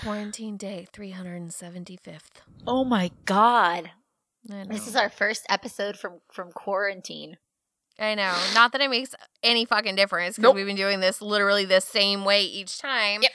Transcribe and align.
Quarantine 0.00 0.56
day 0.56 0.86
375th. 0.92 2.20
Oh 2.66 2.84
my 2.84 3.10
god. 3.24 3.90
I 4.50 4.62
know. 4.62 4.64
This 4.66 4.86
is 4.86 4.96
our 4.96 5.10
first 5.10 5.44
episode 5.48 5.96
from 5.98 6.20
from 6.32 6.52
quarantine. 6.52 7.36
I 7.98 8.14
know. 8.14 8.32
Not 8.54 8.72
that 8.72 8.80
it 8.80 8.90
makes 8.90 9.14
any 9.42 9.64
fucking 9.64 9.96
difference 9.96 10.36
because 10.36 10.44
Nope. 10.50 10.54
we've 10.56 10.66
been 10.66 10.76
doing 10.76 11.00
this 11.00 11.20
literally 11.20 11.64
the 11.64 11.80
same 11.80 12.24
way 12.24 12.42
each 12.42 12.78
time. 12.78 13.22
Yep. 13.22 13.32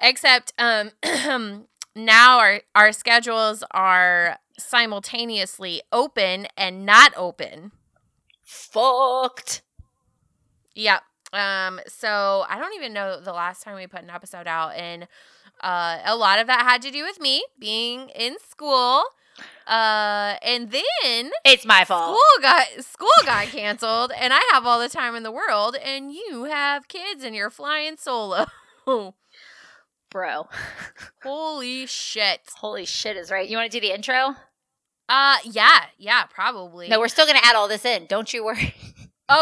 Except 0.00 0.52
um 0.58 0.92
now 1.96 2.38
our 2.38 2.60
our 2.74 2.92
schedules 2.92 3.64
are 3.72 4.38
simultaneously 4.58 5.82
open 5.92 6.46
and 6.56 6.86
not 6.86 7.12
open. 7.16 7.72
Fucked. 8.44 9.62
Yep. 10.74 11.02
Um 11.32 11.80
so 11.86 12.44
I 12.48 12.58
don't 12.58 12.74
even 12.74 12.92
know 12.92 13.20
the 13.20 13.32
last 13.32 13.62
time 13.62 13.76
we 13.76 13.86
put 13.86 14.02
an 14.02 14.10
episode 14.10 14.46
out 14.46 14.74
and 14.74 15.06
uh 15.60 15.98
a 16.04 16.16
lot 16.16 16.38
of 16.38 16.46
that 16.48 16.62
had 16.62 16.82
to 16.82 16.90
do 16.90 17.04
with 17.04 17.20
me 17.20 17.44
being 17.58 18.08
in 18.10 18.36
school. 18.48 19.02
Uh 19.66 20.34
and 20.42 20.70
then 20.70 21.30
It's 21.44 21.64
my 21.64 21.84
fault. 21.84 22.16
school 22.16 22.42
got 22.42 22.66
school 22.84 23.08
got 23.24 23.46
canceled 23.46 24.12
and 24.18 24.32
I 24.32 24.40
have 24.52 24.66
all 24.66 24.80
the 24.80 24.88
time 24.88 25.14
in 25.14 25.22
the 25.22 25.30
world 25.30 25.76
and 25.82 26.12
you 26.12 26.44
have 26.44 26.88
kids 26.88 27.22
and 27.24 27.34
you're 27.34 27.50
flying 27.50 27.96
solo. 27.96 28.46
Bro. 30.10 30.48
Holy 31.22 31.86
shit. 31.86 32.40
Holy 32.56 32.84
shit 32.84 33.16
is 33.16 33.30
right. 33.30 33.48
You 33.48 33.56
want 33.56 33.70
to 33.70 33.80
do 33.80 33.86
the 33.86 33.94
intro? 33.94 34.34
Uh 35.08 35.36
yeah, 35.44 35.84
yeah, 35.98 36.24
probably. 36.24 36.88
No, 36.88 36.98
we're 36.98 37.08
still 37.08 37.26
gonna 37.26 37.38
add 37.42 37.54
all 37.56 37.68
this 37.68 37.84
in. 37.84 38.06
Don't 38.06 38.32
you 38.32 38.44
worry. 38.44 38.74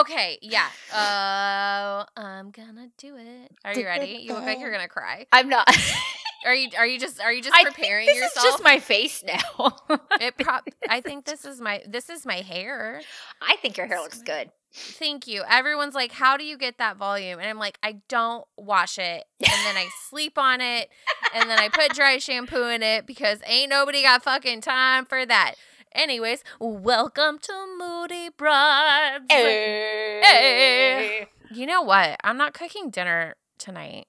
Okay, 0.00 0.38
yeah. 0.42 0.68
Uh 0.92 2.04
I'm 2.16 2.50
gonna 2.50 2.88
do 2.98 3.16
it. 3.16 3.52
Are 3.64 3.72
you 3.74 3.86
ready? 3.86 4.18
You 4.22 4.34
look 4.34 4.44
like 4.44 4.60
you're 4.60 4.72
gonna 4.72 4.88
cry. 4.88 5.26
I'm 5.32 5.48
not. 5.48 5.68
Are 6.46 6.54
you 6.54 6.68
are 6.78 6.86
you 6.86 7.00
just 7.00 7.20
are 7.20 7.32
you 7.32 7.42
just 7.42 7.54
I 7.54 7.64
think 7.64 7.74
preparing 7.74 8.06
this 8.06 8.16
yourself? 8.16 8.46
is 8.46 8.52
just 8.52 8.62
my 8.64 8.78
face 8.78 9.24
now. 9.26 9.76
it 10.20 10.34
I 10.88 11.00
think 11.00 11.24
this 11.24 11.44
is 11.44 11.60
my 11.60 11.82
this 11.86 12.08
is 12.08 12.24
my 12.24 12.36
hair. 12.42 13.00
I 13.42 13.56
think 13.56 13.76
your 13.76 13.86
hair 13.86 13.98
looks 14.00 14.22
good. 14.22 14.50
Thank 14.72 15.26
you. 15.26 15.42
Everyone's 15.48 15.94
like, 15.94 16.12
"How 16.12 16.36
do 16.36 16.44
you 16.44 16.56
get 16.56 16.78
that 16.78 16.96
volume?" 16.96 17.40
And 17.40 17.48
I'm 17.48 17.58
like, 17.58 17.78
"I 17.82 18.02
don't 18.08 18.46
wash 18.56 18.98
it, 18.98 19.24
and 19.40 19.50
then 19.66 19.76
I 19.76 19.88
sleep 20.08 20.38
on 20.38 20.60
it, 20.60 20.90
and 21.34 21.50
then 21.50 21.58
I 21.58 21.70
put 21.70 21.94
dry 21.94 22.18
shampoo 22.18 22.68
in 22.68 22.82
it 22.82 23.06
because 23.06 23.40
ain't 23.44 23.70
nobody 23.70 24.02
got 24.02 24.22
fucking 24.22 24.60
time 24.60 25.06
for 25.06 25.26
that." 25.26 25.54
Anyways, 25.92 26.44
welcome 26.60 27.38
to 27.38 27.52
Moody 27.78 28.28
Brides. 28.36 29.24
Hey. 29.30 31.26
You 31.50 31.66
know 31.66 31.82
what? 31.82 32.18
I'm 32.22 32.36
not 32.36 32.52
cooking 32.52 32.90
dinner 32.90 33.36
tonight. 33.58 34.06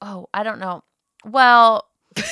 Oh, 0.00 0.28
I 0.32 0.42
don't 0.42 0.58
know. 0.58 0.84
Well, 1.24 1.86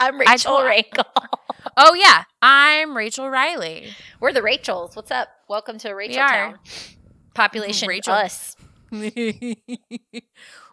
I'm 0.00 0.18
Rachel 0.18 0.62
Rachel. 0.62 1.04
oh 1.76 1.94
yeah, 1.94 2.24
I'm 2.42 2.96
Rachel 2.96 3.30
Riley. 3.30 3.94
We're 4.18 4.32
the 4.32 4.42
Rachels. 4.42 4.96
What's 4.96 5.12
up? 5.12 5.28
Welcome 5.48 5.78
to 5.78 5.92
Rachel. 5.92 6.16
Town. 6.16 6.58
Population 7.34 7.88
Rachel. 7.88 8.14
us. 8.14 8.56
well, 8.90 9.10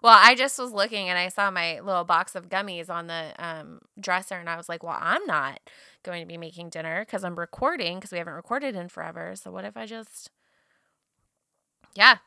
I 0.03 0.35
just 0.35 0.59
was 0.59 0.71
looking 0.71 1.09
and 1.09 1.17
I 1.17 1.29
saw 1.29 1.49
my 1.49 1.79
little 1.79 2.03
box 2.03 2.35
of 2.35 2.49
gummies 2.49 2.89
on 2.89 3.07
the 3.07 3.33
um, 3.39 3.79
dresser, 3.99 4.35
and 4.35 4.49
I 4.49 4.57
was 4.57 4.69
like, 4.69 4.83
"Well, 4.83 4.97
I'm 4.99 5.25
not 5.25 5.59
going 6.03 6.21
to 6.21 6.27
be 6.27 6.37
making 6.37 6.69
dinner 6.69 7.03
because 7.05 7.23
I'm 7.23 7.37
recording 7.37 7.97
because 7.97 8.11
we 8.11 8.17
haven't 8.17 8.33
recorded 8.33 8.75
in 8.75 8.89
forever. 8.89 9.33
So 9.35 9.51
what 9.51 9.65
if 9.65 9.75
I 9.77 9.85
just, 9.85 10.29
yeah, 11.95 12.17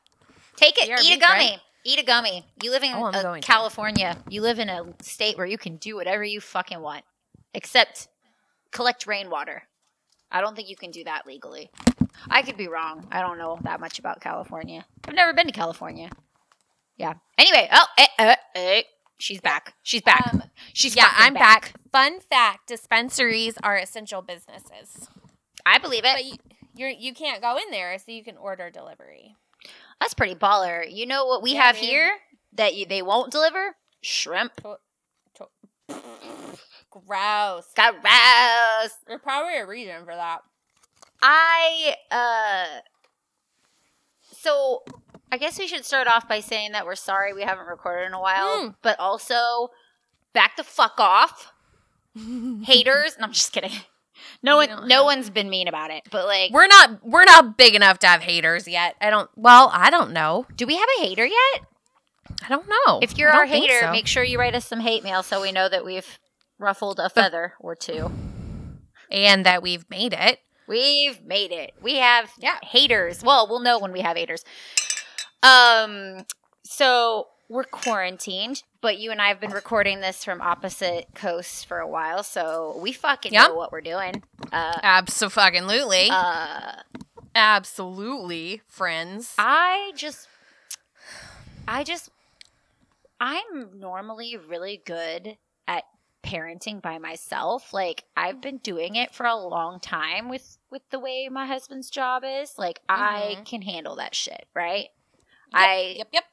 Take 0.56 0.78
it. 0.78 0.88
BRB, 0.88 1.02
Eat 1.04 1.16
a 1.16 1.20
gummy. 1.20 1.38
right? 1.50 1.58
Eat 1.84 1.98
a 1.98 2.04
gummy. 2.04 2.44
You 2.62 2.70
live 2.70 2.82
in 2.82 2.92
Oh, 2.94 3.06
uh, 3.06 3.34
to. 3.34 3.40
California. 3.40 4.16
You 4.28 4.40
live 4.40 4.58
in 4.58 4.68
a 4.68 4.84
state 5.02 5.36
where 5.36 5.46
you 5.46 5.58
can 5.58 5.76
do 5.76 5.96
whatever 5.96 6.22
you 6.24 6.40
fucking 6.40 6.80
want, 6.80 7.04
except 7.54 8.08
collect 8.70 9.06
rainwater. 9.06 9.64
I 10.30 10.40
don't 10.40 10.56
think 10.56 10.68
you 10.70 10.76
can 10.76 10.90
do 10.90 11.04
that 11.04 11.26
legally. 11.26 11.70
I 12.28 12.42
could 12.42 12.56
be 12.56 12.68
wrong. 12.68 13.06
I 13.10 13.20
don't 13.20 13.38
know 13.38 13.58
that 13.62 13.80
much 13.80 13.98
about 13.98 14.20
California. 14.20 14.84
I've 15.06 15.14
never 15.14 15.32
been 15.34 15.46
to 15.46 15.52
California. 15.52 16.10
Yeah. 16.96 17.14
Anyway, 17.36 17.68
oh, 17.72 17.86
eh, 17.98 18.06
eh, 18.18 18.36
eh. 18.54 18.82
She's 19.18 19.40
back. 19.40 19.74
She's 19.82 20.02
back. 20.02 20.32
Um, 20.32 20.42
she's 20.72 20.96
yeah, 20.96 21.10
I'm 21.16 21.34
back. 21.34 21.74
Fun 21.92 22.20
fact: 22.20 22.68
dispensaries 22.68 23.56
are 23.62 23.76
essential 23.76 24.22
businesses, 24.22 25.08
I 25.66 25.78
believe 25.78 26.04
it. 26.04 26.14
but 26.14 26.24
you 26.24 26.36
you're, 26.76 26.90
you 26.90 27.14
can't 27.14 27.40
go 27.40 27.56
in 27.56 27.70
there, 27.70 27.96
so 27.98 28.10
you 28.10 28.24
can 28.24 28.36
order 28.36 28.68
delivery. 28.70 29.36
That's 30.00 30.14
pretty 30.14 30.34
baller. 30.34 30.84
You 30.90 31.06
know 31.06 31.24
what 31.26 31.42
we 31.42 31.52
Yeah, 31.54 31.62
have 31.62 31.76
dude. 31.76 31.84
here 31.84 32.10
that 32.54 32.74
you, 32.74 32.84
they 32.86 33.02
won't 33.02 33.30
deliver? 33.30 33.76
Shrimp. 34.02 34.52
Gross. 34.62 34.78
Gross. 36.90 37.66
There's 39.06 39.20
probably 39.22 39.56
a 39.58 39.66
reason 39.66 40.04
for 40.04 40.14
that. 40.14 40.40
I 41.22 41.94
uh 42.10 42.80
so 44.32 44.82
I 45.34 45.36
guess 45.38 45.58
we 45.58 45.66
should 45.66 45.84
start 45.84 46.06
off 46.06 46.28
by 46.28 46.38
saying 46.38 46.72
that 46.72 46.86
we're 46.86 46.94
sorry 46.94 47.32
we 47.32 47.42
haven't 47.42 47.66
recorded 47.66 48.06
in 48.06 48.12
a 48.14 48.20
while, 48.20 48.60
Mm. 48.68 48.74
but 48.82 48.98
also 49.00 49.70
back 50.32 50.56
the 50.56 50.62
fuck 50.62 50.94
off. 50.98 51.52
Haters. 52.62 53.16
No, 53.18 53.26
I'm 53.26 53.32
just 53.32 53.52
kidding. 53.52 53.72
No 54.44 54.56
one 54.58 54.86
no 54.86 54.96
have- 54.98 55.04
one's 55.04 55.30
been 55.30 55.50
mean 55.50 55.66
about 55.66 55.90
it. 55.90 56.04
But 56.10 56.26
like 56.26 56.52
We're 56.52 56.68
not 56.68 57.04
we're 57.04 57.24
not 57.24 57.56
big 57.58 57.74
enough 57.74 57.98
to 58.00 58.06
have 58.06 58.22
haters 58.22 58.68
yet. 58.68 58.94
I 59.00 59.10
don't. 59.10 59.28
Well, 59.34 59.70
I 59.72 59.90
don't 59.90 60.12
know. 60.12 60.46
do 60.54 60.66
we 60.66 60.76
have 60.76 60.88
a 60.98 61.02
hater 61.02 61.26
yet? 61.26 61.60
I 62.42 62.48
don't 62.48 62.68
know. 62.68 63.00
If 63.02 63.18
you're 63.18 63.30
our 63.30 63.44
hater, 63.46 63.80
so. 63.80 63.90
make 63.90 64.06
sure 64.06 64.22
you 64.22 64.38
write 64.38 64.54
us 64.54 64.64
some 64.66 64.80
hate 64.80 65.02
mail 65.02 65.22
so 65.24 65.42
we 65.42 65.50
know 65.52 65.68
that 65.68 65.84
we've 65.84 66.18
ruffled 66.58 67.00
a 67.00 67.10
feather 67.10 67.54
or 67.60 67.74
two. 67.74 68.12
and 69.10 69.44
that 69.44 69.62
we've 69.62 69.84
made 69.90 70.12
it. 70.12 70.38
We've 70.66 71.22
made 71.22 71.52
it. 71.52 71.72
We 71.82 71.96
have 71.96 72.30
Yeah. 72.38 72.56
haters. 72.62 73.22
Well, 73.22 73.46
we'll 73.48 73.60
know 73.60 73.78
when 73.78 73.92
we 73.92 74.00
have 74.00 74.16
haters. 74.16 74.44
Um 75.44 76.24
so 76.64 77.28
we're 77.50 77.64
quarantined, 77.64 78.62
but 78.80 78.98
you 78.98 79.10
and 79.10 79.20
I 79.20 79.28
have 79.28 79.38
been 79.38 79.50
recording 79.52 80.00
this 80.00 80.24
from 80.24 80.40
opposite 80.40 81.06
coasts 81.14 81.62
for 81.62 81.78
a 81.78 81.86
while, 81.88 82.22
so 82.22 82.78
we 82.80 82.92
fucking 82.92 83.32
Yep. 83.32 83.48
know 83.48 83.54
what 83.54 83.70
we're 83.70 83.82
doing. 83.82 84.22
Uh 84.52 84.80
Absolutely. 84.82 86.08
uh 86.10 86.72
Absolutely, 87.34 88.62
friends. 88.66 89.34
I 89.38 89.92
just 89.94 90.28
I 91.68 91.84
just 91.84 92.10
I'm 93.20 93.78
normally 93.78 94.36
really 94.36 94.82
good 94.84 95.36
at 95.66 95.84
parenting 96.22 96.80
by 96.80 96.98
myself. 96.98 97.72
Like 97.72 98.04
I've 98.16 98.40
been 98.40 98.58
doing 98.58 98.96
it 98.96 99.14
for 99.14 99.26
a 99.26 99.36
long 99.36 99.80
time 99.80 100.28
with 100.28 100.56
with 100.70 100.82
the 100.90 100.98
way 100.98 101.28
my 101.30 101.46
husband's 101.46 101.90
job 101.90 102.22
is. 102.26 102.54
Like 102.58 102.80
I 102.88 103.36
Mhm. 103.40 103.44
can 103.44 103.62
handle 103.62 103.96
that 103.96 104.14
shit, 104.14 104.46
right? 104.54 104.88
Yep, 105.52 105.60
I 105.60 105.94
Yep, 105.98 106.08
yep. 106.12 106.24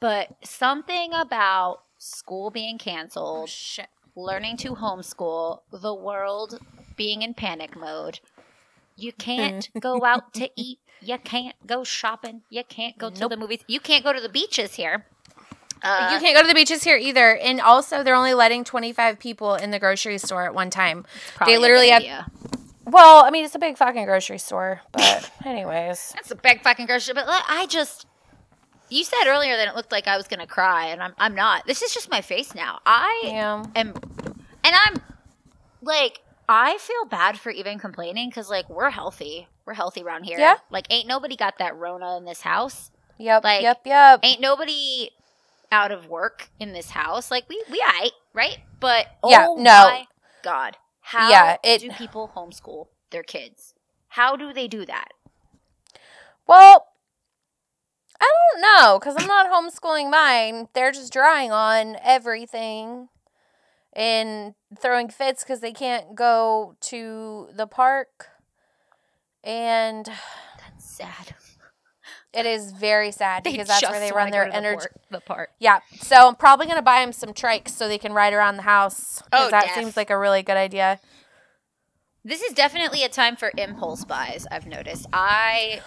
but 0.00 0.36
something 0.44 1.12
about 1.14 1.82
school 1.98 2.50
being 2.50 2.76
Oh 2.80 2.84
canceled, 2.84 3.48
shit. 3.48 3.86
learning 4.14 4.56
to 4.58 4.74
homeschool, 4.76 5.60
the 5.72 5.94
world 5.94 6.58
being 6.96 7.22
in 7.22 7.34
panic 7.34 7.76
mode. 7.76 8.20
You 8.96 9.12
can't 9.12 9.68
go 9.80 10.04
out 10.04 10.32
to 10.34 10.48
eat. 10.56 10.78
You 11.00 11.18
can't 11.18 11.56
go 11.66 11.84
shopping. 11.84 12.42
You 12.50 12.62
can't 12.64 12.96
go 12.96 13.10
to 13.10 13.20
Nope. 13.20 13.30
the 13.30 13.36
movies. 13.36 13.60
You 13.66 13.80
can't 13.80 14.04
go 14.04 14.12
to 14.12 14.20
the 14.20 14.28
beaches 14.28 14.74
here. 14.74 15.06
Uh, 15.82 16.10
you 16.14 16.18
can't 16.20 16.34
go 16.34 16.40
to 16.40 16.48
the 16.48 16.54
beaches 16.54 16.82
here 16.84 16.96
either. 16.96 17.36
And 17.36 17.60
also, 17.60 18.02
they're 18.02 18.14
only 18.14 18.32
letting 18.32 18.64
25 18.64 19.18
people 19.18 19.54
in 19.54 19.70
the 19.70 19.78
grocery 19.78 20.16
store 20.16 20.44
at 20.46 20.54
one 20.54 20.70
time. 20.70 21.04
a 21.46 21.58
literally 21.58 21.88
have- 21.90 22.30
Well, 22.86 23.22
I 23.24 23.30
mean, 23.30 23.44
it's 23.44 23.54
a 23.54 23.58
big 23.58 23.76
fucking 23.76 24.04
grocery 24.06 24.38
store. 24.38 24.80
But, 24.92 25.30
anyways. 25.44 26.12
That's 26.14 26.30
a 26.30 26.36
big 26.36 26.62
fucking 26.62 26.86
grocery. 26.86 27.12
Store, 27.12 27.14
but 27.16 27.26
look, 27.26 27.42
I 27.50 27.66
just. 27.66 28.06
You 28.90 29.02
said 29.04 29.26
earlier 29.26 29.56
that 29.56 29.68
it 29.68 29.74
looked 29.74 29.90
like 29.92 30.06
I 30.06 30.16
was 30.16 30.28
gonna 30.28 30.46
cry, 30.46 30.86
and 30.86 31.02
I'm 31.02 31.14
I'm 31.18 31.34
not. 31.34 31.66
This 31.66 31.82
is 31.82 31.92
just 31.94 32.10
my 32.10 32.20
face 32.20 32.54
now. 32.54 32.80
I 32.86 33.22
Yeah. 33.24 33.64
am, 33.74 33.94
and 34.62 34.74
I'm 34.86 35.00
like 35.82 36.20
I 36.48 36.76
feel 36.78 37.04
bad 37.06 37.38
for 37.38 37.50
even 37.50 37.78
complaining 37.78 38.28
because 38.28 38.50
like 38.50 38.68
we're 38.68 38.90
healthy, 38.90 39.48
we're 39.64 39.74
healthy 39.74 40.02
around 40.02 40.24
here. 40.24 40.38
Yeah. 40.38 40.56
Like 40.70 40.86
ain't 40.90 41.08
nobody 41.08 41.36
got 41.36 41.58
that 41.58 41.76
Rona 41.76 42.16
in 42.18 42.24
this 42.24 42.42
house. 42.42 42.90
Yep, 43.18 43.44
Like- 43.44 43.62
yep, 43.62 43.80
yep. 43.84 44.20
Ain't 44.22 44.40
nobody 44.40 45.10
out 45.72 45.90
of 45.92 46.08
work 46.08 46.50
in 46.60 46.72
this 46.72 46.90
house. 46.90 47.30
Like 47.30 47.48
we 47.48 47.62
we 47.70 47.80
aight, 47.80 48.10
right? 48.34 48.58
But 48.80 49.06
Yeah, 49.26 49.46
oh 49.48 49.56
no. 49.56 49.62
my 49.88 50.06
god, 50.42 50.76
how 51.00 51.30
Yeah, 51.30 51.56
it- 51.64 51.80
do 51.80 51.90
people 51.90 52.30
homeschool 52.36 52.88
their 53.10 53.22
kids? 53.22 53.74
How 54.08 54.36
do 54.36 54.52
they 54.52 54.68
do 54.68 54.84
that? 54.86 55.08
Well, 56.46 56.86
I 58.24 58.32
don't 58.52 58.62
know 58.62 58.98
because 58.98 59.14
I'm 59.18 59.26
not 59.26 59.50
homeschooling 59.50 60.10
mine. 60.10 60.68
They're 60.74 60.92
just 60.92 61.12
drawing 61.12 61.52
on 61.52 61.96
everything 62.02 63.08
and 63.92 64.54
throwing 64.80 65.08
fits 65.08 65.44
because 65.44 65.60
they 65.60 65.72
can't 65.72 66.14
go 66.14 66.76
to 66.82 67.48
the 67.54 67.66
park. 67.66 68.28
And 69.42 70.06
That's 70.06 70.84
sad. 70.84 71.34
It 72.32 72.46
is 72.46 72.72
very 72.72 73.12
sad 73.12 73.44
They 73.44 73.52
because 73.52 73.68
that's 73.68 73.88
where 73.88 74.00
they 74.00 74.10
run 74.10 74.30
their 74.30 74.46
to 74.46 74.50
the 74.50 74.56
energy. 74.56 74.76
port- 74.78 75.00
The 75.10 75.20
park. 75.20 75.50
Yeah. 75.60 75.80
So 76.00 76.28
I'm 76.28 76.34
probably 76.34 76.66
gonna 76.66 76.82
buy 76.82 77.00
them 77.00 77.12
some 77.12 77.32
trikes 77.32 77.68
so 77.70 77.86
they 77.86 77.98
can 77.98 78.12
ride 78.12 78.32
around 78.32 78.56
the 78.56 78.62
house. 78.62 79.22
Oh, 79.32 79.50
that 79.50 79.66
def. 79.66 79.74
seems 79.74 79.96
like 79.96 80.10
a 80.10 80.18
really 80.18 80.42
good 80.42 80.56
idea. 80.56 80.98
This 82.24 82.42
is 82.42 82.52
definitely 82.54 83.04
a 83.04 83.08
time 83.08 83.36
for 83.36 83.52
impulse 83.56 84.04
buys. 84.04 84.46
I've 84.50 84.66
noticed. 84.66 85.06
I 85.12 85.82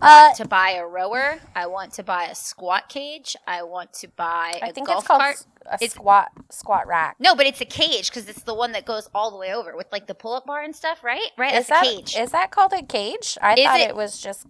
want 0.00 0.32
Uh, 0.40 0.42
to 0.42 0.48
buy 0.48 0.70
a 0.72 0.86
rower. 0.86 1.38
I 1.54 1.66
want 1.66 1.92
to 1.94 2.02
buy 2.02 2.24
a 2.24 2.34
squat 2.34 2.88
cage. 2.88 3.36
I 3.46 3.62
want 3.62 3.92
to 3.94 4.08
buy 4.08 4.58
a 4.62 4.66
I 4.66 4.72
think 4.72 4.86
golf 4.86 5.00
it's 5.00 5.06
called 5.08 5.20
cart. 5.20 5.44
a 5.66 5.74
It's- 5.74 5.92
squat 5.92 6.30
squat 6.50 6.86
rack. 6.86 7.16
No, 7.18 7.34
but 7.34 7.46
it's 7.46 7.60
a 7.60 7.64
cage 7.66 8.08
because 8.10 8.28
it's 8.28 8.42
the 8.42 8.54
one 8.54 8.72
that 8.72 8.84
goes 8.84 9.08
all 9.14 9.30
the 9.30 9.36
way 9.36 9.52
over 9.54 9.76
with 9.76 9.86
like 9.92 10.06
the 10.06 10.14
pull-up 10.14 10.46
bar 10.46 10.62
and 10.62 10.74
stuff, 10.74 11.02
right? 11.04 11.30
Right. 11.36 11.54
Is 11.54 11.66
That's 11.66 11.80
that 11.82 11.86
a 11.92 11.96
cage. 11.96 12.16
is 12.16 12.30
that 12.32 12.50
called 12.50 12.72
a 12.72 12.82
cage? 12.82 13.36
I 13.42 13.54
Is 13.54 13.64
thought 13.64 13.80
it- 13.80 13.90
it, 13.90 13.96
was 13.96 14.18
just. 14.20 14.46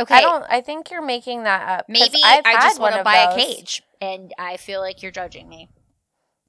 okay. 0.00 0.14
I 0.16 0.20
don't. 0.20 0.44
I 0.48 0.60
think 0.60 0.90
you're 0.90 1.02
making 1.02 1.44
that 1.44 1.68
up. 1.80 1.88
Maybe 1.88 2.18
I 2.24 2.40
just 2.62 2.80
want 2.80 2.94
to 2.96 3.04
buy 3.04 3.16
a 3.16 3.34
cage, 3.36 3.82
and 4.00 4.32
I 4.38 4.56
feel 4.56 4.80
like 4.80 5.02
you're 5.02 5.12
judging 5.12 5.48
me. 5.48 5.68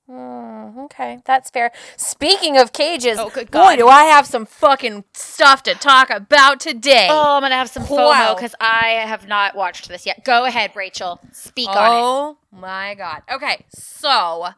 Hmm, 0.07 0.79
okay, 0.79 1.19
that's 1.23 1.49
fair. 1.49 1.71
Speaking 1.95 2.57
of 2.57 2.73
cages, 2.73 3.17
Oh, 3.17 3.29
good 3.29 3.49
boy, 3.49 3.77
do 3.77 3.87
I 3.87 4.03
have 4.03 4.25
some 4.27 4.45
fucking 4.45 5.05
stuff 5.13 5.63
to 5.63 5.75
talk 5.75 6.09
about 6.09 6.59
today. 6.59 7.07
Oh, 7.09 7.37
I'm 7.37 7.41
gonna 7.41 7.55
have 7.55 7.69
some 7.69 7.83
FOMO 7.83 8.35
because 8.35 8.53
I 8.59 8.87
have 9.05 9.27
not 9.27 9.55
watched 9.55 9.87
this 9.87 10.05
yet. 10.05 10.25
Go 10.25 10.43
ahead, 10.43 10.71
Rachel. 10.75 11.21
Speak 11.31 11.69
on 11.69 11.75
it. 11.75 12.01
Oh 12.03 12.37
my 12.51 12.95
god. 12.95 13.21
Okay, 13.31 13.65
so 13.69 14.49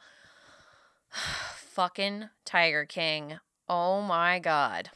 fucking 1.76 2.30
Tiger 2.44 2.86
King. 2.86 3.38
Oh 3.70 4.02
my 4.02 4.40
god. 4.40 4.90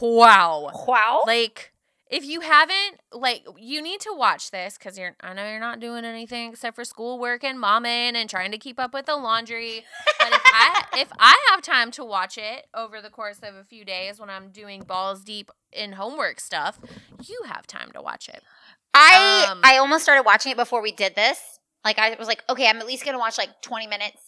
Wow. 0.00 0.70
Wow. 0.86 1.22
Like 1.26 1.72
if 2.10 2.24
you 2.24 2.40
haven't 2.40 3.00
like 3.12 3.46
you 3.58 3.82
need 3.82 4.00
to 4.00 4.14
watch 4.14 4.50
this 4.50 4.78
cuz 4.78 4.98
you're 4.98 5.14
I 5.20 5.34
know 5.34 5.48
you're 5.48 5.60
not 5.60 5.80
doing 5.80 6.04
anything 6.04 6.50
except 6.50 6.76
for 6.76 6.84
schoolwork 6.84 7.44
and 7.44 7.58
momming 7.58 8.14
and 8.14 8.28
trying 8.28 8.50
to 8.52 8.58
keep 8.58 8.78
up 8.78 8.94
with 8.94 9.06
the 9.06 9.16
laundry. 9.16 9.84
But 10.18 10.32
if 10.32 10.42
I 10.44 10.84
if 10.96 11.12
I 11.18 11.36
have 11.50 11.62
time 11.62 11.90
to 11.92 12.04
watch 12.04 12.38
it 12.38 12.66
over 12.74 13.00
the 13.00 13.10
course 13.10 13.38
of 13.42 13.54
a 13.54 13.64
few 13.64 13.84
days 13.84 14.18
when 14.18 14.30
I'm 14.30 14.50
doing 14.50 14.82
balls 14.82 15.22
deep 15.22 15.50
in 15.72 15.92
homework 15.92 16.40
stuff, 16.40 16.78
you 17.26 17.42
have 17.46 17.66
time 17.66 17.90
to 17.92 18.02
watch 18.02 18.28
it. 18.28 18.42
I 18.94 19.46
Um, 19.50 19.60
I 19.62 19.78
almost 19.78 20.02
started 20.02 20.24
watching 20.24 20.52
it 20.52 20.56
before 20.56 20.82
we 20.82 20.92
did 20.92 21.14
this. 21.14 21.58
Like 21.84 21.98
I 21.98 22.16
was 22.18 22.28
like, 22.28 22.42
okay, 22.48 22.68
I'm 22.68 22.78
at 22.78 22.86
least 22.86 23.04
gonna 23.04 23.18
watch 23.18 23.38
like 23.38 23.60
20 23.62 23.86
minutes 23.86 24.27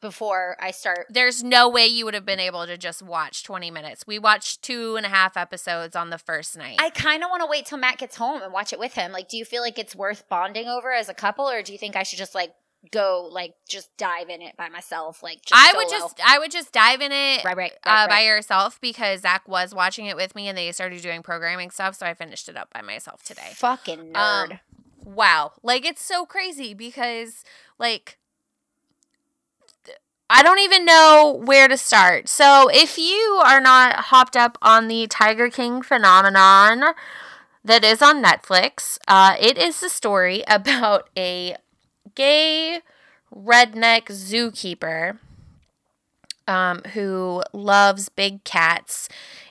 before 0.00 0.56
I 0.60 0.70
start. 0.70 1.06
There's 1.10 1.42
no 1.42 1.68
way 1.68 1.86
you 1.86 2.04
would 2.04 2.14
have 2.14 2.24
been 2.24 2.40
able 2.40 2.66
to 2.66 2.76
just 2.76 3.02
watch 3.02 3.44
20 3.44 3.70
minutes. 3.70 4.06
We 4.06 4.18
watched 4.18 4.62
two 4.62 4.96
and 4.96 5.04
a 5.04 5.08
half 5.08 5.36
episodes 5.36 5.94
on 5.94 6.10
the 6.10 6.18
first 6.18 6.56
night. 6.56 6.76
I 6.78 6.90
kind 6.90 7.22
of 7.22 7.30
want 7.30 7.42
to 7.42 7.46
wait 7.46 7.66
till 7.66 7.78
Matt 7.78 7.98
gets 7.98 8.16
home 8.16 8.42
and 8.42 8.52
watch 8.52 8.72
it 8.72 8.78
with 8.78 8.94
him. 8.94 9.12
Like, 9.12 9.28
do 9.28 9.36
you 9.36 9.44
feel 9.44 9.62
like 9.62 9.78
it's 9.78 9.94
worth 9.94 10.28
bonding 10.28 10.68
over 10.68 10.92
as 10.92 11.08
a 11.08 11.14
couple, 11.14 11.48
or 11.48 11.62
do 11.62 11.72
you 11.72 11.78
think 11.78 11.96
I 11.96 12.02
should 12.02 12.18
just 12.18 12.34
like 12.34 12.54
go 12.90 13.28
like 13.30 13.54
just 13.68 13.94
dive 13.98 14.30
in 14.30 14.40
it 14.40 14.56
by 14.56 14.68
myself? 14.68 15.22
Like, 15.22 15.42
just 15.44 15.54
I 15.54 15.76
would 15.76 15.88
solo? 15.90 16.00
just 16.00 16.20
I 16.26 16.38
would 16.38 16.50
just 16.50 16.72
dive 16.72 17.00
in 17.00 17.12
it 17.12 17.44
right, 17.44 17.56
right, 17.56 17.72
uh, 17.84 17.90
right, 17.90 18.08
by 18.08 18.20
yourself 18.22 18.80
because 18.80 19.20
Zach 19.20 19.46
was 19.46 19.74
watching 19.74 20.06
it 20.06 20.16
with 20.16 20.34
me 20.34 20.48
and 20.48 20.56
they 20.56 20.72
started 20.72 21.02
doing 21.02 21.22
programming 21.22 21.70
stuff, 21.70 21.96
so 21.96 22.06
I 22.06 22.14
finished 22.14 22.48
it 22.48 22.56
up 22.56 22.72
by 22.72 22.80
myself 22.80 23.22
today. 23.22 23.50
Fucking 23.54 24.12
nerd. 24.12 24.52
Um, 24.52 24.58
Wow, 25.04 25.52
like 25.62 25.84
it's 25.84 26.04
so 26.04 26.26
crazy 26.26 26.74
because 26.74 27.42
like 27.78 28.18
I 30.32 30.44
don't 30.44 30.60
even 30.60 30.84
know 30.84 31.42
where 31.44 31.66
to 31.66 31.76
start. 31.76 32.28
So 32.28 32.70
if 32.72 32.96
you 32.96 33.42
are 33.44 33.60
not 33.60 33.96
hopped 33.96 34.36
up 34.36 34.56
on 34.62 34.86
the 34.86 35.08
Tiger 35.08 35.50
King 35.50 35.82
phenomenon 35.82 36.94
that 37.64 37.82
is 37.82 38.00
on 38.00 38.22
Netflix, 38.22 38.96
uh, 39.08 39.34
it 39.40 39.58
is 39.58 39.80
the 39.80 39.88
story 39.88 40.44
about 40.48 41.10
a 41.18 41.56
gay 42.14 42.78
redneck 43.34 44.04
zookeeper 44.04 45.18
um, 46.46 46.82
who 46.94 47.42
loves 47.52 48.08
big 48.08 48.44
cats 48.44 49.08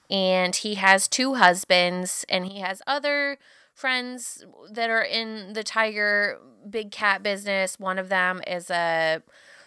and 0.09 0.55
he 0.55 0.75
has 0.75 1.09
two 1.09 1.35
husbands 1.35 2.25
and 2.29 2.45
he 2.45 2.61
has 2.61 2.81
other 2.87 3.37
friends 3.73 4.45
that 4.71 4.89
are 4.89 5.03
in 5.03 5.53
the 5.53 5.63
tiger 5.63 6.37
big 6.69 6.91
cat 6.91 7.23
business 7.23 7.79
one 7.79 7.97
of 7.97 8.09
them 8.09 8.41
is 8.45 8.69
a 8.69 9.21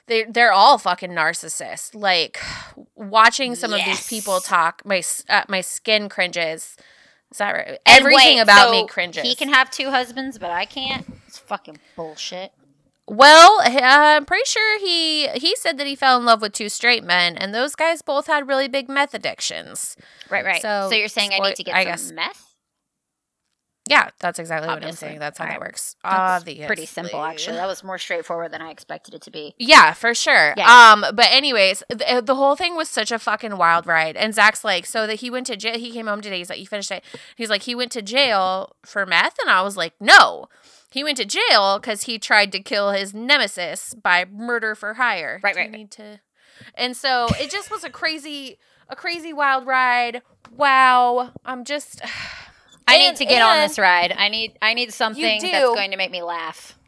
they 0.06 0.24
they're 0.24 0.52
all 0.52 0.78
fucking 0.78 1.10
narcissists 1.10 1.94
like 1.94 2.38
watching 2.94 3.54
some 3.54 3.72
of 3.72 3.80
these 3.84 4.06
people 4.08 4.40
talk 4.40 4.82
my 4.84 5.02
uh, 5.28 5.42
my 5.48 5.60
skin 5.60 6.08
cringes 6.08 6.76
is 7.30 7.38
that 7.38 7.52
right 7.52 7.66
And 7.68 7.78
everything 7.86 8.36
wait, 8.36 8.40
about 8.40 8.66
so 8.68 8.72
me 8.72 8.86
cringes 8.86 9.22
He 9.22 9.34
can 9.34 9.48
have 9.48 9.70
two 9.70 9.90
husbands, 9.90 10.38
but 10.38 10.50
I 10.50 10.64
can't. 10.66 11.06
It's 11.26 11.38
fucking 11.38 11.78
bullshit. 11.96 12.52
Well, 13.08 13.60
uh, 13.62 13.80
I'm 13.82 14.24
pretty 14.26 14.44
sure 14.46 14.78
he 14.78 15.28
he 15.28 15.56
said 15.56 15.76
that 15.78 15.86
he 15.86 15.96
fell 15.96 16.18
in 16.18 16.24
love 16.24 16.40
with 16.40 16.52
two 16.52 16.68
straight 16.68 17.02
men, 17.04 17.36
and 17.36 17.52
those 17.54 17.74
guys 17.74 18.00
both 18.02 18.26
had 18.26 18.46
really 18.46 18.68
big 18.68 18.88
meth 18.88 19.12
addictions. 19.14 19.96
Right, 20.30 20.44
right. 20.44 20.62
So, 20.62 20.88
So, 20.90 20.94
you're 20.96 21.08
saying 21.08 21.30
I 21.32 21.38
need 21.38 21.56
to 21.56 21.64
get 21.64 21.74
I 21.74 21.82
some 21.84 21.90
guess- 21.92 22.12
meth? 22.12 22.51
Yeah, 23.88 24.10
that's 24.20 24.38
exactly 24.38 24.68
what 24.68 24.84
I'm 24.84 24.92
saying. 24.92 25.18
That's 25.18 25.38
how 25.38 25.44
Alright. 25.44 25.58
that 25.58 25.66
works. 25.66 25.96
That's 26.04 26.42
Obviously. 26.42 26.66
pretty 26.66 26.86
simple, 26.86 27.20
actually. 27.22 27.56
That 27.56 27.66
was 27.66 27.82
more 27.82 27.98
straightforward 27.98 28.52
than 28.52 28.62
I 28.62 28.70
expected 28.70 29.12
it 29.14 29.22
to 29.22 29.30
be. 29.32 29.54
Yeah, 29.58 29.92
for 29.92 30.14
sure. 30.14 30.54
Yeah. 30.56 30.92
Um, 30.92 31.04
but 31.14 31.26
anyways, 31.30 31.82
the, 31.88 32.22
the 32.24 32.36
whole 32.36 32.54
thing 32.54 32.76
was 32.76 32.88
such 32.88 33.10
a 33.10 33.18
fucking 33.18 33.56
wild 33.56 33.86
ride. 33.86 34.16
And 34.16 34.34
Zach's 34.34 34.62
like, 34.62 34.86
so 34.86 35.06
that 35.08 35.16
he 35.16 35.30
went 35.30 35.48
to 35.48 35.56
jail. 35.56 35.78
He 35.78 35.90
came 35.90 36.06
home 36.06 36.20
today. 36.20 36.38
He's 36.38 36.48
like, 36.48 36.60
you 36.60 36.66
finished 36.66 36.92
it. 36.92 37.02
He's 37.36 37.50
like, 37.50 37.62
he 37.62 37.74
went 37.74 37.90
to 37.92 38.02
jail 38.02 38.76
for 38.86 39.04
meth, 39.04 39.36
and 39.40 39.50
I 39.50 39.62
was 39.62 39.76
like, 39.76 39.94
no. 39.98 40.46
He 40.92 41.02
went 41.02 41.16
to 41.16 41.24
jail 41.24 41.80
because 41.80 42.04
he 42.04 42.18
tried 42.18 42.52
to 42.52 42.60
kill 42.60 42.90
his 42.90 43.12
nemesis 43.12 43.94
by 43.94 44.26
murder 44.30 44.74
for 44.74 44.94
hire. 44.94 45.40
Right, 45.42 45.56
right, 45.56 45.62
right. 45.62 45.70
Need 45.70 45.90
to. 45.92 46.20
And 46.74 46.96
so 46.96 47.28
it 47.40 47.50
just 47.50 47.70
was 47.70 47.82
a 47.82 47.90
crazy, 47.90 48.58
a 48.88 48.94
crazy 48.94 49.32
wild 49.32 49.66
ride. 49.66 50.22
Wow. 50.54 51.32
I'm 51.44 51.64
just. 51.64 52.00
I 52.86 52.98
need 52.98 53.16
to 53.16 53.24
get 53.24 53.42
on 53.42 53.58
this 53.58 53.78
ride. 53.78 54.12
I 54.16 54.28
need 54.28 54.58
I 54.60 54.74
need 54.74 54.92
something 54.92 55.40
that's 55.40 55.64
going 55.64 55.90
to 55.90 55.96
make 55.96 56.10
me 56.10 56.22
laugh. 56.22 56.78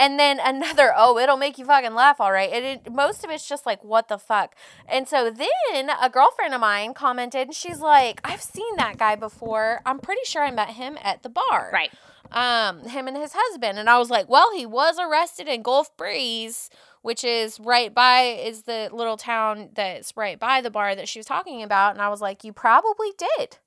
And 0.00 0.18
then 0.18 0.40
another, 0.42 0.92
oh, 0.96 1.18
it'll 1.18 1.36
make 1.36 1.58
you 1.58 1.66
fucking 1.66 1.94
laugh, 1.94 2.20
all 2.20 2.32
right. 2.32 2.50
And 2.50 2.64
it, 2.64 2.92
most 2.92 3.22
of 3.22 3.30
it's 3.30 3.46
just 3.46 3.66
like, 3.66 3.84
what 3.84 4.08
the 4.08 4.18
fuck? 4.18 4.56
And 4.88 5.06
so 5.06 5.30
then 5.30 5.90
a 6.00 6.08
girlfriend 6.08 6.54
of 6.54 6.60
mine 6.60 6.94
commented, 6.94 7.48
and 7.48 7.54
she's 7.54 7.80
like, 7.80 8.20
I've 8.24 8.42
seen 8.42 8.76
that 8.76 8.96
guy 8.96 9.14
before. 9.14 9.82
I'm 9.84 9.98
pretty 9.98 10.22
sure 10.24 10.42
I 10.42 10.50
met 10.50 10.70
him 10.70 10.96
at 11.02 11.22
the 11.22 11.28
bar. 11.28 11.70
Right. 11.72 11.92
Um, 12.32 12.88
him 12.88 13.08
and 13.08 13.16
his 13.16 13.32
husband. 13.34 13.78
And 13.78 13.90
I 13.90 13.98
was 13.98 14.08
like, 14.08 14.28
well, 14.28 14.54
he 14.54 14.64
was 14.64 14.98
arrested 14.98 15.48
in 15.48 15.62
Gulf 15.62 15.94
Breeze, 15.96 16.70
which 17.02 17.24
is 17.24 17.58
right 17.60 17.92
by, 17.92 18.20
is 18.20 18.62
the 18.62 18.88
little 18.92 19.16
town 19.16 19.70
that's 19.74 20.16
right 20.16 20.38
by 20.38 20.60
the 20.60 20.70
bar 20.70 20.94
that 20.94 21.08
she 21.08 21.18
was 21.18 21.26
talking 21.26 21.62
about. 21.62 21.92
And 21.92 22.00
I 22.00 22.08
was 22.08 22.20
like, 22.20 22.44
you 22.44 22.52
probably 22.52 23.10
did. 23.18 23.58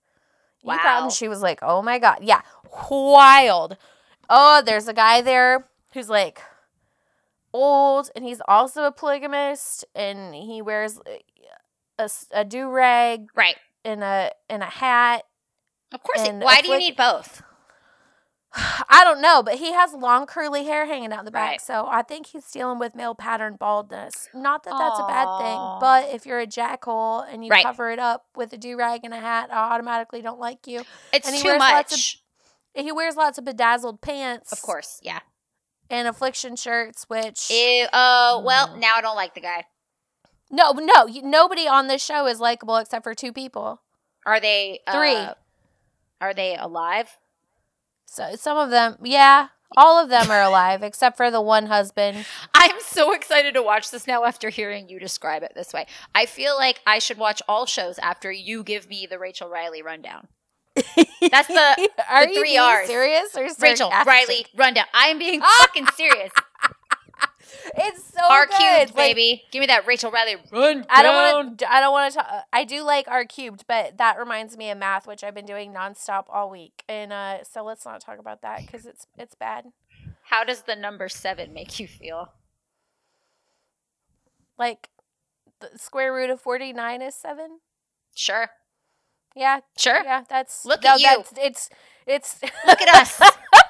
You 0.63 0.79
prob- 0.79 1.03
and 1.03 1.11
she 1.11 1.27
was 1.27 1.41
like, 1.41 1.59
oh 1.61 1.81
my 1.81 1.99
God. 1.99 2.19
Yeah. 2.21 2.41
Wild. 2.89 3.77
Oh, 4.29 4.61
there's 4.65 4.87
a 4.87 4.93
guy 4.93 5.21
there 5.21 5.67
who's 5.93 6.09
like 6.09 6.41
old 7.53 8.09
and 8.15 8.25
he's 8.25 8.41
also 8.47 8.83
a 8.85 8.91
polygamist 8.91 9.85
and 9.93 10.33
he 10.33 10.61
wears 10.61 10.97
uh, 10.99 11.11
a, 11.99 12.09
a 12.31 12.45
do 12.45 12.69
rag 12.69 13.27
Right. 13.35 13.55
and 13.85 14.03
a 14.03 14.31
and 14.49 14.63
a 14.63 14.67
hat. 14.67 15.23
Of 15.91 16.01
course. 16.01 16.27
Why 16.27 16.61
do 16.61 16.71
you 16.71 16.77
need 16.79 16.95
both? 16.95 17.43
I 18.89 19.01
don't 19.03 19.21
know, 19.21 19.41
but 19.41 19.55
he 19.55 19.71
has 19.73 19.93
long 19.93 20.25
curly 20.27 20.65
hair 20.65 20.85
hanging 20.85 21.11
out 21.11 21.25
the 21.25 21.31
back, 21.31 21.49
Right. 21.49 21.61
so 21.61 21.87
I 21.89 22.03
think 22.03 22.27
he's 22.27 22.49
dealing 22.51 22.77
with 22.79 22.93
male 22.95 23.15
pattern 23.15 23.55
baldness. 23.55 24.29
Not 24.33 24.63
that 24.63 24.75
that's 24.77 24.99
a 24.99 25.07
bad 25.07 25.39
thing, 25.39 25.59
but 25.79 26.13
if 26.13 26.25
you're 26.25 26.39
a 26.39 26.45
jackhole 26.47 27.25
and 27.27 27.43
you 27.43 27.49
Right. 27.49 27.65
cover 27.65 27.89
it 27.89 27.99
up 27.99 28.25
with 28.35 28.53
a 28.53 28.57
do 28.57 28.77
rag 28.77 29.01
and 29.03 29.13
a 29.13 29.19
hat, 29.19 29.49
I 29.51 29.71
automatically 29.73 30.21
don't 30.21 30.39
like 30.39 30.67
you. 30.67 30.83
It's 31.11 31.27
And 31.27 31.35
he 31.35 31.41
too 31.41 31.57
lots 31.57 31.91
of- 31.93 31.97
much. 31.97 32.19
He 32.75 32.91
wears 32.91 33.15
lots 33.15 33.37
of 33.37 33.45
bedazzled 33.45 34.01
pants, 34.01 34.51
Of 34.51 34.61
course. 34.61 34.99
Yeah. 35.01 35.19
and 35.89 36.07
affliction 36.07 36.55
shirts, 36.55 37.05
which 37.07 37.49
Ew. 37.49 37.87
Oh, 37.93 38.41
well, 38.45 38.67
Mm. 38.69 38.77
now 38.79 38.95
I 38.97 39.01
don't 39.01 39.15
like 39.15 39.33
the 39.35 39.41
guy. 39.41 39.65
no, 40.51 40.71
no, 40.73 41.05
you, 41.07 41.21
nobody 41.23 41.67
on 41.67 41.87
this 41.87 42.03
show 42.03 42.27
is 42.27 42.39
likable 42.39 42.77
except 42.77 43.03
for 43.03 43.15
two 43.15 43.33
people. 43.33 43.81
Are 44.25 44.39
they 44.39 44.81
Three. 44.91 45.15
uh, 45.15 45.33
are 46.21 46.33
they 46.33 46.55
alive? 46.55 47.17
So 48.13 48.35
some 48.35 48.57
of 48.57 48.69
them, 48.69 48.97
yeah, 49.01 49.47
all 49.75 49.97
of 49.97 50.09
them 50.09 50.29
are 50.29 50.43
alive 50.43 50.83
except 50.83 51.17
for 51.17 51.31
the 51.31 51.41
one 51.41 51.65
husband. 51.65 52.27
I'm 52.53 52.75
so 52.79 53.11
excited 53.11 53.55
to 53.55 53.63
watch 53.63 53.89
this 53.89 54.05
now 54.05 54.23
after 54.23 54.49
hearing 54.49 54.87
you 54.87 54.99
describe 54.99 55.41
it 55.41 55.53
this 55.55 55.73
way. 55.73 55.87
I 56.13 56.27
feel 56.27 56.55
like 56.55 56.79
I 56.85 56.99
should 56.99 57.17
watch 57.17 57.41
all 57.47 57.65
shows 57.65 57.97
after 57.97 58.31
you 58.31 58.61
give 58.63 58.87
me 58.87 59.07
the 59.09 59.17
Rachel 59.17 59.49
Riley 59.49 59.81
rundown. 59.81 60.27
That's 60.75 61.47
the 61.47 61.89
Are 62.09 62.27
the 62.27 62.33
you 62.33 62.39
three 62.39 62.51
being 62.51 62.61
Rs. 62.61 62.87
serious 62.87 63.35
or 63.35 63.47
Rachel? 63.59 63.89
Riley 64.05 64.45
rundown. 64.55 64.85
I 64.93 65.07
am 65.07 65.17
being 65.17 65.41
ah! 65.41 65.57
fucking 65.61 65.87
serious. 65.95 66.31
It's 67.77 68.03
so 68.03 68.19
R 68.29 68.45
good. 68.47 68.55
cubed, 68.57 68.95
Like, 68.97 69.15
baby. 69.15 69.43
Give 69.51 69.59
me 69.61 69.67
that 69.67 69.85
Rachel 69.87 70.11
Riley 70.11 70.35
run. 70.51 70.85
I 70.89 71.03
don't 71.03 71.15
want 71.37 71.59
to. 71.59 71.71
I 71.71 71.79
don't 71.79 71.91
want 71.91 72.13
to. 72.13 72.19
talk 72.19 72.43
I 72.51 72.63
do 72.65 72.81
like 72.83 73.07
R 73.07 73.25
cubed, 73.25 73.65
but 73.67 73.97
that 73.97 74.17
reminds 74.17 74.57
me 74.57 74.69
of 74.69 74.77
math, 74.77 75.07
which 75.07 75.23
I've 75.23 75.35
been 75.35 75.45
doing 75.45 75.73
nonstop 75.73 76.25
all 76.29 76.49
week. 76.49 76.83
And 76.89 77.13
uh, 77.13 77.43
so 77.43 77.63
let's 77.63 77.85
not 77.85 78.01
talk 78.01 78.19
about 78.19 78.41
that 78.41 78.61
because 78.65 78.85
it's 78.85 79.07
it's 79.17 79.35
bad. 79.35 79.65
How 80.23 80.43
does 80.43 80.63
the 80.63 80.75
number 80.75 81.09
seven 81.09 81.53
make 81.53 81.79
you 81.79 81.87
feel? 81.87 82.29
Like, 84.57 84.89
the 85.59 85.77
square 85.77 86.13
root 86.13 86.29
of 86.29 86.41
forty 86.41 86.73
nine 86.73 87.01
is 87.01 87.15
seven. 87.15 87.59
Sure, 88.15 88.49
Yeah, 89.35 89.61
sure. 89.77 90.03
yeah. 90.03 90.23
That's 90.29 90.65
Look 90.65 90.83
no, 90.83 90.91
at 90.93 90.99
you. 90.99 91.07
That's, 91.07 91.33
it's 91.37 91.69
it's. 92.05 92.41
Look 92.67 92.81
at 92.81 92.95
us. 92.95 93.21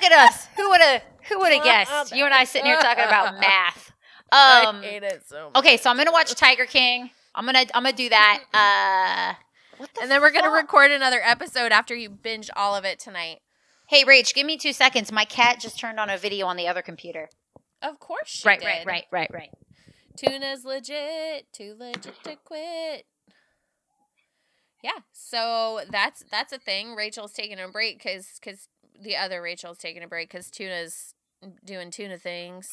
Look 0.00 0.10
at 0.12 0.30
us. 0.30 0.46
Who 0.56 0.68
would 0.70 0.80
have? 0.80 1.02
Who 1.28 1.38
would 1.40 1.52
have 1.52 1.64
guessed? 1.64 2.14
You 2.16 2.24
and 2.24 2.32
I 2.34 2.44
sitting 2.44 2.66
here 2.66 2.80
talking 2.80 3.04
about 3.04 3.34
math. 3.40 3.92
Um. 4.32 4.76
I 4.76 4.80
hate 4.82 5.02
it 5.02 5.22
so 5.26 5.50
much. 5.50 5.56
Okay, 5.58 5.76
so 5.76 5.90
I'm 5.90 5.96
gonna 5.96 6.12
watch 6.12 6.34
Tiger 6.34 6.64
King. 6.66 7.10
I'm 7.34 7.44
gonna 7.44 7.64
I'm 7.74 7.82
gonna 7.84 7.92
do 7.92 8.08
that. 8.08 8.44
Uh. 8.54 9.34
What 9.76 9.90
the 9.94 10.02
And 10.02 10.10
then 10.10 10.20
we're 10.20 10.30
gonna 10.30 10.48
fuck? 10.48 10.62
record 10.62 10.90
another 10.90 11.20
episode 11.22 11.72
after 11.72 11.94
you 11.94 12.10
binge 12.10 12.50
all 12.54 12.74
of 12.74 12.84
it 12.84 12.98
tonight. 12.98 13.38
Hey, 13.88 14.04
Rach, 14.04 14.34
give 14.34 14.46
me 14.46 14.56
two 14.56 14.72
seconds. 14.72 15.10
My 15.10 15.24
cat 15.24 15.58
just 15.58 15.78
turned 15.78 15.98
on 15.98 16.10
a 16.10 16.16
video 16.18 16.46
on 16.46 16.56
the 16.56 16.68
other 16.68 16.82
computer. 16.82 17.28
Of 17.82 17.98
course, 17.98 18.28
she 18.28 18.48
right, 18.48 18.60
did. 18.60 18.66
right, 18.66 18.84
right, 18.86 19.06
right, 19.10 19.30
right. 19.32 19.50
Tuna's 20.16 20.64
legit, 20.64 21.50
too 21.52 21.74
legit 21.78 22.22
to 22.24 22.36
quit. 22.44 23.06
Yeah, 24.82 25.00
so 25.12 25.80
that's 25.90 26.24
that's 26.30 26.52
a 26.52 26.58
thing. 26.58 26.94
Rachel's 26.94 27.32
taking 27.32 27.58
a 27.58 27.68
break 27.68 27.98
because 27.98 28.38
because 28.42 28.68
the 29.00 29.16
other 29.16 29.40
Rachel's 29.42 29.78
taking 29.78 30.02
a 30.02 30.08
break 30.08 30.30
because 30.30 30.50
Tuna's 30.50 31.14
doing 31.64 31.90
tuna 31.90 32.18
things. 32.18 32.66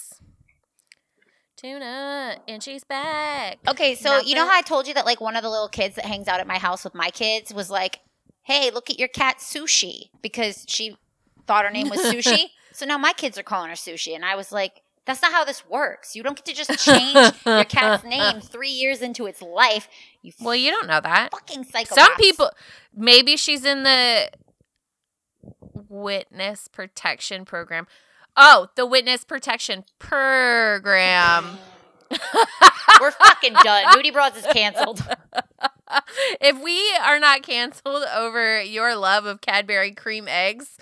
Tuna, 1.55 2.37
and 2.47 2.61
she's 2.61 2.83
back. 2.83 3.57
Okay, 3.67 3.95
so 3.95 4.19
you 4.19 4.35
know 4.35 4.45
how 4.45 4.55
I 4.55 4.61
told 4.61 4.87
you 4.87 4.93
that 4.93 5.05
like 5.07 5.19
one 5.19 5.35
of 5.35 5.41
the 5.41 5.49
little 5.49 5.69
kids 5.69 5.95
that 5.95 6.05
hangs 6.05 6.27
out 6.27 6.39
at 6.39 6.45
my 6.45 6.59
house 6.59 6.83
with 6.83 6.93
my 6.93 7.09
kids 7.09 7.51
was 7.51 7.71
like, 7.71 7.99
"Hey, 8.43 8.69
look 8.69 8.91
at 8.91 8.99
your 8.99 9.07
cat 9.07 9.37
Sushi," 9.39 10.09
because 10.21 10.65
she 10.67 10.97
thought 11.47 11.65
her 11.65 11.71
name 11.71 11.89
was 11.89 11.99
Sushi. 12.01 12.45
so 12.73 12.85
now 12.85 12.99
my 12.99 13.11
kids 13.11 13.39
are 13.39 13.43
calling 13.43 13.69
her 13.69 13.75
Sushi, 13.75 14.13
and 14.13 14.23
I 14.23 14.35
was 14.35 14.51
like, 14.51 14.83
"That's 15.05 15.19
not 15.23 15.31
how 15.31 15.43
this 15.45 15.67
works. 15.67 16.15
You 16.15 16.21
don't 16.21 16.35
get 16.35 16.45
to 16.45 16.53
just 16.53 16.85
change 16.85 17.15
your 17.43 17.63
cat's 17.63 18.03
name 18.05 18.39
three 18.39 18.69
years 18.69 19.01
into 19.01 19.25
its 19.25 19.41
life. 19.41 19.87
You 20.21 20.33
Well, 20.39 20.53
you 20.55 20.69
don't 20.69 20.85
know 20.85 21.01
that. 21.01 21.31
fucking 21.31 21.63
psychopaths." 21.65 21.95
Some 21.95 22.15
people, 22.17 22.51
maybe 22.95 23.35
she's 23.35 23.65
in 23.65 23.81
the 23.81 24.29
witness 25.89 26.67
protection 26.67 27.45
program. 27.45 27.87
Oh, 28.35 28.69
the 28.75 28.85
witness 28.85 29.23
protection 29.23 29.83
program. 29.99 31.57
we're 33.01 33.11
fucking 33.11 33.53
done. 33.63 33.85
Moody 33.95 34.11
Broads 34.11 34.37
is 34.37 34.45
canceled. 34.53 35.05
if 36.41 36.61
we 36.61 36.93
are 37.03 37.19
not 37.19 37.43
canceled 37.43 38.03
over 38.15 38.61
your 38.61 38.95
love 38.95 39.25
of 39.25 39.41
Cadbury 39.41 39.91
cream 39.91 40.27
eggs, 40.27 40.77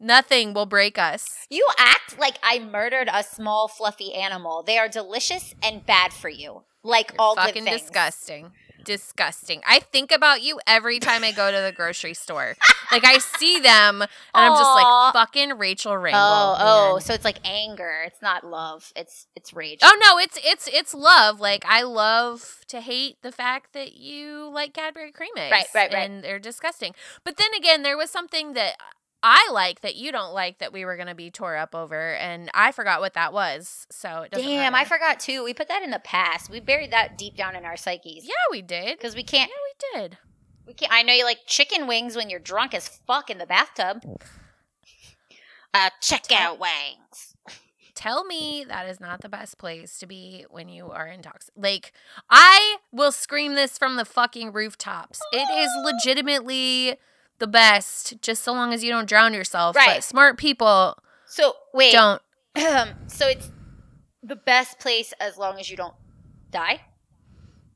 nothing 0.00 0.54
will 0.54 0.66
break 0.66 0.98
us. 0.98 1.46
You 1.50 1.66
act 1.78 2.18
like 2.18 2.38
I 2.42 2.58
murdered 2.58 3.08
a 3.12 3.22
small 3.22 3.68
fluffy 3.68 4.14
animal. 4.14 4.62
They 4.62 4.78
are 4.78 4.88
delicious 4.88 5.54
and 5.62 5.84
bad 5.84 6.12
for 6.12 6.28
you, 6.28 6.62
like 6.82 7.14
all 7.18 7.34
good 7.34 7.46
Fucking 7.46 7.64
disgusting. 7.64 8.52
Disgusting. 8.84 9.60
I 9.66 9.80
think 9.80 10.10
about 10.12 10.42
you 10.42 10.60
every 10.66 10.98
time 10.98 11.24
I 11.24 11.32
go 11.32 11.50
to 11.50 11.60
the 11.60 11.72
grocery 11.72 12.14
store. 12.14 12.56
like 12.90 13.04
I 13.04 13.18
see 13.18 13.58
them 13.62 14.02
and 14.02 14.08
I'm 14.34 14.52
just 14.52 14.70
like 14.70 15.12
fucking 15.12 15.58
Rachel 15.58 15.92
oh, 15.92 15.96
Rainbow. 15.96 16.18
Oh, 16.18 16.56
oh, 16.94 16.98
so 16.98 17.14
it's 17.14 17.24
like 17.24 17.38
anger. 17.44 18.02
It's 18.06 18.22
not 18.22 18.44
love. 18.44 18.92
It's 18.96 19.26
it's 19.36 19.52
rage. 19.52 19.80
Oh 19.82 19.98
no, 20.04 20.18
it's 20.18 20.38
it's 20.44 20.68
it's 20.72 20.94
love. 20.94 21.40
Like 21.40 21.64
I 21.66 21.82
love 21.82 22.60
to 22.68 22.80
hate 22.80 23.16
the 23.22 23.32
fact 23.32 23.72
that 23.72 23.94
you 23.94 24.50
like 24.52 24.74
Cadbury 24.74 25.12
cream 25.12 25.32
eggs. 25.36 25.52
Right, 25.52 25.66
right, 25.74 25.92
right. 25.92 26.10
And 26.10 26.24
they're 26.24 26.38
disgusting. 26.38 26.94
But 27.24 27.36
then 27.36 27.52
again, 27.56 27.82
there 27.82 27.96
was 27.96 28.10
something 28.10 28.54
that 28.54 28.76
I 29.22 29.50
like 29.52 29.82
that 29.82 29.94
you 29.94 30.10
don't 30.10 30.32
like 30.34 30.58
that 30.58 30.72
we 30.72 30.84
were 30.84 30.96
gonna 30.96 31.14
be 31.14 31.30
tore 31.30 31.56
up 31.56 31.74
over, 31.74 32.14
and 32.14 32.50
I 32.54 32.72
forgot 32.72 33.00
what 33.00 33.14
that 33.14 33.32
was. 33.32 33.86
So 33.90 34.22
it 34.22 34.32
doesn't 34.32 34.46
Damn, 34.46 34.74
I 34.74 34.84
forgot 34.84 35.20
too. 35.20 35.44
We 35.44 35.54
put 35.54 35.68
that 35.68 35.82
in 35.82 35.90
the 35.90 36.00
past. 36.00 36.50
We 36.50 36.60
buried 36.60 36.90
that 36.92 37.16
deep 37.16 37.36
down 37.36 37.54
in 37.54 37.64
our 37.64 37.76
psyches. 37.76 38.24
Yeah, 38.24 38.32
we 38.50 38.62
did. 38.62 38.98
Because 38.98 39.14
we 39.14 39.22
can't 39.22 39.50
Yeah, 39.50 40.00
we 40.00 40.00
did. 40.02 40.18
we 40.66 40.74
can't 40.74 40.92
I 40.92 41.02
know 41.02 41.12
you 41.12 41.24
like 41.24 41.40
chicken 41.46 41.86
wings 41.86 42.16
when 42.16 42.30
you're 42.30 42.40
drunk 42.40 42.74
as 42.74 42.88
fuck 42.88 43.30
in 43.30 43.38
the 43.38 43.46
bathtub. 43.46 44.02
Uh 45.74 45.90
checkout 46.00 46.58
wings. 46.58 47.36
Tell 47.94 48.24
me 48.24 48.64
that 48.66 48.88
is 48.88 48.98
not 48.98 49.20
the 49.20 49.28
best 49.28 49.58
place 49.58 49.98
to 49.98 50.06
be 50.06 50.44
when 50.50 50.68
you 50.68 50.90
are 50.90 51.06
intoxicated. 51.06 51.62
Like, 51.62 51.92
I 52.28 52.78
will 52.90 53.12
scream 53.12 53.54
this 53.54 53.78
from 53.78 53.94
the 53.96 54.04
fucking 54.04 54.52
rooftops. 54.52 55.20
It 55.32 55.48
is 55.50 55.70
legitimately 55.84 56.96
the 57.42 57.46
best, 57.48 58.22
just 58.22 58.44
so 58.44 58.52
long 58.52 58.72
as 58.72 58.84
you 58.84 58.90
don't 58.90 59.08
drown 59.08 59.34
yourself. 59.34 59.74
Right. 59.74 59.96
But 59.96 60.04
smart 60.04 60.38
people 60.38 60.96
So 61.26 61.54
wait. 61.74 61.92
don't. 61.92 62.22
so 63.08 63.26
it's 63.26 63.50
the 64.22 64.36
best 64.36 64.78
place 64.78 65.12
as 65.20 65.36
long 65.36 65.58
as 65.58 65.68
you 65.68 65.76
don't 65.76 65.94
die? 66.52 66.82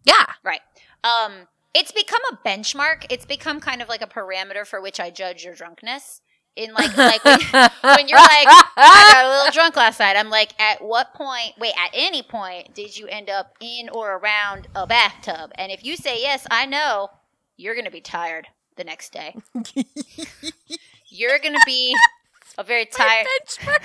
Yeah. 0.04 0.24
Right. 0.44 0.60
Um, 1.02 1.48
it's 1.74 1.90
become 1.90 2.20
a 2.32 2.36
benchmark. 2.48 3.06
It's 3.10 3.26
become 3.26 3.58
kind 3.58 3.82
of 3.82 3.88
like 3.88 4.02
a 4.02 4.06
parameter 4.06 4.64
for 4.64 4.80
which 4.80 5.00
I 5.00 5.10
judge 5.10 5.44
your 5.44 5.54
drunkenness. 5.54 6.22
In 6.54 6.72
like 6.72 6.96
like 6.96 7.22
when, 7.24 7.38
when 7.82 8.08
you're 8.08 8.18
like, 8.18 8.46
I 8.78 9.10
got 9.12 9.24
a 9.26 9.28
little 9.28 9.52
drunk 9.52 9.74
last 9.76 9.98
night. 9.98 10.16
I'm 10.16 10.30
like, 10.30 10.58
at 10.60 10.80
what 10.82 11.12
point? 11.12 11.52
Wait, 11.58 11.74
at 11.76 11.90
any 11.92 12.22
point 12.22 12.72
did 12.72 12.96
you 12.96 13.08
end 13.08 13.28
up 13.28 13.56
in 13.60 13.88
or 13.90 14.16
around 14.16 14.68
a 14.76 14.86
bathtub? 14.86 15.50
And 15.56 15.70
if 15.72 15.84
you 15.84 15.96
say 15.96 16.22
yes, 16.22 16.46
I 16.50 16.64
know 16.66 17.08
you're 17.58 17.74
gonna 17.74 17.90
be 17.90 18.00
tired 18.00 18.46
the 18.76 18.84
next 18.84 19.12
day. 19.12 19.34
you're 21.08 21.38
gonna 21.38 21.58
be 21.66 21.94
a 22.58 22.64
very 22.64 22.86
tired. 22.86 23.26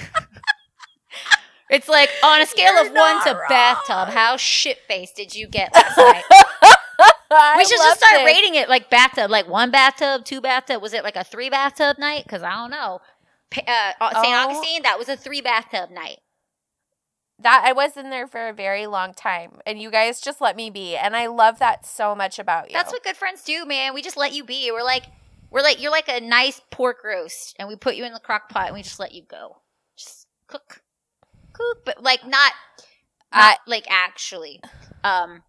It's 1.71 1.87
like 1.87 2.09
on 2.21 2.41
a 2.41 2.45
scale 2.45 2.73
You're 2.73 2.87
of 2.87 2.91
one 2.93 3.23
to 3.23 3.31
wrong. 3.31 3.45
bathtub, 3.47 4.09
how 4.09 4.35
shit 4.35 4.79
faced 4.89 5.15
did 5.15 5.33
you 5.33 5.47
get 5.47 5.73
last 5.73 5.97
night? 5.97 6.23
We 7.57 7.63
should 7.63 7.77
just 7.77 7.99
start 7.99 8.25
rating 8.25 8.55
it 8.55 8.67
like 8.67 8.89
bathtub, 8.89 9.31
like 9.31 9.47
one 9.47 9.71
bathtub, 9.71 10.25
two 10.25 10.41
bathtub. 10.41 10.81
Was 10.81 10.93
it 10.93 11.01
like 11.05 11.15
a 11.15 11.23
three 11.23 11.49
bathtub 11.49 11.97
night? 11.97 12.25
Because 12.25 12.43
I 12.43 12.51
don't 12.51 12.71
know. 12.71 12.99
Uh, 13.55 13.61
St. 13.61 13.95
Oh. 14.01 14.49
Augustine, 14.49 14.83
that 14.83 14.99
was 14.99 15.07
a 15.07 15.15
three 15.15 15.39
bathtub 15.39 15.89
night. 15.91 16.19
That 17.41 17.63
I 17.65 17.73
was 17.73 17.97
in 17.97 18.11
there 18.11 18.27
for 18.27 18.49
a 18.49 18.53
very 18.53 18.85
long 18.85 19.13
time, 19.13 19.59
and 19.65 19.81
you 19.81 19.89
guys 19.89 20.21
just 20.21 20.41
let 20.41 20.55
me 20.55 20.69
be, 20.69 20.95
and 20.95 21.15
I 21.15 21.25
love 21.25 21.57
that 21.59 21.85
so 21.85 22.13
much 22.13 22.37
about 22.37 22.69
you. 22.69 22.73
That's 22.73 22.91
what 22.91 23.03
good 23.03 23.17
friends 23.17 23.43
do, 23.43 23.65
man. 23.65 23.95
We 23.95 24.03
just 24.03 24.17
let 24.17 24.33
you 24.33 24.43
be. 24.43 24.71
We're 24.71 24.83
like, 24.83 25.05
we're 25.49 25.63
like, 25.63 25.81
you're 25.81 25.91
like 25.91 26.07
a 26.07 26.19
nice 26.19 26.61
pork 26.69 27.03
roast, 27.03 27.55
and 27.57 27.67
we 27.67 27.75
put 27.75 27.95
you 27.95 28.05
in 28.05 28.13
the 28.13 28.19
crock 28.19 28.49
pot, 28.49 28.67
and 28.67 28.75
we 28.75 28.83
just 28.83 28.99
let 28.99 29.13
you 29.13 29.23
go, 29.23 29.57
just 29.97 30.27
cook, 30.45 30.83
cook, 31.53 31.83
but 31.83 32.03
like 32.03 32.27
not, 32.27 32.53
not 33.33 33.57
like 33.65 33.85
actually. 33.89 34.61
Um, 35.03 35.41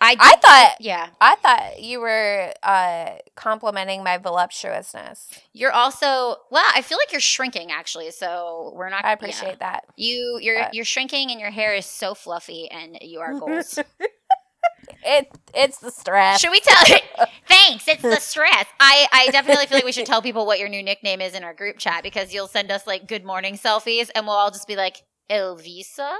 I 0.00 0.16
I 0.18 0.36
thought 0.36 0.76
yeah. 0.80 1.08
I 1.20 1.34
thought 1.36 1.82
you 1.82 2.00
were 2.00 2.52
uh, 2.62 3.12
complimenting 3.34 4.04
my 4.04 4.18
voluptuousness. 4.18 5.28
You're 5.52 5.72
also 5.72 6.36
well. 6.50 6.64
I 6.74 6.82
feel 6.82 6.98
like 6.98 7.12
you're 7.12 7.20
shrinking 7.20 7.70
actually. 7.70 8.10
So 8.10 8.72
we're 8.74 8.90
not. 8.90 9.04
I 9.04 9.08
yeah. 9.08 9.14
appreciate 9.14 9.58
that. 9.60 9.84
You 9.96 10.38
you're 10.40 10.64
But- 10.64 10.74
you're 10.74 10.84
shrinking 10.84 11.30
and 11.30 11.40
your 11.40 11.50
hair 11.50 11.74
is 11.74 11.86
so 11.86 12.14
fluffy 12.14 12.70
and 12.70 12.98
you 13.00 13.20
are 13.20 13.38
goals. 13.38 13.78
It 15.04 15.28
it's 15.54 15.78
the 15.78 15.90
stress. 15.90 16.40
Should 16.40 16.50
we 16.50 16.60
tell? 16.60 16.98
Thanks. 17.48 17.88
It's 17.88 18.02
the 18.02 18.20
stress. 18.20 18.66
I 18.80 19.06
I 19.12 19.28
definitely 19.30 19.66
feel 19.66 19.78
like 19.78 19.84
we 19.84 19.92
should 19.92 20.06
tell 20.06 20.22
people 20.22 20.46
what 20.46 20.58
your 20.58 20.68
new 20.68 20.82
nickname 20.82 21.20
is 21.20 21.34
in 21.34 21.44
our 21.44 21.54
group 21.54 21.78
chat 21.78 22.02
because 22.02 22.34
you'll 22.34 22.48
send 22.48 22.70
us 22.70 22.86
like 22.86 23.06
good 23.08 23.24
morning 23.24 23.54
selfies 23.56 24.10
and 24.14 24.26
we'll 24.26 24.36
all 24.36 24.50
just 24.50 24.68
be 24.68 24.76
like 24.76 25.02
Elvisa, 25.30 26.16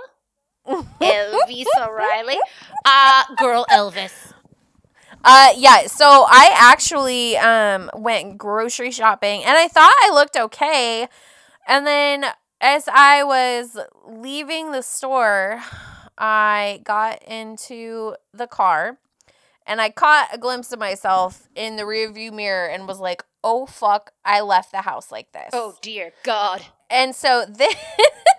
Elvisa 0.66 1.88
O'Reilly. 1.88 2.38
uh 2.85 3.25
girl 3.38 3.66
Elvis. 3.70 4.32
Uh 5.25 5.49
yeah, 5.56 5.87
so 5.87 6.04
I 6.06 6.52
actually 6.54 7.37
um 7.37 7.90
went 7.94 8.38
grocery 8.38 8.90
shopping 8.90 9.42
and 9.44 9.56
I 9.56 9.68
thought 9.68 9.94
I 10.02 10.11
looked 10.12 10.37
okay. 10.37 11.08
And 11.66 11.87
then 11.87 12.26
as 12.61 12.88
I 12.92 13.23
was 13.23 13.76
leaving 14.06 14.73
the 14.73 14.82
store, 14.82 15.61
I 16.16 16.80
got 16.85 17.23
into 17.25 18.14
the 18.32 18.46
car 18.46 18.99
and 19.66 19.80
I 19.80 19.90
caught 19.90 20.28
a 20.32 20.38
glimpse 20.38 20.73
of 20.73 20.78
myself 20.78 21.49
in 21.54 21.76
the 21.76 21.82
rearview 21.82 22.32
mirror 22.32 22.68
and 22.68 22.87
was 22.87 23.00
like, 23.00 23.25
"Oh 23.42 23.66
fuck, 23.66 24.12
I 24.25 24.40
left 24.40 24.70
the 24.70 24.82
house 24.82 25.11
like 25.11 25.32
this." 25.32 25.50
Oh 25.52 25.76
dear 25.82 26.12
God. 26.23 26.64
And 26.88 27.14
so 27.14 27.44
then 27.49 27.75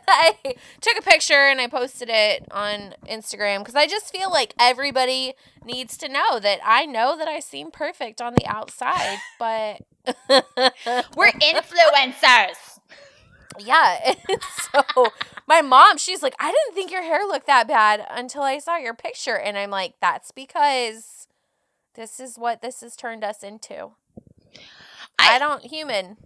I 0.10 0.56
took 0.82 0.98
a 0.98 1.02
picture 1.02 1.34
and 1.48 1.60
I 1.60 1.68
posted 1.68 2.10
it 2.12 2.46
on 2.52 2.94
Instagram 3.10 3.60
because 3.60 3.76
I 3.76 3.88
just 3.88 4.12
feel 4.12 4.32
like 4.32 4.54
everybody 4.60 5.34
needs 5.66 5.98
to 5.98 6.08
know 6.10 6.40
that 6.40 6.60
I 6.64 6.86
know 6.86 7.18
that 7.18 7.28
I 7.28 7.40
seem 7.40 7.72
perfect 7.72 8.22
on 8.22 8.34
the 8.34 8.46
outside, 8.48 9.18
but 9.40 9.82
We're 11.18 11.32
influencers. 11.32 12.80
yeah. 13.60 14.14
and 14.30 14.42
so 14.72 15.08
My 15.48 15.62
mom, 15.62 15.98
she's 15.98 16.24
like, 16.24 16.36
I 16.40 16.52
didn't 16.52 16.74
think 16.76 16.92
your 16.92 17.04
hair 17.04 17.26
looked 17.28 17.48
that 17.48 17.68
bad 17.68 18.06
until 18.10 18.44
I 18.44 18.60
saw 18.60 18.78
your 18.78 18.94
picture. 18.94 19.38
And 19.38 19.58
I'm 19.58 19.70
like, 19.72 19.96
that's 20.02 20.32
because 20.32 21.28
this 21.96 22.20
is 22.20 22.38
what 22.38 22.62
this 22.62 22.80
has 22.82 22.96
turned 22.96 23.24
us 23.24 23.44
into. 23.44 23.92
I, 25.20 25.36
I- 25.36 25.40
don't 25.40 25.64
human. 25.66 26.18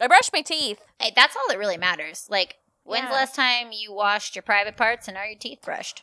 I 0.00 0.08
brush 0.08 0.30
my 0.32 0.42
teeth. 0.42 0.80
Hey, 1.00 1.12
that's 1.14 1.36
all 1.36 1.44
that 1.48 1.58
really 1.58 1.76
matters. 1.78 2.26
Like, 2.28 2.56
when's 2.84 3.06
the 3.08 3.12
last 3.14 3.34
time 3.34 3.68
you 3.72 3.92
washed 3.92 4.34
your 4.36 4.42
private 4.42 4.76
parts 4.76 5.08
and 5.08 5.16
are 5.16 5.26
your 5.26 5.38
teeth 5.38 5.60
brushed? 5.64 6.02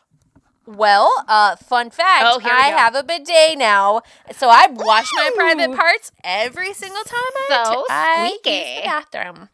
Well, 0.66 1.12
uh, 1.26 1.56
fun 1.56 1.90
fact, 1.90 2.24
Oh, 2.26 2.38
I 2.44 2.70
go. 2.70 2.76
have 2.76 2.94
a 2.94 3.02
bidet 3.02 3.58
now, 3.58 4.02
so 4.36 4.48
I 4.48 4.68
wash 4.70 5.08
my 5.16 5.30
private 5.34 5.74
parts 5.76 6.12
every 6.22 6.72
single 6.74 7.02
time 7.02 7.18
I, 7.34 7.46
So 7.64 7.84
I 7.90 8.24
use 8.32 8.40
the 8.44 8.82
bathroom. 8.84 9.48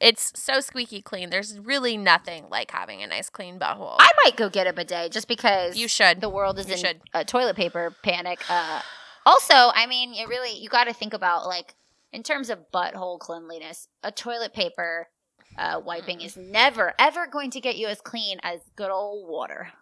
It's 0.00 0.32
so 0.38 0.60
squeaky 0.60 1.00
clean. 1.00 1.30
There's 1.30 1.58
really 1.58 1.96
nothing 1.96 2.44
like 2.50 2.70
having 2.70 3.02
a 3.02 3.06
nice 3.06 3.30
clean 3.30 3.58
butthole. 3.58 3.96
I 3.98 4.10
might 4.24 4.36
go 4.36 4.48
get 4.50 4.66
a 4.66 4.72
bidet 4.72 5.12
just 5.12 5.28
because 5.28 5.76
you 5.76 5.88
should. 5.88 6.20
the 6.20 6.28
world 6.28 6.58
is 6.58 6.66
You 6.68 6.74
in 6.74 6.78
should. 6.78 7.00
a 7.14 7.24
toilet 7.24 7.56
paper 7.56 7.94
panic. 8.02 8.40
Uh, 8.48 8.80
also, 9.24 9.54
I 9.54 9.86
mean, 9.86 10.12
it 10.14 10.28
really 10.28 10.58
you 10.58 10.68
got 10.68 10.84
to 10.84 10.92
think 10.92 11.14
about 11.14 11.46
like 11.46 11.74
in 12.12 12.22
terms 12.22 12.50
of 12.50 12.70
butthole 12.72 13.18
cleanliness, 13.18 13.88
a 14.02 14.12
toilet 14.12 14.52
paper 14.52 15.08
uh, 15.56 15.80
wiping 15.84 16.20
is 16.20 16.36
never 16.36 16.94
ever 16.98 17.26
going 17.26 17.50
to 17.50 17.60
get 17.60 17.76
you 17.76 17.86
as 17.86 18.00
clean 18.00 18.38
as 18.42 18.60
good 18.76 18.90
old 18.90 19.28
water. 19.28 19.72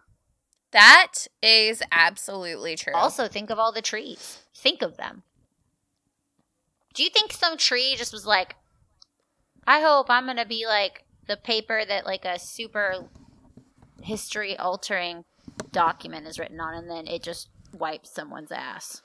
That 0.71 1.27
is 1.41 1.83
absolutely 1.91 2.75
true. 2.75 2.93
Also, 2.95 3.27
think 3.27 3.49
of 3.49 3.59
all 3.59 3.71
the 3.71 3.81
trees. 3.81 4.43
Think 4.55 4.81
of 4.81 4.97
them. 4.97 5.23
Do 6.93 7.03
you 7.03 7.09
think 7.09 7.31
some 7.31 7.57
tree 7.57 7.95
just 7.95 8.13
was 8.13 8.25
like, 8.25 8.55
I 9.65 9.81
hope 9.81 10.09
I'm 10.09 10.25
gonna 10.25 10.45
be 10.45 10.65
like 10.67 11.05
the 11.27 11.37
paper 11.37 11.83
that 11.85 12.05
like 12.05 12.25
a 12.25 12.39
super 12.39 13.09
history 14.01 14.57
altering 14.57 15.25
document 15.71 16.27
is 16.27 16.39
written 16.39 16.59
on, 16.59 16.73
and 16.73 16.89
then 16.89 17.07
it 17.07 17.23
just 17.23 17.49
wipes 17.71 18.13
someone's 18.13 18.51
ass. 18.51 19.01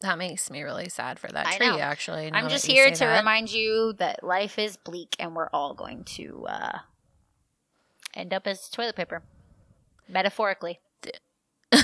That 0.00 0.18
makes 0.18 0.50
me 0.50 0.62
really 0.62 0.88
sad 0.88 1.18
for 1.18 1.28
that 1.28 1.46
I 1.46 1.56
tree. 1.56 1.66
know. 1.68 1.78
Actually, 1.78 2.30
I'm 2.32 2.48
just 2.48 2.66
here 2.66 2.90
to 2.90 2.98
that. 2.98 3.18
remind 3.18 3.52
you 3.52 3.94
that 3.98 4.22
life 4.22 4.58
is 4.58 4.76
bleak, 4.76 5.16
and 5.18 5.34
we're 5.34 5.48
all 5.52 5.74
going 5.74 6.04
to 6.04 6.46
uh, 6.48 6.78
end 8.14 8.34
up 8.34 8.46
as 8.46 8.68
toilet 8.68 8.96
paper, 8.96 9.22
metaphorically. 10.08 10.80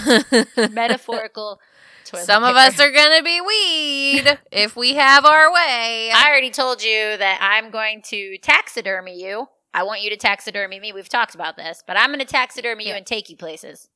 Metaphorical. 0.71 1.61
Toilet 2.05 2.25
Some 2.25 2.45
of 2.45 2.57
us 2.57 2.79
are 2.81 2.91
gonna 2.91 3.23
be 3.23 3.41
weed 3.41 4.39
if 4.53 4.77
we 4.77 4.95
have 4.95 5.25
our 5.25 5.53
way. 5.53 6.11
I 6.15 6.29
already 6.29 6.51
told 6.51 6.83
you 6.83 7.17
that 7.17 7.39
I'm 7.41 7.71
going 7.71 8.03
to 8.07 8.39
taxidermy 8.39 9.21
you. 9.23 9.49
I 9.75 9.83
want 9.85 10.03
you 10.03 10.11
to 10.11 10.17
taxidermy 10.17 10.81
me. 10.81 10.93
We've 10.93 11.09
talked 11.09 11.35
about 11.35 11.57
this, 11.57 11.83
but 11.87 11.97
I'm 11.97 12.09
going 12.11 12.19
to 12.19 12.25
taxidermy 12.25 12.85
you 12.85 12.91
Yeah. 12.91 12.97
and 12.97 13.07
take 13.07 13.31
you 13.31 13.37
places. 13.37 13.89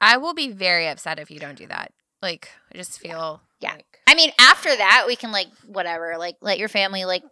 I 0.00 0.16
will 0.16 0.34
be 0.34 0.50
very 0.50 0.88
upset 0.88 1.18
if 1.20 1.30
you 1.30 1.38
don't 1.38 1.56
do 1.56 1.66
that. 1.68 1.92
Like, 2.24 2.48
I 2.72 2.76
just 2.78 2.98
feel 2.98 3.42
Yeah. 3.60 3.72
like- 3.74 4.00
I 4.06 4.14
mean, 4.14 4.32
after 4.38 4.74
that, 4.74 5.04
we 5.06 5.14
can 5.14 5.30
like 5.30 5.48
whatever, 5.66 6.16
like 6.18 6.36
let 6.40 6.58
your 6.58 6.68
family 6.68 7.04
like 7.04 7.22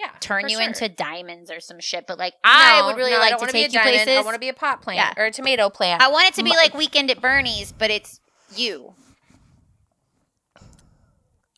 yeah, 0.00 0.10
turn 0.20 0.48
you 0.48 0.56
sure. 0.58 0.66
into 0.66 0.88
diamonds 0.88 1.50
or 1.50 1.60
some 1.60 1.78
shit. 1.80 2.06
But 2.06 2.18
like, 2.18 2.34
I 2.44 2.82
would 2.84 2.96
really 2.96 3.12
no, 3.12 3.16
I 3.18 3.20
like 3.20 3.30
don't 3.30 3.38
to 3.38 3.42
wanna 3.44 3.52
take 3.52 3.70
be 3.70 3.74
you 3.74 3.80
a 3.80 3.82
diamond. 3.84 4.02
places. 4.04 4.18
I 4.18 4.22
want 4.24 4.34
to 4.34 4.40
be 4.40 4.48
a 4.48 4.54
pot 4.54 4.82
plant 4.82 4.98
Yeah. 5.16 5.22
or 5.22 5.26
a 5.26 5.30
tomato 5.30 5.70
plant. 5.70 6.02
I 6.02 6.08
want 6.08 6.26
it 6.26 6.34
to 6.34 6.42
be 6.42 6.50
like 6.50 6.74
Weekend 6.74 7.10
at 7.10 7.20
Bernie's, 7.20 7.72
but 7.72 7.90
it's 7.90 8.20
you. 8.54 8.94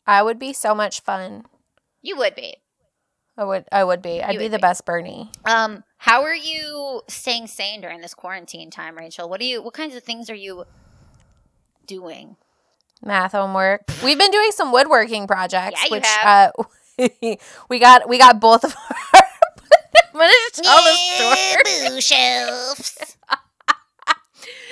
I 0.07 0.23
would 0.23 0.39
be 0.39 0.53
so 0.53 0.75
much 0.75 1.01
fun. 1.01 1.45
You 2.03 2.17
would 2.17 2.35
be. 2.35 2.57
I 3.37 3.45
would. 3.45 3.65
I 3.71 3.85
would 3.85 4.03
be. 4.03 4.23
I'd 4.23 4.33
You 4.35 4.39
be 4.39 4.49
the 4.49 4.59
be. 4.59 4.63
best 4.63 4.85
Bernie. 4.85 5.31
Um, 5.45 5.85
how 5.99 6.23
are 6.23 6.35
you 6.35 7.03
staying 7.09 7.47
sane 7.47 7.81
during 7.81 8.01
this 8.01 8.15
quarantine 8.15 8.71
time, 8.71 8.97
Rachel? 8.97 9.29
What 9.29 9.41
do 9.41 9.47
you? 9.47 9.63
What 9.63 9.75
kinds 9.75 9.95
of 9.95 10.03
things 10.03 10.29
are 10.31 10.35
you 10.35 10.65
doing? 11.89 12.37
Math 13.05 13.33
homework. 13.33 13.83
We've 14.05 14.19
been 14.19 14.31
doing 14.31 14.51
some 14.53 14.71
woodworking 14.73 15.27
projects, 15.27 15.81
Yeah, 15.83 15.87
you 15.89 15.97
which 15.97 16.07
have. 16.07 16.53
uh, 16.59 17.37
we 17.69 17.79
got. 17.81 18.09
We 18.09 18.19
got 18.19 18.41
both 18.41 18.63
of 18.65 18.75
our. 18.75 19.21
I'm 20.15 20.21
gonna 20.21 20.33
tell 20.53 20.83
the 20.85 20.95
story. 21.17 21.89
bookshelves. 21.95 23.17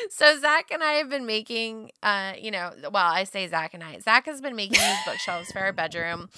So 0.09 0.39
Zach 0.39 0.71
and 0.71 0.83
I 0.85 0.93
have 0.95 1.11
been 1.11 1.27
making, 1.27 1.91
uh, 2.03 2.35
you 2.41 2.51
know, 2.51 2.71
well, 2.85 3.13
I 3.13 3.25
say 3.25 3.47
Zach 3.49 3.75
and 3.75 3.83
I. 3.83 3.99
Zach 3.99 4.25
has 4.27 4.41
been 4.41 4.55
making 4.55 4.79
these 4.81 4.99
bookshelves 5.05 5.51
for 5.53 5.59
our 5.59 5.73
bedroom. 5.73 6.31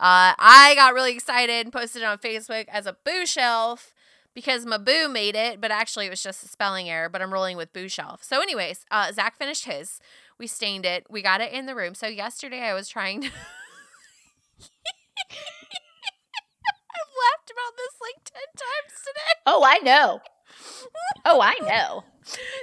Uh, 0.00 0.32
I 0.38 0.72
got 0.76 0.94
really 0.94 1.12
excited 1.12 1.66
and 1.66 1.72
posted 1.72 2.02
it 2.02 2.04
on 2.06 2.18
Facebook 2.18 2.66
as 2.68 2.86
a 2.86 2.96
boo 3.04 3.26
shelf 3.26 3.92
because 4.32 4.64
my 4.64 4.78
boo 4.78 5.08
made 5.08 5.34
it, 5.34 5.60
but 5.60 5.70
actually 5.70 6.06
it 6.06 6.10
was 6.10 6.22
just 6.22 6.44
a 6.44 6.48
spelling 6.48 6.88
error. 6.88 7.08
But 7.08 7.20
I'm 7.20 7.32
rolling 7.32 7.56
with 7.56 7.72
boo 7.72 7.88
shelf. 7.88 8.22
So, 8.22 8.40
anyways, 8.40 8.86
uh, 8.90 9.10
Zach 9.12 9.36
finished 9.36 9.64
his. 9.66 9.98
We 10.38 10.46
stained 10.46 10.84
it. 10.84 11.06
We 11.08 11.22
got 11.22 11.40
it 11.40 11.52
in 11.52 11.66
the 11.66 11.74
room. 11.74 11.94
So 11.94 12.06
yesterday 12.06 12.60
I 12.62 12.74
was 12.74 12.88
trying 12.88 13.22
to. 13.22 13.28
I've 13.30 13.32
laughed 17.22 17.50
about 17.50 17.76
this 17.76 17.94
like 18.00 18.24
ten 18.24 18.42
times 18.56 19.02
today. 19.04 19.40
Oh, 19.46 19.62
I 19.64 19.78
know. 19.78 20.20
Oh, 21.24 21.40
I 21.40 21.54
know. 21.62 22.04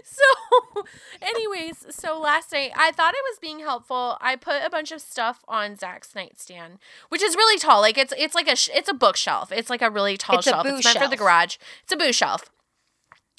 So, 0.03 0.83
anyways, 1.21 1.85
so 1.95 2.19
last 2.19 2.51
night 2.51 2.71
I 2.75 2.91
thought 2.91 3.13
it 3.13 3.23
was 3.31 3.39
being 3.39 3.59
helpful. 3.59 4.17
I 4.19 4.35
put 4.35 4.61
a 4.61 4.69
bunch 4.69 4.91
of 4.91 4.99
stuff 4.99 5.39
on 5.47 5.77
Zach's 5.77 6.13
nightstand, 6.13 6.79
which 7.07 7.21
is 7.23 7.35
really 7.37 7.57
tall. 7.57 7.79
Like 7.79 7.97
it's 7.97 8.13
it's 8.17 8.35
like 8.35 8.49
a 8.49 8.57
sh- 8.57 8.69
it's 8.75 8.89
a 8.89 8.93
bookshelf. 8.93 9.53
It's 9.53 9.69
like 9.69 9.81
a 9.81 9.89
really 9.89 10.17
tall 10.17 10.39
It's 10.39 10.47
a 10.47 10.49
shelf. 10.49 10.65
It's 10.67 10.83
meant 10.83 10.99
for 10.99 11.07
the 11.07 11.15
garage. 11.15 11.55
It's 11.83 11.93
a 11.93 11.95
boo 11.95 12.11
shelf. 12.11 12.49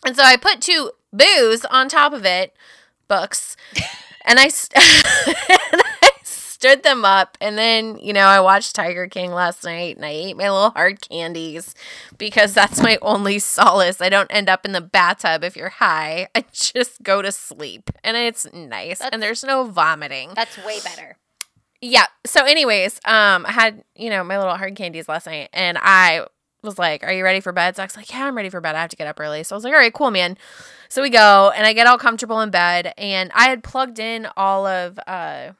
And 0.06 0.16
so 0.16 0.22
I 0.22 0.38
put 0.38 0.62
two 0.62 0.92
boos 1.12 1.66
on 1.66 1.90
top 1.90 2.14
of 2.14 2.24
it, 2.24 2.54
books, 3.06 3.54
and 4.24 4.38
I 4.38 4.48
st- 4.48 4.72
and 5.48 5.82
I 6.02 6.10
stood 6.22 6.82
them 6.82 7.04
up. 7.04 7.36
And 7.40 7.58
then 7.58 7.98
you 7.98 8.12
know 8.12 8.26
I 8.26 8.40
watched 8.40 8.74
Tiger 8.74 9.06
King 9.06 9.32
last 9.32 9.64
night, 9.64 9.96
and 9.96 10.04
I 10.04 10.10
ate 10.10 10.36
my 10.36 10.50
little 10.50 10.70
hard 10.70 11.00
candies 11.00 11.74
because 12.18 12.54
that's 12.54 12.80
my 12.80 12.98
only 13.02 13.38
solace. 13.38 14.00
I 14.00 14.08
don't 14.08 14.32
end 14.32 14.48
up 14.48 14.64
in 14.64 14.72
the 14.72 14.80
bathtub 14.80 15.44
if 15.44 15.56
you're 15.56 15.68
high. 15.68 16.28
I 16.34 16.44
just 16.52 17.02
go 17.02 17.22
to 17.22 17.32
sleep, 17.32 17.90
and 18.02 18.16
it's 18.16 18.46
nice, 18.52 18.98
That's- 18.98 19.10
and 19.12 19.22
there's 19.22 19.44
no 19.44 19.64
vomiting. 19.64 20.30
That's 20.34 20.56
way 20.64 20.78
better. 20.82 21.16
Yeah. 21.80 22.06
So, 22.24 22.44
anyways, 22.46 22.98
um, 23.04 23.44
I 23.44 23.52
had 23.52 23.84
you 23.94 24.08
know 24.08 24.24
my 24.24 24.38
little 24.38 24.56
hard 24.56 24.74
candies 24.74 25.08
last 25.08 25.26
night, 25.26 25.50
and 25.52 25.76
I 25.80 26.26
was 26.64 26.78
like, 26.78 27.04
"Are 27.04 27.12
you 27.12 27.22
ready 27.24 27.40
for 27.40 27.52
bed?" 27.52 27.76
Zach's 27.76 27.96
like, 27.96 28.10
"Yeah, 28.12 28.26
I'm 28.26 28.36
ready 28.36 28.50
for 28.50 28.60
bed. 28.60 28.74
I 28.74 28.80
have 28.80 28.90
to 28.90 28.96
get 28.96 29.06
up 29.06 29.20
early." 29.20 29.42
So 29.44 29.54
I 29.54 29.56
was 29.56 29.64
like, 29.64 29.72
"All 29.72 29.78
right, 29.78 29.92
cool, 29.92 30.10
man." 30.10 30.36
So 30.88 31.02
we 31.02 31.10
go, 31.10 31.52
and 31.56 31.66
I 31.66 31.72
get 31.72 31.86
all 31.86 31.98
comfortable 31.98 32.40
in 32.40 32.50
bed, 32.50 32.92
and 32.98 33.30
I 33.34 33.48
had 33.48 33.62
plugged 33.62 33.98
in 33.98 34.26
all 34.36 34.66
of 34.66 34.98
uh 35.06 35.52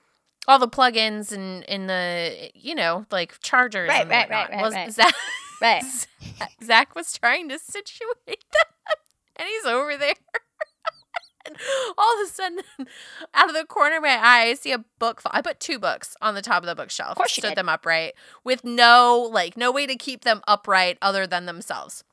all 0.46 0.58
the 0.58 0.68
plugins 0.68 1.32
and 1.32 1.62
in 1.64 1.86
the 1.86 2.50
you 2.54 2.74
know 2.74 3.06
like 3.10 3.38
chargers. 3.40 3.88
Right, 3.88 4.02
and 4.02 4.10
right, 4.10 4.28
whatnot. 4.28 4.50
right, 4.50 4.56
right, 4.56 4.62
Well, 4.62 4.70
right. 4.72 4.92
Zach, 4.92 5.14
Right. 5.62 5.84
Zach 6.64 6.94
was 6.94 7.16
trying 7.16 7.48
to 7.48 7.58
situate 7.58 8.26
them, 8.26 8.96
and 9.36 9.48
he's 9.48 9.64
over 9.64 9.96
there. 9.96 10.14
And 11.46 11.56
all 11.98 12.20
of 12.22 12.26
a 12.26 12.30
sudden, 12.30 12.58
out 13.34 13.48
of 13.48 13.54
the 13.54 13.64
corner 13.64 13.96
of 13.96 14.02
my 14.02 14.16
eye, 14.16 14.46
I 14.48 14.54
see 14.54 14.72
a 14.72 14.78
book. 14.98 15.20
Fall. 15.20 15.32
I 15.34 15.42
put 15.42 15.60
two 15.60 15.78
books 15.78 16.16
on 16.22 16.34
the 16.34 16.42
top 16.42 16.62
of 16.62 16.66
the 16.66 16.74
bookshelf. 16.74 17.12
Of 17.12 17.16
course 17.16 17.32
stood 17.32 17.48
did. 17.50 17.56
them 17.56 17.68
upright 17.68 18.14
with 18.44 18.64
no 18.64 19.28
like 19.30 19.56
no 19.56 19.70
way 19.70 19.86
to 19.86 19.96
keep 19.96 20.24
them 20.24 20.42
upright 20.46 20.98
other 21.02 21.26
than 21.26 21.46
themselves. 21.46 22.04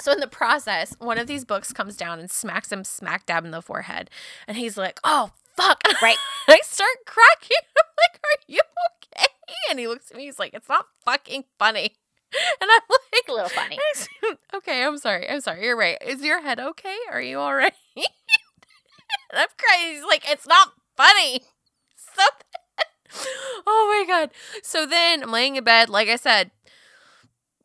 So 0.00 0.12
in 0.12 0.20
the 0.20 0.26
process, 0.26 0.94
one 0.98 1.18
of 1.18 1.26
these 1.26 1.44
books 1.44 1.72
comes 1.72 1.96
down 1.96 2.18
and 2.18 2.30
smacks 2.30 2.72
him 2.72 2.82
smack 2.84 3.26
dab 3.26 3.44
in 3.44 3.52
the 3.52 3.62
forehead, 3.62 4.10
and 4.48 4.56
he's 4.56 4.76
like, 4.76 4.98
"Oh 5.04 5.30
fuck!" 5.56 5.80
Right. 6.02 6.16
I 6.48 6.58
start 6.64 6.96
cracking. 7.06 7.56
I'm 7.76 7.90
like, 7.98 8.20
"Are 8.24 8.42
you 8.48 8.60
okay?" 9.16 9.26
And 9.70 9.78
he 9.78 9.86
looks 9.88 10.10
at 10.10 10.16
me. 10.16 10.24
He's 10.24 10.38
like, 10.38 10.52
"It's 10.54 10.68
not 10.68 10.86
fucking 11.04 11.44
funny." 11.58 11.94
And 12.60 12.68
I'm 12.68 12.80
like, 12.90 13.28
A 13.28 13.32
little 13.32 13.48
funny. 13.48 13.78
okay, 14.54 14.82
I'm 14.82 14.98
sorry. 14.98 15.30
I'm 15.30 15.40
sorry. 15.40 15.64
You're 15.64 15.76
right. 15.76 15.96
Is 16.04 16.20
your 16.20 16.42
head 16.42 16.58
okay? 16.58 16.96
Are 17.12 17.22
you 17.22 17.38
all 17.38 17.54
right? 17.54 17.72
I'm 19.32 19.48
crying. 19.58 19.94
He's 19.94 20.04
like, 20.04 20.24
it's 20.30 20.46
not 20.46 20.72
funny. 20.96 21.42
So, 22.16 22.22
oh 23.66 24.04
my 24.06 24.14
god. 24.14 24.30
So 24.62 24.86
then 24.86 25.24
I'm 25.24 25.32
laying 25.32 25.56
in 25.56 25.64
bed, 25.64 25.88
like 25.88 26.08
I 26.08 26.14
said, 26.16 26.52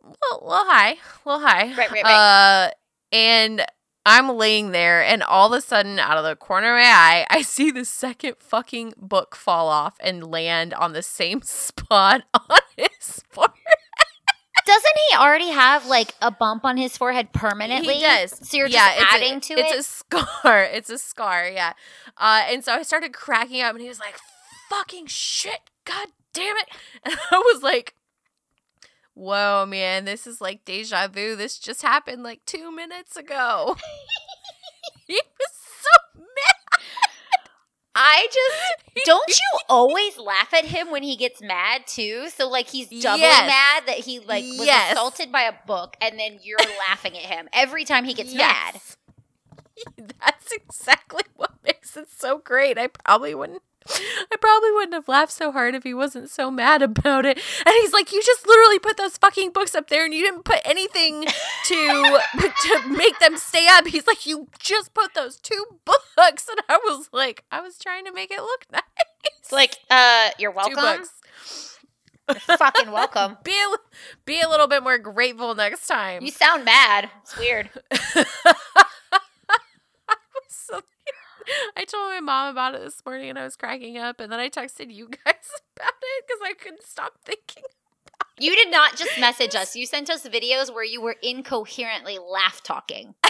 well, 0.02 0.40
little 0.42 0.66
high, 0.66 0.98
little 1.26 1.42
high. 1.42 1.74
Right, 1.76 1.92
right, 1.92 2.04
right. 2.04 2.06
Uh, 2.06 2.72
and 3.12 3.66
I'm 4.06 4.30
laying 4.30 4.72
there, 4.72 5.04
and 5.04 5.22
all 5.24 5.54
of 5.54 5.58
a 5.58 5.62
sudden, 5.62 6.00
out 6.00 6.18
of 6.18 6.24
the 6.24 6.36
corner 6.36 6.76
of 6.76 6.82
my 6.82 6.88
eye, 6.88 7.28
I 7.30 7.42
see 7.42 7.70
the 7.72 7.86
second 7.86 8.36
fucking 8.40 8.94
book 8.98 9.36
fall 9.36 9.68
off 9.68 9.98
and 10.00 10.24
land 10.24 10.74
on 10.74 10.94
the 10.94 11.04
same 11.04 11.42
spot 11.44 12.24
on 12.34 12.60
his 12.78 13.24
forehead. 13.30 13.59
Doesn't 14.70 14.98
he 15.10 15.18
already 15.18 15.50
have 15.50 15.88
like 15.88 16.14
a 16.22 16.30
bump 16.30 16.64
on 16.64 16.78
his 16.78 16.96
forehead 16.96 17.34
permanently? 17.34 17.96
He 17.96 18.02
does. 18.02 18.48
So 18.48 18.56
you're 18.58 18.68
yeah, 18.68 18.90
just 18.90 19.02
it's 19.02 19.14
adding 19.16 19.38
a, 19.38 19.40
to 19.40 19.54
it's 19.56 19.74
it. 19.74 19.80
a 19.80 19.84
scar. 19.84 20.64
It's 20.72 20.90
a 20.92 21.00
scar. 21.00 21.50
Yeah. 21.50 21.74
Uh, 22.16 22.44
and 22.48 22.64
so 22.64 22.74
I 22.74 22.84
started 22.84 23.12
cracking 23.12 23.62
up, 23.62 23.74
and 23.74 23.82
he 23.82 23.88
was 23.88 24.00
like, 24.00 24.20
"Fucking 24.70 25.08
shit! 25.08 25.72
God 25.86 26.10
damn 26.34 26.56
it!" 26.58 26.70
And 27.04 27.16
I 27.32 27.38
was 27.38 27.64
like, 27.64 27.96
whoa, 29.20 29.66
man, 29.68 30.06
this 30.06 30.26
is 30.28 30.40
like 30.40 30.64
deja 30.66 31.08
vu. 31.08 31.36
This 31.36 31.58
just 31.58 31.82
happened 31.82 32.24
like 32.24 32.46
two 32.46 32.72
minutes 32.72 33.18
ago. 33.18 33.76
he 35.08 35.16
was. 35.40 35.49
I 37.96 38.28
just 38.32 39.06
don't 39.06 39.30
you 39.30 39.60
always 39.68 40.18
laugh 40.18 40.54
at 40.54 40.66
him 40.66 40.92
when 40.92 41.04
he 41.04 41.16
gets 41.16 41.42
mad 41.42 41.88
too? 41.88 42.30
So 42.30 42.48
like 42.50 42.70
he's 42.70 42.88
doubly 42.88 43.20
Yes. 43.22 43.48
mad 43.48 43.84
that 43.88 44.06
he 44.06 44.20
like 44.20 44.46
was 44.58 44.68
Yes. 44.68 44.94
assaulted 44.94 45.32
by 45.32 45.42
a 45.44 45.54
book 45.66 45.96
and 46.02 46.18
then 46.20 46.40
you're 46.44 46.58
laughing 46.90 47.18
at 47.18 47.24
him 47.24 47.50
every 47.54 47.86
time 47.86 48.06
he 48.06 48.14
gets 48.14 48.34
mad. 48.34 48.80
That's 49.98 50.52
exactly 50.52 51.24
what 51.36 51.52
makes 51.64 51.96
it 51.98 52.10
so 52.10 52.38
great. 52.38 52.78
I 52.78 52.88
probably 52.88 53.34
wouldn't 53.34 53.62
I 53.90 54.36
probably 54.40 54.72
wouldn't 54.72 54.94
have 54.94 55.08
laughed 55.08 55.32
so 55.32 55.52
hard 55.52 55.74
if 55.76 55.84
he 55.84 55.94
wasn't 55.94 56.30
so 56.30 56.52
mad 56.52 56.82
about 56.82 57.26
it. 57.26 57.38
And 57.66 57.74
he's 57.82 57.92
like, 57.94 58.12
"You 58.12 58.22
just 58.24 58.48
literally 58.48 58.80
put 58.80 58.98
those 58.98 59.18
fucking 59.18 59.52
books 59.52 59.74
up 59.76 59.90
there 59.90 60.06
and 60.06 60.14
you 60.14 60.24
didn't 60.24 60.46
put 60.46 60.60
anything 60.66 61.26
to 61.66 62.20
to 62.40 62.88
make 62.90 63.18
them 63.20 63.38
stay 63.38 63.68
up." 63.70 63.88
He's 63.88 64.08
like, 64.08 64.26
"You 64.26 64.48
just 64.60 64.94
put 64.94 65.14
those 65.14 65.38
two 65.38 65.66
books." 65.86 66.48
And 66.50 66.60
I 66.70 66.78
was 66.86 67.10
like, 67.12 67.44
I 67.52 67.62
was 67.62 67.78
trying 67.80 68.06
to 68.06 68.12
make 68.14 68.32
it 68.32 68.42
look 68.42 68.66
nice. 68.72 68.82
It's 69.40 69.52
like, 69.52 69.78
uh, 69.90 70.30
you're 70.38 70.52
two 70.52 70.56
welcome. 70.58 70.76
books. 70.76 71.78
You're 72.48 72.58
fucking 72.58 72.92
welcome. 72.92 73.38
Be 73.44 73.52
a, 73.54 73.78
be 74.24 74.40
a 74.40 74.48
little 74.48 74.68
bit 74.68 74.84
more 74.84 75.00
grateful 75.00 75.56
next 75.56 75.88
time. 75.88 76.22
You 76.24 76.30
sound 76.30 76.64
mad. 76.64 77.10
It's 77.24 77.36
weird. 77.38 77.70
So- 80.48 80.82
I 81.78 81.86
told 81.86 82.10
my 82.10 82.20
mom 82.20 82.52
about 82.52 82.76
it 82.76 82.82
this 82.82 83.02
morning 83.06 83.30
and 83.30 83.40
I 83.40 83.44
was 83.44 83.56
cracking 83.56 83.98
up 83.98 84.20
and 84.20 84.32
then 84.32 84.40
I 84.40 84.50
texted 84.50 84.94
you 84.94 85.08
guys 85.26 85.50
about 85.76 85.94
it 86.02 86.26
because 86.28 86.42
I 86.44 86.54
couldn't 86.54 86.84
stop 86.84 87.14
thinking. 87.26 87.64
You 88.40 88.56
did 88.56 88.72
not 88.72 88.96
just 88.96 89.20
message 89.20 89.54
us. 89.56 89.76
You 89.76 89.86
sent 89.86 90.10
us 90.10 90.26
videos 90.28 90.74
where 90.74 90.86
you 90.86 91.02
were 91.02 91.18
incoherently 91.22 92.18
laugh 92.18 92.64
talking. 92.64 93.16
I 93.24 93.30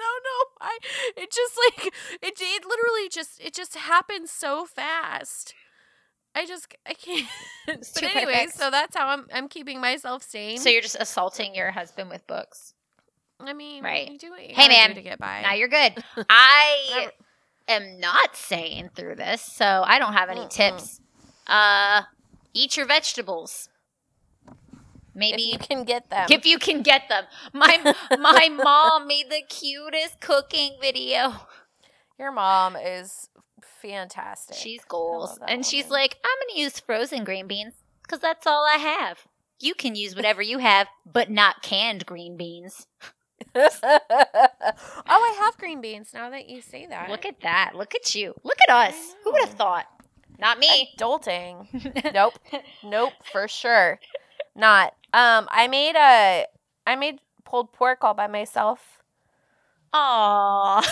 don't 0.00 0.24
know 0.24 0.44
why. 0.58 0.78
It 1.16 1.32
just 1.32 1.54
like 1.66 1.94
it, 2.20 2.34
it 2.38 2.64
literally 2.66 3.08
just 3.10 3.40
it 3.40 3.54
just 3.54 3.76
happened 3.76 4.28
so 4.28 4.66
fast. 4.66 5.54
I 6.34 6.44
just 6.44 6.74
I 6.86 6.94
can't. 6.94 7.28
but 7.66 8.02
anyway, 8.02 8.48
so 8.52 8.70
that's 8.70 8.94
how 8.96 9.08
I'm 9.08 9.26
I'm 9.32 9.48
keeping 9.48 9.80
myself 9.80 10.22
sane. 10.22 10.58
So 10.58 10.68
you're 10.68 10.82
just 10.82 10.96
assaulting 11.00 11.54
your 11.54 11.70
husband 11.70 12.10
with 12.10 12.26
books. 12.26 12.73
I 13.40 13.52
mean, 13.52 13.82
Right. 13.82 14.10
You 14.10 14.18
do 14.18 14.30
what 14.30 14.42
you 14.48 14.54
Hey, 14.54 14.68
man. 14.68 14.94
to 14.94 15.02
get 15.02 15.18
by. 15.18 15.42
Now 15.42 15.54
you're 15.54 15.68
good. 15.68 16.02
I 16.28 17.10
am 17.68 17.98
not 18.00 18.36
sane 18.36 18.90
through 18.94 19.16
this, 19.16 19.42
so 19.42 19.82
I 19.86 19.98
don't 19.98 20.12
have 20.14 20.30
any 20.30 20.42
Mm-mm. 20.42 20.50
tips. 20.50 21.00
Uh, 21.46 22.02
eat 22.54 22.76
your 22.76 22.86
vegetables. 22.86 23.68
if 24.48 24.54
Maybe 25.14 25.42
you 25.42 25.58
can 25.58 25.84
get 25.84 26.10
them. 26.10 26.26
if 26.30 26.44
you 26.46 26.58
can 26.58 26.82
get 26.82 27.08
them. 27.08 27.24
My 27.52 27.94
my 28.18 28.48
mom 28.62 29.06
made 29.06 29.30
the 29.30 29.42
cutest 29.48 30.20
cooking 30.20 30.76
video. 30.80 31.34
Your 32.18 32.32
mom 32.32 32.76
is 32.76 33.28
fantastic. 33.82 34.56
She's 34.56 34.84
goals, 34.84 35.38
and 35.46 35.64
she's 35.66 35.90
like, 35.90 36.16
I'm 36.24 36.48
gonna 36.48 36.60
use 36.60 36.80
frozen 36.80 37.24
green 37.24 37.46
beans 37.46 37.74
because 38.02 38.20
that's 38.20 38.46
all 38.46 38.64
I 38.66 38.76
have. 38.78 39.26
You 39.60 39.74
can 39.74 39.94
use 39.96 40.14
whatever 40.16 40.42
you 40.42 40.58
have, 40.58 40.88
but 41.04 41.30
not 41.30 41.62
canned 41.62 42.06
green 42.06 42.36
beans. 42.36 42.86
oh, 43.54 43.98
I 45.06 45.36
have 45.40 45.56
green 45.58 45.80
beans 45.80 46.12
now 46.12 46.30
that 46.30 46.48
you 46.48 46.60
say 46.60 46.86
that. 46.86 47.10
Look 47.10 47.24
at 47.24 47.40
that. 47.40 47.72
Look 47.74 47.94
at 47.94 48.14
you. 48.14 48.34
Look 48.42 48.58
at 48.68 48.74
us. 48.74 49.14
Who 49.24 49.32
would 49.32 49.42
have 49.42 49.54
thought? 49.54 49.86
Not 50.38 50.58
me. 50.58 50.92
adulting. 50.98 52.12
nope. 52.14 52.34
Nope, 52.82 53.12
for 53.30 53.48
sure. 53.48 54.00
Not. 54.56 54.94
Um 55.12 55.48
I 55.50 55.68
made 55.68 55.96
a 55.96 56.46
I 56.86 56.96
made 56.96 57.20
pulled 57.44 57.72
pork 57.72 58.02
all 58.02 58.14
by 58.14 58.26
myself. 58.26 59.02
Aww. 59.94 60.84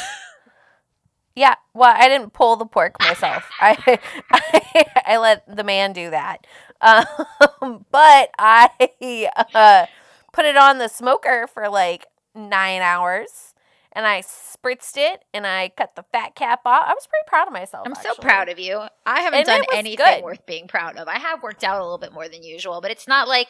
Yeah, 1.35 1.55
well, 1.73 1.95
I 1.97 2.09
didn't 2.09 2.35
pull 2.35 2.57
the 2.57 2.67
pork 2.67 3.01
myself. 3.01 3.49
I, 3.59 3.99
I 4.31 4.85
I 5.07 5.17
let 5.17 5.45
the 5.57 5.65
man 5.65 5.93
do 5.93 6.11
that. 6.11 6.47
Um, 6.81 7.87
but 7.91 8.31
I 8.39 8.69
uh, 9.55 9.87
put 10.33 10.45
it 10.45 10.57
on 10.57 10.79
the 10.79 10.89
smoker 10.89 11.47
for 11.53 11.69
like 11.69 12.07
nine 12.35 12.83
hours, 12.83 13.55
and 13.93 14.07
I 14.07 14.23
spritzed 14.23 14.97
it, 14.97 15.25
and 15.35 15.47
I 15.47 15.71
cut 15.77 15.97
the 15.97 16.05
fat 16.13 16.35
cap 16.35 16.61
off. 16.65 16.85
I 16.87 16.95
was 16.95 17.07
pretty 17.07 17.25
proud 17.27 17.47
of 17.49 17.53
myself. 17.53 17.87
I'm 17.87 17.95
so 17.95 18.15
proud 18.21 18.49
of 18.49 18.59
you. 18.59 18.81
I 19.07 19.21
haven't 19.21 19.41
And 19.41 19.47
done 19.47 19.65
anything 19.75 20.05
good. 20.05 20.25
worth 20.25 20.47
being 20.47 20.67
proud 20.69 20.97
of. 20.97 21.09
I 21.09 21.19
have 21.19 21.43
worked 21.43 21.65
out 21.65 21.79
a 21.81 21.83
little 21.83 21.99
bit 21.99 22.13
more 22.13 22.29
than 22.29 22.43
usual, 22.43 22.81
but 22.81 22.91
it's 22.91 23.07
not 23.09 23.29
like 23.29 23.49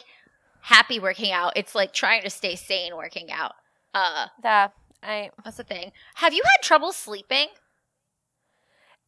happy 0.63 0.99
working 0.99 1.33
out. 1.33 1.53
It's 1.57 1.75
like 1.75 1.93
trying 1.93 2.23
to 2.23 2.31
stay 2.31 2.57
sane 2.57 2.97
working 2.97 3.31
out. 3.31 3.55
Uh, 3.95 4.27
Yeah, 4.43 4.69
I 5.03 5.31
that's 5.45 5.57
the 5.59 5.65
thing. 5.65 5.93
Have 6.15 6.33
you 6.33 6.43
had 6.45 6.63
trouble 6.63 6.93
sleeping? 6.93 7.49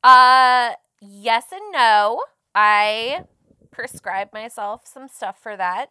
Uh, 0.03 0.73
yes 1.01 1.47
and 1.53 1.73
no. 1.73 2.23
I 2.55 3.25
prescribed 3.71 4.33
myself 4.33 4.83
some 4.87 5.09
stuff 5.09 5.39
for 5.43 5.57
that. 5.57 5.91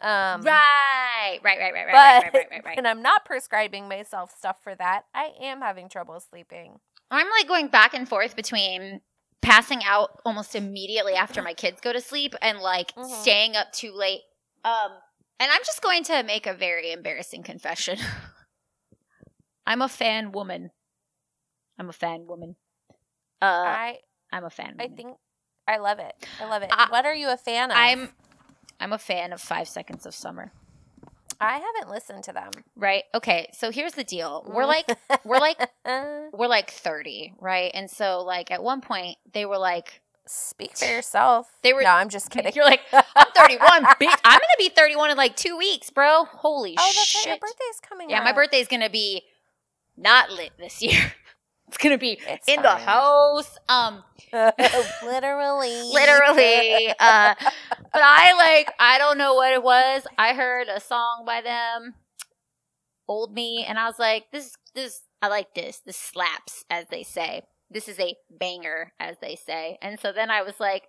Um, 0.00 0.42
right, 0.42 1.38
right, 1.42 1.58
right, 1.58 1.74
right, 1.74 1.74
right, 1.74 1.86
right, 1.94 2.22
right, 2.32 2.46
right, 2.50 2.64
right, 2.64 2.76
when 2.76 2.86
I'm 2.90 3.02
not 3.02 3.24
prescribing 3.24 3.88
myself 3.88 4.32
stuff 4.36 4.58
for 4.62 4.74
that, 4.76 5.02
I 5.14 5.32
am 5.42 5.60
having 5.60 5.88
trouble 5.88 6.20
sleeping. 6.20 6.78
I'm 7.10 7.26
like 7.38 7.48
going 7.48 7.68
back 7.68 7.94
and 7.94 8.08
forth 8.08 8.36
between 8.36 9.00
passing 9.42 9.80
out 9.84 10.20
almost 10.24 10.54
immediately 10.54 11.14
after 11.14 11.42
my 11.42 11.54
kids 11.54 11.80
go 11.80 11.92
to 11.92 12.00
sleep 12.00 12.34
and 12.42 12.58
like 12.58 12.94
Mhm. 12.94 13.08
staying 13.22 13.56
up 13.56 13.72
too 13.72 13.92
late. 13.92 14.22
Um, 14.64 14.92
and 15.40 15.50
I'm 15.50 15.62
just 15.64 15.82
going 15.82 16.04
to 16.04 16.22
make 16.22 16.46
a 16.46 16.52
very 16.54 16.92
embarrassing 16.92 17.42
confession. 17.42 17.98
I'm 19.66 19.82
a 19.82 19.88
fan 19.88 20.32
woman. 20.32 20.70
I'm 21.78 21.88
a 21.88 21.92
fan 21.92 22.26
woman. 22.26 22.56
Uh, 23.40 23.44
I 23.44 23.98
I'm 24.32 24.44
a 24.44 24.50
fan. 24.50 24.76
I 24.78 24.88
think 24.88 25.16
I 25.66 25.78
love 25.78 25.98
it. 25.98 26.14
I 26.40 26.46
love 26.46 26.62
it. 26.62 26.70
I- 26.72 26.88
what 26.90 27.06
are 27.06 27.14
you 27.14 27.28
a 27.30 27.36
fan 27.36 27.70
of? 27.70 27.76
I'm 27.76 28.10
I'm 28.80 28.92
a 28.92 28.98
fan 28.98 29.32
of 29.32 29.40
Five 29.40 29.68
Seconds 29.68 30.06
of 30.06 30.14
Summer. 30.14 30.52
I 31.40 31.58
haven't 31.58 31.92
listened 31.92 32.24
to 32.24 32.32
them. 32.32 32.50
Right. 32.76 33.04
Okay. 33.14 33.48
So 33.52 33.70
here's 33.70 33.92
the 33.92 34.04
deal. 34.04 34.44
We're 34.48 34.64
mm. 34.64 34.68
like 34.68 34.98
we're 35.24 35.38
like 35.38 35.58
we're 36.32 36.48
like 36.48 36.70
30, 36.70 37.34
right? 37.40 37.70
And 37.74 37.90
so 37.90 38.20
like 38.20 38.50
at 38.50 38.62
one 38.62 38.80
point 38.80 39.18
they 39.32 39.44
were 39.46 39.58
like 39.58 40.00
speak 40.26 40.76
for 40.76 40.86
yourself. 40.86 41.48
They 41.62 41.72
were- 41.72 41.82
No, 41.82 41.90
I'm 41.90 42.08
just 42.08 42.30
kidding. 42.30 42.52
You're 42.54 42.64
like, 42.64 42.80
I'm 42.92 43.26
31. 43.34 43.68
bitch. 44.00 44.20
I'm 44.24 44.38
gonna 44.38 44.58
be 44.58 44.68
31 44.68 45.12
in 45.12 45.16
like 45.16 45.36
two 45.36 45.56
weeks, 45.56 45.90
bro. 45.90 46.24
Holy 46.24 46.74
oh, 46.78 46.82
that's 46.82 47.06
shit! 47.06 47.26
right. 47.26 47.32
Your 47.32 47.38
birthday's 47.38 47.80
coming. 47.88 48.10
yeah, 48.10 48.22
my 48.22 48.30
up. 48.30 48.36
birthday's 48.36 48.68
gonna 48.68 48.90
be 48.90 49.22
not 49.96 50.30
lit 50.30 50.52
this 50.58 50.82
year. 50.82 51.12
It's 51.68 51.76
gonna 51.76 51.98
be 51.98 52.18
It's 52.26 52.48
in 52.48 52.62
the 52.62 52.70
house. 52.76 53.58
Um, 53.68 54.02
literally. 54.32 55.82
literally. 55.92 56.88
Uh, 56.98 57.34
but 57.38 58.02
I 58.02 58.34
like, 58.36 58.72
I 58.78 58.98
don't 58.98 59.18
know 59.18 59.34
what 59.34 59.52
it 59.52 59.62
was. 59.62 60.06
I 60.16 60.32
heard 60.34 60.68
a 60.68 60.80
song 60.80 61.24
by 61.26 61.42
them, 61.42 61.94
"Old 63.06 63.34
Me," 63.34 63.64
and 63.68 63.78
I 63.78 63.86
was 63.86 63.98
like, 63.98 64.24
this, 64.32 64.56
this, 64.74 65.02
I 65.20 65.28
like 65.28 65.54
this. 65.54 65.80
This 65.84 65.96
slaps, 65.96 66.64
as 66.70 66.86
they 66.90 67.02
say. 67.02 67.42
This 67.70 67.86
is 67.86 68.00
a 68.00 68.16
banger, 68.30 68.92
as 68.98 69.16
they 69.20 69.36
say. 69.36 69.76
And 69.82 70.00
so 70.00 70.10
then 70.10 70.30
I 70.30 70.42
was 70.42 70.58
like, 70.58 70.84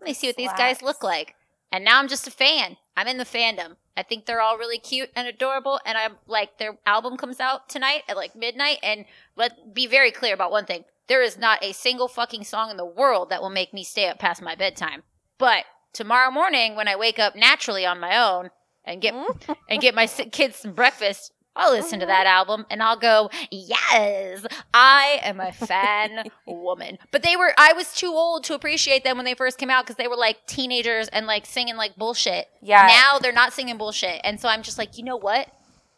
let 0.00 0.06
me 0.06 0.14
see 0.14 0.28
what 0.28 0.36
these 0.36 0.52
guys 0.54 0.80
look 0.82 1.02
like. 1.02 1.34
And 1.72 1.84
now 1.84 1.98
I'm 1.98 2.08
just 2.08 2.28
a 2.28 2.30
fan. 2.30 2.76
I'm 2.96 3.08
in 3.08 3.16
the 3.16 3.24
fandom. 3.24 3.76
I 3.96 4.02
think 4.02 4.26
they're 4.26 4.42
all 4.42 4.58
really 4.58 4.78
cute 4.78 5.10
and 5.16 5.26
adorable. 5.26 5.80
And 5.86 5.96
I'm 5.96 6.16
like, 6.26 6.58
their 6.58 6.78
album 6.86 7.16
comes 7.16 7.40
out 7.40 7.68
tonight 7.68 8.02
at 8.08 8.16
like 8.16 8.36
midnight. 8.36 8.78
And 8.82 9.06
let 9.36 9.74
be 9.74 9.86
very 9.86 10.10
clear 10.10 10.34
about 10.34 10.52
one 10.52 10.66
thing: 10.66 10.84
there 11.08 11.22
is 11.22 11.38
not 11.38 11.64
a 11.64 11.72
single 11.72 12.08
fucking 12.08 12.44
song 12.44 12.70
in 12.70 12.76
the 12.76 12.84
world 12.84 13.30
that 13.30 13.40
will 13.40 13.50
make 13.50 13.72
me 13.72 13.84
stay 13.84 14.08
up 14.08 14.18
past 14.18 14.42
my 14.42 14.54
bedtime. 14.54 15.02
But 15.38 15.64
tomorrow 15.92 16.30
morning, 16.30 16.76
when 16.76 16.88
I 16.88 16.96
wake 16.96 17.18
up 17.18 17.34
naturally 17.34 17.86
on 17.86 17.98
my 18.00 18.16
own 18.16 18.50
and 18.84 19.00
get 19.00 19.14
mm-hmm. 19.14 19.52
and 19.68 19.80
get 19.80 19.94
my 19.94 20.06
kids 20.06 20.56
some 20.56 20.72
breakfast, 20.72 21.32
I'll 21.54 21.72
listen 21.72 22.00
to 22.00 22.06
that 22.06 22.26
album 22.26 22.64
and 22.70 22.82
I'll 22.82 22.96
go, 22.96 23.30
yes, 23.50 24.44
I 24.72 25.20
am 25.22 25.38
a 25.40 25.52
fan 25.52 26.24
woman. 26.46 26.98
But 27.10 27.22
they 27.22 27.36
were, 27.36 27.52
I 27.58 27.72
was 27.74 27.92
too 27.94 28.08
old 28.12 28.44
to 28.44 28.54
appreciate 28.54 29.04
them 29.04 29.16
when 29.16 29.24
they 29.26 29.34
first 29.34 29.58
came 29.58 29.70
out 29.70 29.84
because 29.84 29.96
they 29.96 30.08
were 30.08 30.16
like 30.16 30.46
teenagers 30.46 31.08
and 31.08 31.26
like 31.26 31.44
singing 31.46 31.76
like 31.76 31.96
bullshit. 31.96 32.46
Yeah. 32.62 32.86
Now 32.86 33.18
they're 33.18 33.32
not 33.32 33.52
singing 33.52 33.76
bullshit. 33.76 34.20
And 34.24 34.40
so 34.40 34.48
I'm 34.48 34.62
just 34.62 34.78
like, 34.78 34.96
you 34.96 35.04
know 35.04 35.16
what? 35.16 35.48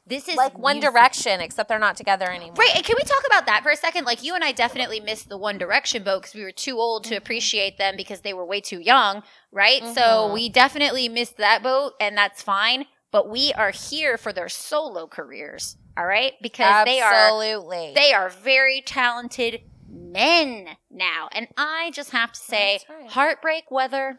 This 0.07 0.29
is 0.29 0.37
like 0.37 0.59
One 0.59 0.75
music. 0.77 0.91
Direction, 0.93 1.41
except 1.41 1.67
they're 1.69 1.79
not 1.79 1.97
together 1.97 2.31
anymore. 2.31 2.57
Right, 2.59 2.73
and 2.77 2.85
can 2.85 2.95
we 2.99 3.05
talk 3.05 3.23
about 3.27 3.47
that 3.47 3.63
for 3.63 3.71
a 3.71 3.77
second? 3.77 4.05
Like 4.05 4.23
you 4.23 4.35
and 4.35 4.45
I 4.45 4.53
definitely 4.53 5.01
missed 5.01 5.31
the 5.31 5.39
One 5.39 5.57
Direction 5.57 6.03
boat 6.03 6.21
because 6.23 6.35
we 6.35 6.43
were 6.43 6.53
too 6.53 6.77
old 6.77 7.05
to 7.05 7.15
appreciate 7.17 7.79
them 7.79 7.95
because 7.97 8.21
they 8.21 8.35
were 8.35 8.45
way 8.45 8.61
too 8.61 8.81
young, 8.81 9.23
right? 9.51 9.81
So 9.95 10.29
Mhm. 10.29 10.35
we 10.35 10.51
definitely 10.51 11.09
missed 11.09 11.39
that 11.39 11.63
boat, 11.63 11.95
and 12.01 12.19
that's 12.19 12.43
fine. 12.43 12.85
But 13.15 13.29
we 13.29 13.53
are 13.53 13.71
here 13.71 14.19
for 14.19 14.33
their 14.33 14.49
solo 14.49 15.07
careers, 15.07 15.77
all 15.97 16.05
right? 16.05 16.33
Because 16.43 16.85
they 16.85 17.01
are 17.01 17.13
Absolutely. 17.15 17.93
they 17.95 18.13
are 18.13 18.29
very 18.29 18.83
talented 18.85 19.61
men 19.89 20.71
now. 20.91 21.29
And 21.31 21.47
I 21.57 21.93
just 21.95 22.11
have 22.11 22.33
to 22.33 22.41
say, 22.41 22.81
right. 22.89 23.09
heartbreak 23.09 23.71
weather 23.71 24.19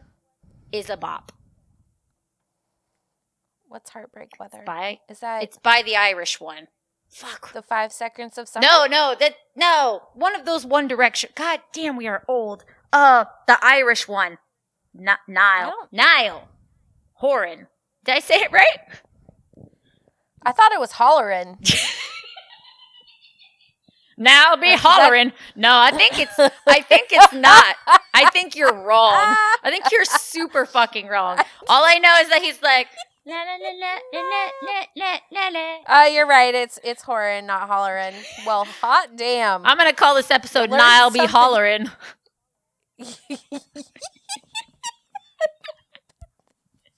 is 0.72 0.88
a 0.88 0.96
bop. 0.96 1.32
What's 3.68 3.90
heartbreak 3.90 4.30
weather? 4.40 4.62
By 4.64 5.00
Is 5.10 5.20
that 5.20 5.42
it's 5.42 5.58
by 5.58 5.82
the 5.84 5.96
Irish 5.96 6.40
one. 6.40 6.68
Fuck. 7.10 7.52
the 7.52 7.60
five 7.60 7.92
seconds 7.92 8.38
of 8.38 8.48
summer? 8.48 8.66
No, 8.66 8.86
no, 8.86 9.14
that 9.20 9.34
no. 9.54 10.04
One 10.14 10.34
of 10.34 10.46
those 10.46 10.64
One 10.64 10.88
Direction. 10.88 11.28
God 11.34 11.60
damn, 11.74 11.98
we 11.98 12.06
are 12.06 12.24
old. 12.26 12.64
Uh, 12.94 13.26
the 13.46 13.58
Irish 13.60 14.08
one. 14.08 14.38
N- 14.98 15.18
Niall. 15.28 15.74
Niall. 15.92 16.48
Horan. 17.16 17.66
Did 18.06 18.14
I 18.14 18.20
say 18.20 18.36
it 18.36 18.52
right? 18.52 18.78
I 20.44 20.52
thought 20.52 20.72
it 20.72 20.80
was 20.80 20.92
hollering. 20.92 21.58
Now 24.18 24.56
be 24.56 24.68
Is 24.68 24.82
that- 24.82 24.88
hollering. 24.88 25.32
No, 25.56 25.76
I 25.78 25.90
think 25.90 26.18
it's. 26.18 26.38
I 26.66 26.80
think 26.80 27.08
it's 27.10 27.34
not. 27.34 27.76
I 28.14 28.30
think 28.30 28.56
you're 28.56 28.72
wrong. 28.72 29.12
I 29.14 29.68
think 29.68 29.84
you're 29.92 30.06
super 30.06 30.64
fucking 30.64 31.06
wrong. 31.08 31.36
All 31.68 31.84
I 31.84 31.98
know 31.98 32.14
is 32.22 32.30
that 32.30 32.40
he's 32.40 32.62
like. 32.62 32.86
La, 33.26 33.34
la, 33.34 33.56
la, 33.60 33.72
la, 33.78 33.98
la, 34.14 34.20
la, 34.62 34.80
la, 34.96 35.18
la, 35.32 35.48
la. 35.50 36.00
Uh, 36.00 36.04
you're 36.06 36.26
right. 36.26 36.54
It's 36.54 36.78
it's 36.82 37.02
hollering, 37.02 37.44
not 37.44 37.68
hollering. 37.68 38.14
Well, 38.46 38.64
hot 38.64 39.16
damn. 39.16 39.66
I'm 39.66 39.76
gonna 39.76 39.92
call 39.92 40.14
this 40.14 40.30
episode 40.30 40.70
Learn 40.70 40.78
"Nile 40.78 41.10
Be. 41.10 41.26
Hollering." 41.26 41.90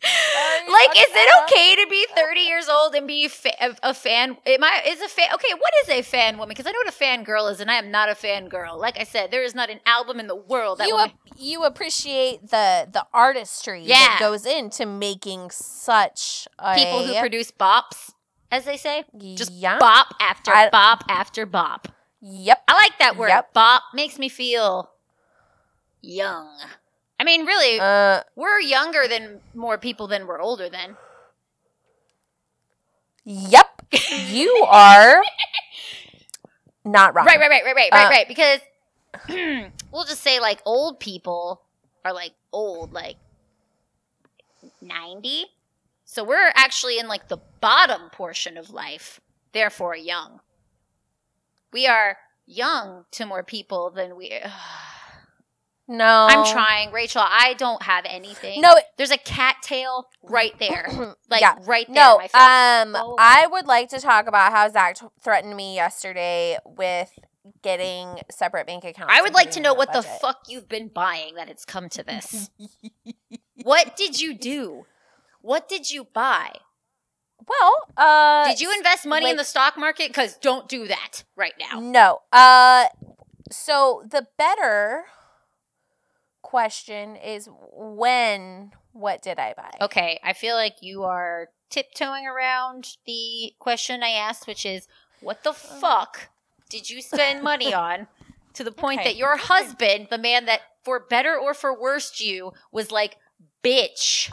Like, 0.03 0.91
is 0.97 1.07
it 1.11 1.29
uh-huh. 1.29 1.45
okay 1.45 1.83
to 1.83 1.91
be 1.91 2.07
30 2.15 2.41
years 2.41 2.69
old 2.69 2.95
and 2.95 3.07
be 3.07 3.27
fa- 3.27 3.77
a, 3.83 3.93
fan? 3.95 4.37
Am 4.47 4.63
I 4.63 4.83
is 4.87 5.01
a 5.01 5.09
fan? 5.09 5.29
Okay, 5.35 5.53
what 5.59 5.73
is 5.83 5.89
a 5.89 6.03
fan 6.03 6.35
woman? 6.35 6.51
Because 6.51 6.67
I 6.67 6.71
know 6.71 6.79
what 6.79 6.89
a 6.89 6.97
fan 6.97 7.25
girl 7.25 7.49
is, 7.49 7.59
and 7.61 7.71
I 7.71 7.75
am 7.75 7.91
not 7.91 8.09
a 8.09 8.15
fan 8.15 8.49
girl. 8.49 8.79
Like 8.79 8.99
I 8.99 9.05
said, 9.05 9.31
there 9.31 9.43
is 9.43 9.55
not 9.55 9.71
an 9.71 9.81
album 9.87 10.21
in 10.21 10.27
the 10.29 10.37
world 10.37 10.79
that 10.79 10.89
You 10.89 10.99
ap- 10.99 11.15
you 11.37 11.65
appreciate 11.65 12.49
the 12.51 12.87
the 12.91 13.07
artistry 13.13 13.83
Yeah. 13.85 13.97
that 13.97 14.17
goes 14.21 14.47
into 14.47 14.87
making 14.87 15.51
such 15.51 16.47
a 16.59 16.75
people 16.75 17.05
who 17.05 17.19
produce 17.19 17.51
bops, 17.51 18.13
as 18.53 18.65
they 18.65 18.77
say, 18.77 19.05
just 19.35 19.53
yeah. 19.53 19.79
bop 19.79 20.15
after 20.21 20.53
I- 20.53 20.71
bop 20.71 21.03
after 21.09 21.45
bop. 21.47 21.89
Yep. 22.21 22.63
I 22.69 22.75
like 22.75 22.99
that 22.99 23.17
word. 23.17 23.29
Yep. 23.29 23.53
Bop 23.55 23.83
makes 23.95 24.19
me 24.19 24.29
feel 24.29 24.91
young. 26.01 26.49
I 27.21 27.25
mean, 27.25 27.45
really, 27.47 27.81
Uh, 27.81 28.23
we're 28.37 28.61
younger 28.61 29.07
than 29.09 29.41
more 29.55 29.79
people 29.79 30.07
than 30.07 30.27
we're 30.27 30.41
older 30.41 30.69
than. 30.69 30.97
yep. 33.25 33.83
You 34.29 34.65
are 34.69 35.23
not 36.85 37.15
wrong. 37.15 37.27
Right, 37.27 37.39
right, 37.39 37.51
right, 37.51 37.65
right, 37.65 37.75
right, 37.75 37.93
right, 37.93 38.07
Uh, 38.07 38.11
right. 38.11 38.29
Because 38.29 38.61
we'll 39.93 40.05
just 40.05 40.23
say 40.23 40.41
like 40.41 40.61
old 40.65 41.01
people 41.01 41.63
are 42.05 42.13
like 42.13 42.33
old, 42.53 42.93
like 42.93 43.17
ninety. 44.81 45.47
So 46.05 46.25
we're 46.25 46.53
actually 46.55 46.99
in 46.99 47.09
like 47.09 47.29
the 47.29 47.39
bottom 47.61 48.09
portion 48.11 48.57
of 48.57 48.71
life, 48.71 49.21
therefore 49.53 49.97
young. 49.97 50.41
We 51.73 51.87
are 51.87 52.19
young 52.47 53.05
to 53.13 53.27
more 53.27 53.43
people 53.43 53.91
than 53.91 54.17
we. 54.17 54.41
No. 55.89 56.27
I'm 56.31 56.45
trying, 56.53 56.93
Rachel. 56.93 57.23
I 57.25 57.55
don't 57.55 57.83
have 57.83 58.05
anything. 58.07 58.61
No. 58.61 58.75
there's 58.99 59.11
a 59.11 59.17
cattail 59.19 60.07
right 60.23 60.53
there, 60.59 60.87
like 61.31 61.41
Yeah. 61.41 61.57
right 61.65 61.87
there. 61.87 61.95
No, 61.95 62.19
my 62.19 62.29
face. 62.29 62.35
um, 62.35 62.93
Go 62.93 63.17
I 63.19 63.47
would 63.51 63.67
like 63.67 63.89
to 63.91 64.01
talk 64.01 64.27
about 64.27 64.53
how 64.53 64.69
Zach 64.69 64.97
t- 64.97 65.07
threatened 65.23 65.57
me 65.57 65.75
yesterday 65.75 66.59
with 66.67 67.11
getting 67.63 68.21
separate 68.31 68.67
bank 68.67 68.85
accounts. 68.85 69.13
I 69.17 69.23
would 69.23 69.33
like 69.33 69.51
to 69.53 69.61
know 69.61 69.73
what 69.73 69.93
the 69.95 70.03
fuck 70.03 70.43
you've 70.49 70.69
been 70.69 70.89
buying 70.89 71.35
that 71.37 71.49
it's 71.49 71.65
come 71.65 71.89
to 71.91 72.03
this. 72.05 72.51
what 73.63 73.97
did 73.97 74.21
you 74.21 74.35
do? 74.35 74.85
What 75.41 75.69
did 75.69 75.91
you 75.91 76.05
buy? 76.13 76.53
Well, 77.49 77.75
uh, 77.97 78.47
Did 78.49 78.61
you 78.61 78.71
invest 78.77 79.07
money 79.07 79.31
in 79.31 79.37
the 79.37 79.45
stock 79.45 79.79
market? 79.79 80.09
Because 80.09 80.37
don't 80.37 80.69
do 80.69 80.87
that 80.89 81.25
right 81.37 81.55
now. 81.59 81.81
No. 81.81 82.21
Uh, 82.33 82.87
so 83.51 84.03
the 84.11 84.27
better 84.37 85.05
question 86.49 87.15
is 87.17 87.47
when? 87.75 88.73
What 88.93 89.21
did 89.21 89.39
I 89.39 89.53
buy? 89.55 89.71
Okay, 89.83 90.19
I 90.25 90.33
feel 90.33 90.55
like 90.57 90.77
you 90.81 91.05
are 91.05 91.49
tiptoeing 91.69 92.27
around 92.27 92.97
the 93.07 93.53
question 93.59 94.03
I 94.03 94.11
asked, 94.11 94.47
which 94.47 94.65
is 94.65 94.89
what 95.21 95.45
the 95.45 95.53
fuck 95.53 96.31
did 96.71 96.89
you 96.89 97.03
spend 97.03 97.43
money 97.43 97.75
on 97.87 98.07
to 98.55 98.65
the 98.65 98.73
point 98.73 99.01
Okay. 99.01 99.11
that 99.11 99.17
your 99.17 99.37
husband, 99.37 100.09
the 100.11 100.17
man 100.17 100.47
that 100.47 100.63
for 100.83 100.99
better 100.99 101.37
or 101.37 101.53
for 101.53 101.79
worse 101.79 102.19
you, 102.19 102.53
was 102.73 102.91
like, 102.91 103.17
bitch. 103.63 104.33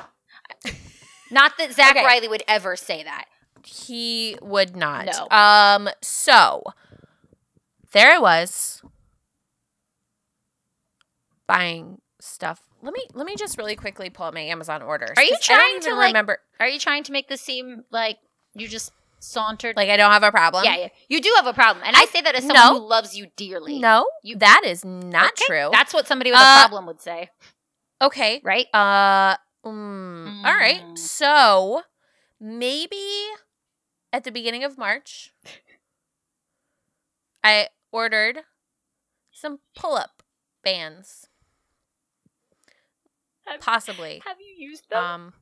Not 1.31 1.57
that 1.57 1.73
Zach 1.73 1.97
Okay. 1.97 2.05
Riley 2.05 2.29
would 2.29 2.43
ever 2.47 2.77
say 2.77 3.03
that. 3.03 3.25
He 3.65 4.37
would 4.41 4.75
not. 4.75 5.05
No. 5.05 5.27
Um. 5.35 5.89
So 6.01 6.63
there 7.91 8.13
I 8.13 8.19
was 8.19 8.81
buying 11.47 11.99
stuff. 12.25 12.61
Let 12.81 12.93
me 12.93 13.01
let 13.13 13.25
me 13.25 13.35
just 13.35 13.57
really 13.57 13.75
quickly 13.75 14.09
pull 14.09 14.25
up 14.27 14.33
my 14.33 14.41
Amazon 14.41 14.81
orders. 14.81 15.11
Are 15.17 15.23
you 15.23 15.37
trying 15.41 15.79
to, 15.81 15.95
like- 15.95 16.07
remember? 16.07 16.39
Are 16.59 16.67
you 16.67 16.79
trying 16.79 17.03
to 17.03 17.11
make 17.11 17.27
this 17.27 17.41
seem 17.41 17.83
like 17.91 18.17
you 18.53 18.67
just 18.67 18.91
sauntered? 19.19 19.75
Like 19.75 19.89
I 19.89 19.97
don't 19.97 20.11
have 20.11 20.23
a 20.23 20.31
problem. 20.31 20.63
yeah, 20.65 20.75
yeah. 20.77 20.87
You 21.09 21.21
do 21.21 21.31
have 21.37 21.47
a 21.47 21.53
problem. 21.53 21.83
And 21.85 21.95
I, 21.95 22.05
say 22.05 22.21
that 22.21 22.35
as 22.35 22.43
someone 22.45 22.73
no. 22.75 22.79
who 22.79 22.87
loves 22.87 23.15
you 23.17 23.27
dearly. 23.35 23.79
No, 23.79 24.07
You- 24.23 24.37
that 24.37 24.61
is 24.65 24.83
not 24.85 25.31
Okay, 25.33 25.45
true. 25.47 25.69
That's 25.71 25.93
what 25.93 26.07
somebody 26.07 26.31
with 26.31 26.39
a 26.39 26.43
Uh, 26.43 26.59
problem 26.59 26.85
would 26.87 27.01
say, 27.01 27.29
okay. 28.01 28.41
right? 28.43 28.67
Uh. 28.73 29.37
mm, 29.65 30.45
All 30.45 30.53
right. 30.55 30.81
Mm. 30.83 30.97
So 30.97 31.81
maybe 32.39 33.01
at 34.13 34.23
the 34.25 34.31
beginning 34.31 34.63
of 34.63 34.77
March, 34.77 35.31
I 37.43 37.69
ordered 37.91 38.39
some 39.31 39.59
pull-up 39.75 40.23
bands. 40.63 41.27
Have- 43.45 43.61
Possibly. 43.61 44.21
Have 44.25 44.37
you 44.39 44.67
used 44.69 44.89
them? 44.89 45.03
Um. 45.03 45.33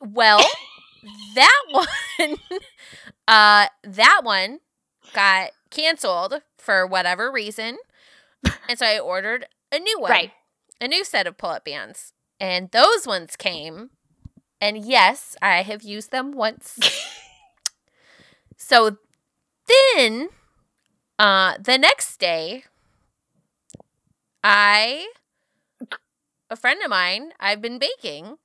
Well, 0.00 0.44
that 1.34 1.62
one, 1.70 1.86
uh, 3.28 3.66
that 3.84 4.20
one 4.22 4.60
got 5.12 5.50
canceled 5.70 6.42
for 6.58 6.86
whatever 6.86 7.30
reason, 7.30 7.78
and 8.68 8.78
so 8.78 8.86
I 8.86 8.98
ordered 8.98 9.46
a 9.72 9.78
new 9.78 10.00
one, 10.00 10.10
Right. 10.10 10.32
A 10.80 10.88
new 10.88 11.04
set 11.04 11.26
of 11.26 11.36
pull-up 11.38 11.64
bands, 11.64 12.12
and 12.40 12.70
those 12.70 13.06
ones 13.06 13.36
came, 13.36 13.90
and 14.60 14.78
yes, 14.84 15.36
I 15.42 15.62
have 15.62 15.82
used 15.82 16.10
them 16.10 16.32
once. 16.32 16.78
so 18.56 18.96
then, 19.96 20.28
uh, 21.18 21.56
the 21.60 21.78
next 21.78 22.18
day, 22.18 22.64
I 24.42 25.06
a 26.50 26.56
friend 26.56 26.80
of 26.82 26.90
mine, 26.90 27.32
I've 27.38 27.62
been 27.62 27.78
baking 27.78 28.36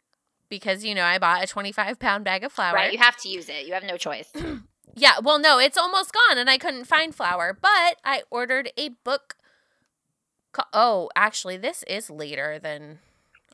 because, 0.50 0.86
you 0.86 0.96
know, 0.96 1.04
I 1.04 1.18
bought 1.18 1.44
a 1.44 1.48
25 1.48 2.00
pound 2.00 2.24
bag 2.24 2.44
of 2.44 2.52
flour. 2.52 2.76
Right, 2.76 2.92
you 2.94 3.00
have 3.00 3.18
to 3.18 3.30
use 3.30 3.50
it. 3.50 3.66
You 3.66 3.74
have 3.74 3.84
no 3.84 3.98
choice. 3.98 4.32
yeah, 4.96 5.16
well, 5.22 5.40
no, 5.40 5.60
it's 5.60 5.78
almost 5.78 6.14
gone 6.14 6.38
and 6.38 6.50
I 6.50 6.58
couldn't 6.58 6.86
find 6.86 7.14
flour, 7.14 7.58
but 7.60 7.98
I 8.04 8.24
ordered 8.30 8.72
a 8.78 8.90
book. 9.04 9.36
Co- 10.52 10.64
oh, 10.72 11.10
actually, 11.16 11.58
this 11.58 11.84
is 11.88 12.10
later 12.10 12.60
than. 12.60 13.00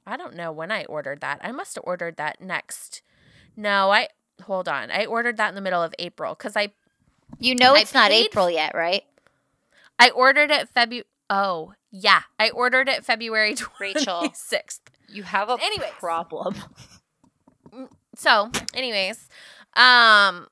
I 0.06 0.18
don't 0.18 0.36
know 0.36 0.52
when 0.52 0.72
I 0.72 0.84
ordered 0.86 1.22
that. 1.22 1.40
I 1.44 1.52
must 1.52 1.76
have 1.76 1.84
ordered 1.86 2.18
that 2.18 2.42
next. 2.42 3.02
No, 3.56 3.92
I. 3.92 4.10
Hold 4.44 4.68
on. 4.68 4.90
I 4.90 5.06
ordered 5.06 5.38
that 5.38 5.50
in 5.50 5.56
the 5.56 5.62
middle 5.62 5.84
of 5.84 5.94
April 6.00 6.34
because 6.34 6.58
I 6.58 6.70
You 7.40 7.54
know 7.54 7.76
I 7.76 7.82
it's 7.82 7.94
not 7.94 8.12
April 8.12 8.50
yet, 8.50 8.74
right? 8.74 9.04
I 10.00 10.10
ordered 10.10 10.50
it 10.50 10.70
February. 10.70 11.06
Oh, 11.34 11.74
yeah. 11.92 12.24
I 12.38 12.50
ordered 12.50 12.90
it 12.90 13.06
February 13.06 13.56
Rachel. 13.80 14.34
You 15.08 15.24
have 15.24 15.50
a 15.50 15.58
Anyways. 15.58 15.94
problem. 16.00 16.56
So, 18.16 18.52
anyways, 18.74 19.30
um 19.76 20.48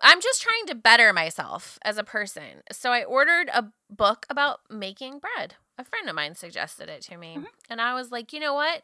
I'm 0.00 0.20
just 0.20 0.42
trying 0.42 0.66
to 0.68 0.74
better 0.76 1.12
myself 1.12 1.78
as 1.82 1.98
a 1.98 2.04
person. 2.04 2.62
So 2.70 2.92
I 2.92 3.02
ordered 3.02 3.50
a 3.52 3.72
book 3.90 4.26
about 4.30 4.60
making 4.70 5.18
bread. 5.18 5.54
A 5.78 5.84
friend 5.84 6.08
of 6.08 6.14
mine 6.14 6.34
suggested 6.36 6.88
it 6.88 7.02
to 7.02 7.16
me. 7.16 7.38
Mhm. 7.40 7.46
And 7.68 7.80
I 7.80 7.94
was 7.94 8.12
like, 8.12 8.32
"You 8.32 8.38
know 8.40 8.54
what? 8.54 8.82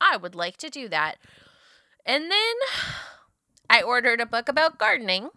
I 0.00 0.16
would 0.16 0.34
like 0.34 0.56
to 0.58 0.70
do 0.70 0.88
that." 0.88 1.18
And 2.06 2.30
then 2.30 2.54
I 3.70 3.82
ordered 3.82 4.20
a 4.20 4.26
book 4.26 4.48
about 4.48 4.78
gardening 4.78 5.30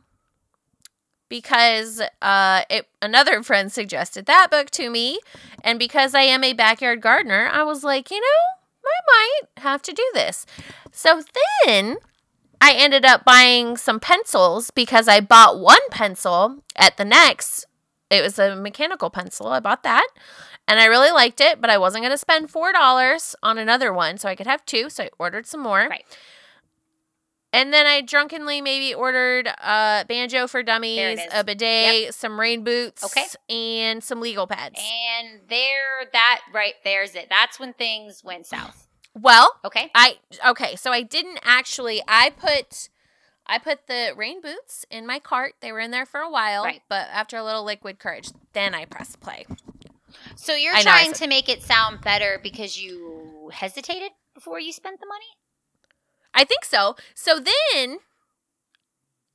because 1.30 2.02
uh 2.22 2.64
it 2.70 2.88
another 3.02 3.42
friend 3.44 3.72
suggested 3.72 4.26
that 4.26 4.48
book 4.52 4.70
to 4.72 4.90
me 4.90 5.20
and 5.64 5.80
because 5.80 6.14
I 6.14 6.22
am 6.22 6.44
a 6.44 6.54
backyard 6.54 7.02
gardener, 7.02 7.50
I 7.52 7.64
was 7.64 7.84
like, 7.84 8.12
"You 8.12 8.22
know, 8.22 8.86
I 8.86 9.00
might 9.08 9.64
have 9.64 9.82
to 9.84 9.94
do 9.94 10.06
this." 10.14 10.46
So 10.92 11.22
then 11.66 11.98
I 12.62 12.74
ended 12.74 13.06
up 13.06 13.26
buying 13.26 13.78
some 13.78 14.00
pencils 14.00 14.72
because 14.72 15.08
I 15.08 15.20
bought 15.20 15.60
one 15.60 15.78
pencil 15.92 16.64
at 16.76 16.98
the 16.98 17.06
next 17.06 17.66
it 18.10 18.22
was 18.24 18.38
a 18.40 18.56
mechanical 18.56 19.10
pencil. 19.10 19.48
I 19.48 19.60
bought 19.60 19.84
that 19.84 20.08
and 20.68 20.80
I 20.80 20.86
really 20.86 21.12
liked 21.12 21.42
it, 21.42 21.60
but 21.60 21.70
I 21.70 21.78
wasn't 21.78 22.04
going 22.04 22.12
to 22.14 22.18
spend 22.18 22.52
$4 22.52 23.36
on 23.42 23.58
another 23.58 23.92
one. 23.92 24.18
So 24.18 24.30
I 24.30 24.36
could 24.36 24.48
have 24.48 24.66
two. 24.66 24.90
So 24.90 25.06
I 25.06 25.10
ordered 25.20 25.46
some 25.46 25.62
more. 25.62 25.88
Right. 25.90 26.06
And 27.56 27.74
then 27.74 27.86
I 27.88 28.02
drunkenly 28.02 28.62
maybe 28.62 28.94
ordered 28.94 29.48
a 29.48 30.06
banjo 30.08 30.48
for 30.48 30.62
dummies, 30.64 31.20
a 31.32 31.44
bidet, 31.44 32.14
some 32.14 32.40
rain 32.40 32.64
boots, 32.64 33.04
Okay. 33.04 33.26
and 33.50 34.04
some 34.04 34.20
legal 34.20 34.46
pads. 34.48 34.80
And 34.80 35.42
there, 35.50 36.06
that 36.14 36.42
right 36.54 36.74
there's 36.84 37.16
it. 37.16 37.28
That's 37.30 37.60
when 37.60 37.74
things 37.74 38.24
went 38.24 38.46
south. 38.46 38.88
well, 39.14 39.56
Okay. 39.64 39.90
I 39.96 40.18
okay, 40.48 40.76
so 40.76 40.92
I 40.92 41.02
didn't 41.02 41.40
actually 41.44 42.02
I 42.08 42.30
put 42.32 42.90
I 43.48 43.60
put 43.60 43.88
the 43.88 44.12
rain 44.18 44.42
boots 44.42 44.86
in 44.90 45.06
my 45.06 45.20
cart. 45.20 45.54
They 45.62 45.72
were 45.72 45.80
in 45.80 45.92
there 45.92 46.06
for 46.06 46.20
a 46.20 46.30
while, 46.30 46.64
Right. 46.64 46.82
but 46.90 47.08
after 47.12 47.38
a 47.38 47.44
little 47.44 47.64
liquid 47.64 48.00
courage, 48.00 48.30
then 48.54 48.74
I 48.74 48.86
pressed 48.86 49.20
play. 49.22 49.46
So 50.36 50.54
you're 50.56 50.74
I 50.76 50.80
I 50.80 50.82
trying 50.84 51.14
said- 51.14 51.24
to 51.24 51.28
make 51.30 51.48
it 51.50 51.62
sound 51.64 52.02
better 52.02 52.40
because 52.42 52.78
you 52.82 53.52
hesitated 53.54 54.12
before 54.34 54.60
you 54.60 54.74
spent 54.74 55.00
the 55.00 55.06
money? 55.06 55.26
I 56.36 56.44
think 56.44 56.66
so. 56.66 56.96
So 57.16 57.40
then 57.40 58.00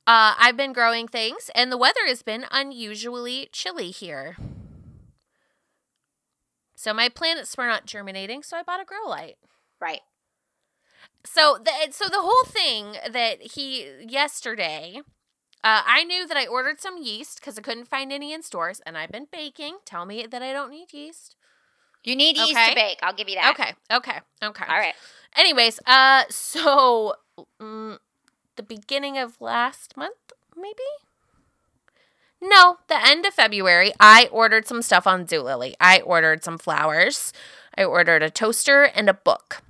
uh 0.07 0.35
I've 0.39 0.57
been 0.57 0.73
growing 0.73 1.07
things 1.07 1.49
and 1.55 1.71
the 1.71 1.77
weather 1.77 2.05
has 2.07 2.23
been 2.23 2.45
unusually 2.51 3.49
chilly 3.51 3.91
here. 3.91 4.37
So 6.75 6.93
my 6.93 7.09
plants 7.09 7.55
were 7.57 7.67
not 7.67 7.85
germinating, 7.85 8.43
so 8.43 8.57
I 8.57 8.63
bought 8.63 8.81
a 8.81 8.85
grow 8.85 9.07
light. 9.07 9.37
Right. 9.79 10.01
so 11.25 11.57
the 11.63 11.71
so 11.91 12.05
the 12.09 12.21
whole 12.21 12.45
thing 12.45 12.95
that 13.11 13.41
he 13.53 13.87
yesterday 14.07 15.01
uh, 15.63 15.83
I 15.85 16.03
knew 16.03 16.27
that 16.27 16.37
I 16.37 16.47
ordered 16.47 16.81
some 16.81 16.97
yeast 17.01 17.39
because 17.39 17.57
I 17.57 17.61
couldn't 17.61 17.87
find 17.87 18.11
any 18.11 18.33
in 18.33 18.41
stores, 18.41 18.81
and 18.85 18.97
I've 18.97 19.11
been 19.11 19.27
baking. 19.31 19.77
Tell 19.85 20.05
me 20.07 20.25
that 20.25 20.41
I 20.41 20.53
don't 20.53 20.71
need 20.71 20.91
yeast. 20.91 21.35
You 22.03 22.15
need 22.15 22.37
yeast 22.37 22.51
Okay. 22.51 22.69
to 22.69 22.75
bake. 22.75 22.99
I'll 23.03 23.13
give 23.13 23.29
you 23.29 23.35
that. 23.35 23.51
Okay, 23.51 23.73
okay, 23.91 24.19
okay. 24.43 24.65
All 24.67 24.79
right. 24.79 24.95
Anyways, 25.35 25.79
uh, 25.85 26.23
so 26.29 27.15
mm, 27.59 27.97
the 28.55 28.63
beginning 28.63 29.17
of 29.17 29.39
last 29.39 29.95
month, 29.95 30.33
maybe. 30.55 30.75
No, 32.41 32.77
the 32.87 32.99
end 33.05 33.25
of 33.25 33.35
February, 33.35 33.93
I 33.99 34.27
ordered 34.31 34.67
some 34.67 34.81
stuff 34.81 35.05
on 35.05 35.27
Zulily. 35.27 35.75
I 35.79 35.99
ordered 36.01 36.43
some 36.43 36.57
flowers. 36.57 37.31
I 37.77 37.83
ordered 37.83 38.23
a 38.23 38.31
toaster 38.31 38.83
and 38.83 39.07
a 39.07 39.13
book. 39.13 39.61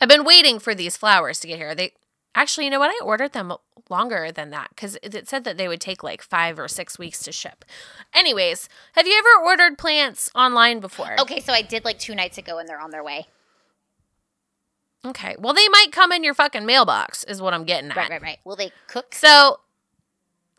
I've 0.00 0.08
been 0.08 0.24
waiting 0.24 0.58
for 0.58 0.74
these 0.74 0.96
flowers 0.96 1.40
to 1.40 1.46
get 1.48 1.56
here. 1.56 1.74
They 1.74 1.94
actually, 2.34 2.64
you 2.64 2.70
know 2.70 2.78
what? 2.78 2.90
I 2.90 3.04
ordered 3.04 3.32
them 3.32 3.52
longer 3.90 4.32
than 4.32 4.50
that 4.50 4.70
because 4.70 4.96
it 5.02 5.28
said 5.28 5.44
that 5.44 5.56
they 5.58 5.68
would 5.68 5.80
take 5.80 6.02
like 6.02 6.22
five 6.22 6.58
or 6.58 6.68
six 6.68 6.98
weeks 6.98 7.22
to 7.24 7.32
ship. 7.32 7.64
Anyways, 8.14 8.68
have 8.94 9.06
you 9.06 9.16
ever 9.18 9.44
ordered 9.46 9.76
plants 9.78 10.30
online 10.34 10.80
before? 10.80 11.16
Okay, 11.20 11.40
so 11.40 11.52
I 11.52 11.62
did 11.62 11.84
like 11.84 11.98
two 11.98 12.14
nights 12.14 12.38
ago 12.38 12.58
and 12.58 12.68
they're 12.68 12.80
on 12.80 12.90
their 12.90 13.04
way. 13.04 13.26
Okay. 15.06 15.36
Well, 15.38 15.52
they 15.52 15.68
might 15.68 15.88
come 15.92 16.12
in 16.12 16.24
your 16.24 16.32
fucking 16.34 16.64
mailbox, 16.64 17.24
is 17.24 17.42
what 17.42 17.52
I'm 17.52 17.64
getting 17.64 17.90
at. 17.90 17.96
Right, 17.96 18.10
right, 18.10 18.22
right. 18.22 18.38
Will 18.44 18.56
they 18.56 18.72
cook? 18.88 19.14
So, 19.14 19.60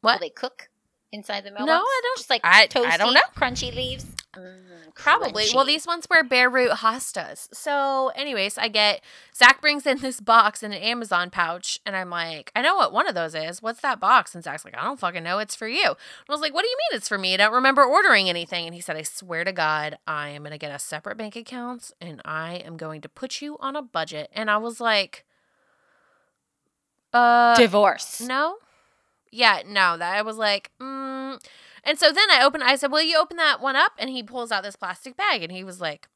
what? 0.02 0.20
Will 0.20 0.28
they 0.28 0.30
cook 0.30 0.70
inside 1.12 1.44
the 1.46 1.50
mailbox? 1.50 1.66
No, 1.68 1.78
I 1.80 2.02
don't- 2.04 2.18
Just 2.18 2.30
like 2.30 2.42
I- 2.44 2.68
toasty, 2.68 2.86
I 2.86 2.98
don't 2.98 3.14
know. 3.16 3.22
crunchy 3.36 3.74
leaves. 3.74 4.06
Mm, 4.38 4.94
Probably. 4.96 5.46
Well, 5.54 5.66
these 5.66 5.86
ones 5.88 6.08
were 6.10 6.24
bare 6.24 6.50
root 6.50 6.72
hostas. 6.72 7.48
So, 7.54 8.12
anyways, 8.16 8.58
I 8.58 8.68
get 8.68 9.02
Zach 9.36 9.62
brings 9.62 9.86
in 9.86 10.00
this 10.00 10.20
box 10.20 10.64
in 10.64 10.72
an 10.74 10.82
Amazon 10.82 11.30
pouch, 11.30 11.80
and 11.86 11.96
I'm 11.96 12.10
like, 12.10 12.52
I 12.56 12.62
know 12.62 12.76
what 12.76 12.94
one 12.94 13.08
of 13.08 13.16
those 13.16 13.36
is. 13.36 13.62
What's 13.62 13.82
that 13.82 14.00
box? 14.00 14.36
And 14.36 14.44
Zach's 14.44 14.66
like, 14.66 14.78
I 14.78 14.84
don't 14.84 15.00
fucking 15.00 15.24
know. 15.24 15.40
It's 15.40 15.56
for 15.56 15.68
you. 15.68 15.86
And 15.86 15.96
I 16.30 16.32
was 16.32 16.42
like, 16.42 16.54
What 16.54 16.62
do 16.64 16.68
you 16.70 16.78
mean 16.78 16.98
it's 16.98 17.08
for 17.08 17.18
me? 17.18 17.34
I 17.34 17.38
don't 17.38 17.54
remember 17.54 17.84
ordering 17.84 18.30
anything. 18.30 18.66
And 18.66 18.76
he 18.76 18.82
said, 18.82 18.96
I 18.96 19.04
swear 19.04 19.44
to 19.44 19.52
God, 19.52 19.98
I 20.08 20.30
am 20.30 20.44
gonna 20.44 20.58
get 20.58 20.74
a 20.74 20.80
separate 20.80 21.18
bank 21.18 21.36
account, 21.36 21.92
and 22.02 22.22
I 22.26 22.56
am 22.56 22.78
going 22.78 23.02
to 23.02 23.10
put 23.10 23.42
you 23.42 23.58
on 23.60 23.76
a 23.76 23.82
budget. 23.82 24.30
And 24.34 24.50
I 24.52 24.58
was 24.58 24.80
like, 24.80 25.26
Uh, 27.14 27.56
divorce. 27.56 28.22
No. 28.22 28.58
Yeah, 29.32 29.62
no. 29.68 29.98
That 29.98 30.16
I 30.16 30.22
was 30.22 30.38
like, 30.38 30.72
mm. 30.82 31.40
And 31.86 32.00
so 32.00 32.12
then 32.12 32.30
I 32.32 32.44
opened. 32.44 32.64
I 32.64 32.76
said, 32.76 32.92
"Will 32.92 33.02
you 33.02 33.18
open 33.18 33.38
that 33.38 33.62
one 33.62 33.76
up?" 33.76 33.94
And 33.98 34.10
he 34.10 34.24
pulls 34.24 34.52
out 34.52 34.64
this 34.64 34.76
plastic 34.76 35.16
bag, 35.16 35.44
and 35.44 35.52
he 35.52 35.64
was 35.64 35.80
like, 35.80 36.08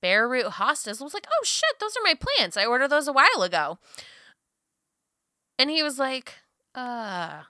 "Bare 0.00 0.28
root 0.28 0.46
hostas." 0.52 1.00
I 1.00 1.04
was 1.04 1.14
like, 1.14 1.26
"Oh 1.30 1.44
shit, 1.44 1.78
those 1.78 1.96
are 1.96 2.02
my 2.02 2.14
plants. 2.14 2.56
I 2.56 2.64
ordered 2.64 2.88
those 2.88 3.08
a 3.08 3.12
while 3.12 3.42
ago." 3.42 3.78
And 5.58 5.70
he 5.70 5.82
was 5.82 5.98
like, 5.98 6.34
"Uh." 6.74 7.42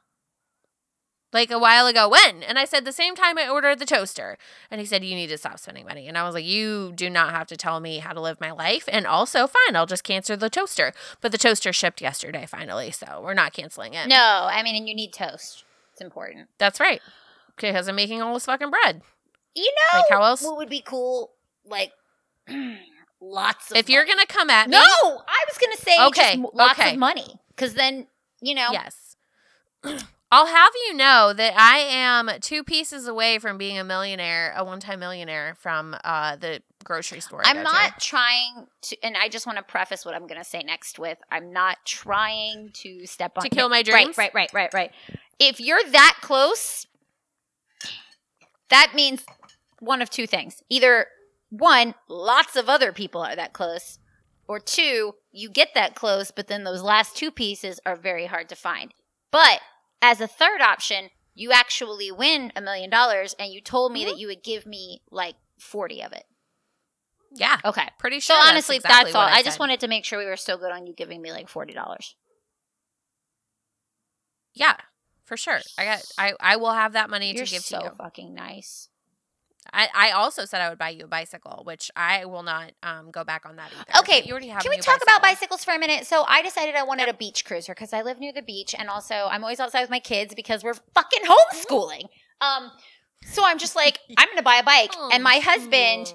Like 1.30 1.50
a 1.50 1.58
while 1.58 1.86
ago, 1.86 2.08
when? 2.08 2.42
And 2.42 2.58
I 2.58 2.64
said 2.64 2.86
the 2.86 2.92
same 2.92 3.14
time 3.14 3.36
I 3.36 3.50
ordered 3.50 3.78
the 3.78 3.84
toaster. 3.84 4.38
And 4.70 4.80
he 4.80 4.86
said, 4.86 5.04
You 5.04 5.14
need 5.14 5.26
to 5.26 5.36
stop 5.36 5.58
spending 5.58 5.84
money. 5.84 6.08
And 6.08 6.16
I 6.16 6.24
was 6.24 6.34
like, 6.34 6.46
You 6.46 6.90
do 6.94 7.10
not 7.10 7.32
have 7.32 7.46
to 7.48 7.56
tell 7.56 7.80
me 7.80 7.98
how 7.98 8.14
to 8.14 8.20
live 8.20 8.40
my 8.40 8.50
life. 8.50 8.88
And 8.90 9.06
also, 9.06 9.46
fine, 9.46 9.76
I'll 9.76 9.84
just 9.84 10.04
cancel 10.04 10.38
the 10.38 10.48
toaster. 10.48 10.94
But 11.20 11.32
the 11.32 11.36
toaster 11.36 11.70
shipped 11.70 12.00
yesterday, 12.00 12.46
finally. 12.46 12.90
So 12.92 13.20
we're 13.22 13.34
not 13.34 13.52
canceling 13.52 13.92
it. 13.92 14.08
No, 14.08 14.48
I 14.50 14.62
mean, 14.62 14.74
and 14.74 14.88
you 14.88 14.94
need 14.94 15.12
toast. 15.12 15.64
It's 15.98 16.04
important. 16.04 16.48
That's 16.58 16.78
right. 16.78 17.00
Okay, 17.58 17.72
because 17.72 17.88
I'm 17.88 17.96
making 17.96 18.22
all 18.22 18.34
this 18.34 18.44
fucking 18.46 18.70
bread. 18.70 19.02
You 19.56 19.64
know 19.92 19.98
Like, 19.98 20.04
how 20.08 20.22
else? 20.22 20.42
what 20.42 20.56
would 20.58 20.68
be 20.68 20.80
cool? 20.80 21.32
Like 21.66 21.90
lots 23.20 23.70
of 23.72 23.76
If 23.76 23.88
you're 23.88 24.04
going 24.04 24.18
to 24.20 24.26
come 24.26 24.48
at 24.50 24.68
me. 24.68 24.76
No, 24.76 24.78
I 24.80 25.44
was 25.48 25.58
going 25.60 25.76
to 25.76 25.82
say 25.82 26.06
Okay, 26.06 26.36
just 26.40 26.54
lots 26.54 26.78
okay. 26.78 26.92
of 26.92 26.98
money 26.98 27.40
cuz 27.56 27.74
then, 27.74 28.06
you 28.40 28.54
know, 28.54 28.68
Yes. 28.72 29.16
I'll 30.30 30.46
have 30.46 30.70
you 30.88 30.94
know 30.94 31.32
that 31.32 31.54
I 31.58 31.78
am 31.78 32.30
two 32.42 32.62
pieces 32.62 33.08
away 33.08 33.38
from 33.38 33.56
being 33.56 33.78
a 33.78 33.84
millionaire, 33.84 34.52
a 34.56 34.62
one 34.62 34.78
time 34.78 35.00
millionaire 35.00 35.56
from 35.58 35.96
uh, 36.04 36.36
the 36.36 36.62
grocery 36.84 37.20
store. 37.20 37.40
I'm 37.44 37.62
not 37.62 37.98
To. 37.98 38.06
trying 38.06 38.66
to 38.82 38.96
and 39.02 39.16
I 39.16 39.30
just 39.30 39.46
want 39.46 39.56
to 39.56 39.64
preface 39.64 40.04
what 40.04 40.14
I'm 40.14 40.26
going 40.26 40.38
to 40.40 40.44
say 40.44 40.60
next 40.62 40.98
with 40.98 41.16
I'm 41.30 41.52
not 41.52 41.78
trying 41.86 42.70
to 42.74 43.06
step 43.06 43.32
on 43.38 43.42
To 43.44 43.48
kill 43.48 43.70
my 43.70 43.82
dreams. 43.82 44.18
Right. 44.18 44.32
Right, 44.34 44.50
right, 44.52 44.70
right, 44.74 44.74
right. 44.74 45.18
If 45.38 45.60
you're 45.60 45.82
that 45.92 46.18
close, 46.20 46.86
that 48.70 48.92
means 48.94 49.24
one 49.80 50.02
of 50.02 50.10
two 50.10 50.26
things. 50.26 50.62
Either 50.68 51.06
one, 51.50 51.94
lots 52.08 52.56
of 52.56 52.68
other 52.68 52.92
people 52.92 53.22
are 53.22 53.36
that 53.36 53.52
close, 53.52 53.98
or 54.48 54.58
two, 54.58 55.14
you 55.30 55.48
get 55.50 55.68
that 55.74 55.94
close, 55.94 56.30
but 56.30 56.48
then 56.48 56.64
those 56.64 56.82
last 56.82 57.16
two 57.16 57.30
pieces 57.30 57.80
are 57.86 57.96
very 57.96 58.26
hard 58.26 58.48
to 58.48 58.56
find. 58.56 58.92
But 59.30 59.60
as 60.02 60.20
a 60.20 60.26
third 60.26 60.60
option, 60.60 61.10
you 61.34 61.52
actually 61.52 62.10
win 62.10 62.52
a 62.56 62.60
million 62.60 62.90
dollars 62.90 63.34
and 63.38 63.52
you 63.52 63.60
told 63.60 63.92
me 63.92 64.00
Mm-hmm. 64.00 64.10
that 64.10 64.18
you 64.18 64.26
would 64.26 64.42
give 64.42 64.66
me 64.66 65.02
like 65.10 65.36
40 65.60 66.02
of 66.02 66.12
it. 66.12 66.24
Yeah. 67.30 67.58
Okay. 67.64 67.86
Pretty 67.98 68.20
So 68.20 68.32
sure. 68.34 68.36
that's 68.42 68.50
honestly, 68.50 68.76
exactly 68.76 69.12
that's 69.12 69.14
all. 69.14 69.24
what 69.26 69.32
I, 69.32 69.42
just 69.42 69.60
wanted 69.60 69.80
to 69.80 69.88
make 69.88 70.04
sure 70.04 70.18
we 70.18 70.24
were 70.26 70.36
still 70.36 70.56
good 70.58 70.72
on 70.72 70.86
you 70.86 70.94
giving 70.94 71.20
me 71.22 71.30
like 71.30 71.48
$40. 71.48 71.74
Yeah, 74.54 74.74
for 75.28 75.36
sure. 75.36 75.60
I 75.76 75.84
got. 75.84 76.02
I 76.16 76.32
I 76.40 76.56
will 76.56 76.72
have 76.72 76.94
that 76.94 77.10
money 77.10 77.32
You're 77.34 77.44
to 77.44 77.50
give 77.50 77.62
so 77.62 77.78
to 77.78 77.84
you. 77.84 77.90
So 77.90 77.96
fucking 77.96 78.34
nice. 78.34 78.88
I 79.72 79.88
I 79.94 80.10
also 80.12 80.46
said 80.46 80.62
I 80.62 80.70
would 80.70 80.78
buy 80.78 80.88
you 80.88 81.04
a 81.04 81.08
bicycle, 81.08 81.62
which 81.64 81.90
I 81.94 82.24
will 82.24 82.42
not 82.42 82.72
um 82.82 83.10
go 83.10 83.22
back 83.22 83.44
on 83.44 83.56
that 83.56 83.70
either. 83.78 84.00
Okay, 84.00 84.22
you 84.24 84.32
already 84.32 84.48
have. 84.48 84.62
Can 84.62 84.70
we 84.70 84.78
talk 84.78 85.00
about 85.02 85.20
bicycles 85.20 85.64
for 85.64 85.74
a 85.74 85.78
minute? 85.78 86.06
So 86.06 86.24
I 86.26 86.42
decided 86.42 86.74
I 86.74 86.82
wanted 86.82 87.08
a 87.08 87.14
beach 87.14 87.44
cruiser 87.44 87.74
because 87.74 87.92
I 87.92 88.02
live 88.02 88.18
near 88.18 88.32
the 88.32 88.42
beach, 88.42 88.74
and 88.76 88.88
also 88.88 89.28
I'm 89.30 89.44
always 89.44 89.60
outside 89.60 89.82
with 89.82 89.90
my 89.90 90.00
kids 90.00 90.34
because 90.34 90.64
we're 90.64 90.74
fucking 90.94 91.22
homeschooling. 91.24 92.04
Um, 92.40 92.70
so 93.26 93.44
I'm 93.44 93.58
just 93.58 93.76
like, 93.76 93.98
I'm 94.16 94.28
gonna 94.28 94.42
buy 94.42 94.56
a 94.56 94.64
bike, 94.64 94.94
and 95.12 95.22
my 95.22 95.36
husband. 95.36 96.14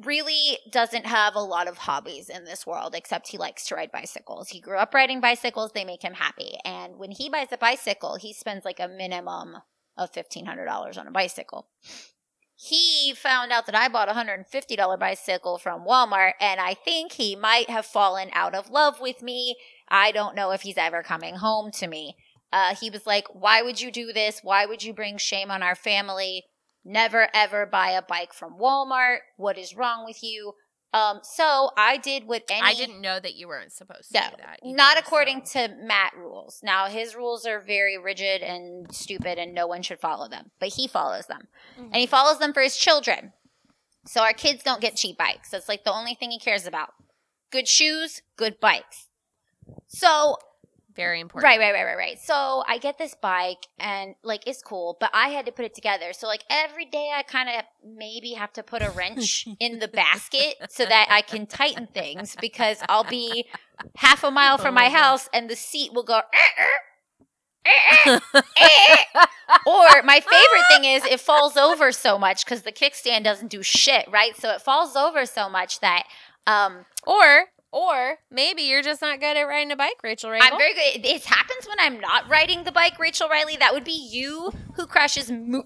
Really 0.00 0.58
doesn't 0.70 1.06
have 1.06 1.34
a 1.34 1.40
lot 1.40 1.68
of 1.68 1.78
hobbies 1.78 2.28
in 2.28 2.44
this 2.44 2.66
world 2.66 2.94
except 2.94 3.28
he 3.28 3.38
likes 3.38 3.66
to 3.66 3.74
ride 3.74 3.92
bicycles. 3.92 4.48
He 4.48 4.60
grew 4.60 4.78
up 4.78 4.94
riding 4.94 5.20
bicycles, 5.20 5.72
they 5.72 5.84
make 5.84 6.02
him 6.02 6.14
happy. 6.14 6.56
And 6.64 6.96
when 6.96 7.10
he 7.10 7.28
buys 7.28 7.48
a 7.52 7.58
bicycle, 7.58 8.16
he 8.16 8.32
spends 8.32 8.64
like 8.64 8.80
a 8.80 8.88
minimum 8.88 9.56
of 9.96 10.12
$1,500 10.12 10.98
on 10.98 11.06
a 11.06 11.10
bicycle. 11.10 11.68
He 12.54 13.12
found 13.14 13.50
out 13.50 13.66
that 13.66 13.74
I 13.74 13.88
bought 13.88 14.08
a 14.08 14.12
$150 14.12 14.98
bicycle 14.98 15.58
from 15.58 15.84
Walmart, 15.84 16.32
and 16.40 16.60
I 16.60 16.74
think 16.74 17.12
he 17.12 17.34
might 17.34 17.68
have 17.68 17.84
fallen 17.84 18.30
out 18.32 18.54
of 18.54 18.70
love 18.70 19.00
with 19.00 19.20
me. 19.20 19.56
I 19.88 20.12
don't 20.12 20.36
know 20.36 20.52
if 20.52 20.62
he's 20.62 20.78
ever 20.78 21.02
coming 21.02 21.36
home 21.36 21.72
to 21.72 21.88
me. 21.88 22.16
Uh, 22.52 22.74
he 22.74 22.88
was 22.88 23.06
like, 23.06 23.26
Why 23.32 23.62
would 23.62 23.80
you 23.80 23.90
do 23.90 24.12
this? 24.12 24.40
Why 24.42 24.64
would 24.66 24.84
you 24.84 24.94
bring 24.94 25.18
shame 25.18 25.50
on 25.50 25.62
our 25.62 25.74
family? 25.74 26.44
Never 26.84 27.28
ever 27.32 27.66
buy 27.66 27.90
a 27.90 28.02
bike 28.02 28.32
from 28.32 28.58
Walmart. 28.58 29.18
What 29.36 29.56
is 29.58 29.76
wrong 29.76 30.04
with 30.04 30.22
you? 30.22 30.54
Um, 30.94 31.20
so 31.22 31.70
I 31.76 31.96
did 31.96 32.24
what 32.26 32.42
any 32.50 32.60
I 32.60 32.74
didn't 32.74 33.00
know 33.00 33.18
that 33.18 33.34
you 33.34 33.48
weren't 33.48 33.72
supposed 33.72 34.12
to 34.12 34.20
no, 34.20 34.26
do 34.30 34.36
that. 34.40 34.58
either, 34.62 34.76
not 34.76 34.98
according 34.98 35.46
so- 35.46 35.66
to 35.66 35.74
Matt 35.80 36.12
rules. 36.14 36.60
Now 36.62 36.86
his 36.86 37.14
rules 37.16 37.46
are 37.46 37.60
very 37.60 37.96
rigid 37.96 38.42
and 38.42 38.92
stupid, 38.94 39.38
and 39.38 39.54
no 39.54 39.66
one 39.66 39.80
should 39.82 40.00
follow 40.00 40.28
them. 40.28 40.50
But 40.60 40.70
he 40.70 40.86
follows 40.86 41.26
them, 41.26 41.48
and 41.78 41.96
he 41.96 42.06
follows 42.06 42.38
them 42.40 42.52
for 42.52 42.60
his 42.62 42.76
children. 42.76 43.32
So 44.04 44.20
our 44.22 44.34
kids 44.34 44.62
don't 44.62 44.80
get 44.82 44.96
cheap 44.96 45.16
bikes. 45.16 45.50
That's 45.50 45.68
like 45.68 45.84
the 45.84 45.92
only 45.92 46.14
thing 46.14 46.30
he 46.30 46.38
cares 46.38 46.66
about. 46.66 46.90
Good 47.50 47.68
shoes, 47.68 48.20
good 48.36 48.60
bikes. 48.60 49.08
So 49.86 50.36
Very 50.94 51.20
important. 51.20 51.48
Right, 51.48 51.58
right, 51.58 51.72
right, 51.72 51.84
right, 51.84 51.96
right. 51.96 52.18
So 52.18 52.62
I 52.68 52.78
get 52.78 52.98
this 52.98 53.14
bike 53.14 53.66
and 53.78 54.14
like 54.22 54.46
it's 54.46 54.62
cool, 54.62 54.96
but 55.00 55.10
I 55.14 55.28
had 55.28 55.46
to 55.46 55.52
put 55.52 55.64
it 55.64 55.74
together. 55.74 56.12
So 56.12 56.26
like 56.26 56.44
every 56.50 56.84
day 56.84 57.10
I 57.14 57.22
kind 57.22 57.48
of 57.48 57.64
maybe 57.84 58.32
have 58.32 58.52
to 58.54 58.62
put 58.62 58.82
a 58.82 58.90
wrench 58.90 59.46
in 59.60 59.78
the 59.78 59.88
basket 59.88 60.56
so 60.68 60.84
that 60.84 61.08
I 61.10 61.22
can 61.22 61.46
tighten 61.46 61.86
things 61.86 62.36
because 62.40 62.78
I'll 62.88 63.04
be 63.04 63.46
half 63.96 64.24
a 64.24 64.30
mile 64.30 64.58
from 64.58 64.74
Oh 64.74 64.80
my 64.80 64.88
house 64.88 65.28
and 65.32 65.48
the 65.48 65.56
seat 65.56 65.92
will 65.92 66.02
go 66.04 66.20
"Eh, 66.32 66.62
eh, 67.66 68.18
eh, 68.34 68.40
eh." 68.58 68.96
or 69.66 70.02
my 70.02 70.20
favorite 70.20 70.66
thing 70.68 70.84
is 70.84 71.04
it 71.04 71.20
falls 71.20 71.56
over 71.56 71.92
so 71.92 72.18
much 72.18 72.44
because 72.44 72.62
the 72.62 72.72
kickstand 72.72 73.24
doesn't 73.24 73.48
do 73.48 73.62
shit, 73.62 74.06
right? 74.10 74.36
So 74.36 74.50
it 74.50 74.60
falls 74.62 74.96
over 74.96 75.26
so 75.26 75.48
much 75.48 75.80
that 75.80 76.04
um 76.46 76.84
Or 77.06 77.46
or 77.72 78.18
maybe 78.30 78.62
you're 78.62 78.82
just 78.82 79.00
not 79.00 79.18
good 79.18 79.36
at 79.36 79.42
riding 79.42 79.72
a 79.72 79.76
bike, 79.76 79.96
Rachel. 80.02 80.30
Right? 80.30 80.42
I'm 80.42 80.58
very 80.58 80.74
good. 80.74 81.04
It, 81.04 81.24
happens 81.24 81.66
when 81.66 81.78
I'm 81.80 81.98
not 81.98 82.28
riding 82.28 82.64
the 82.64 82.72
bike, 82.72 82.98
Rachel 82.98 83.28
Riley. 83.28 83.56
That 83.56 83.72
would 83.72 83.84
be 83.84 84.08
you 84.10 84.52
who 84.74 84.86
crashes. 84.86 85.30
Mo- 85.30 85.64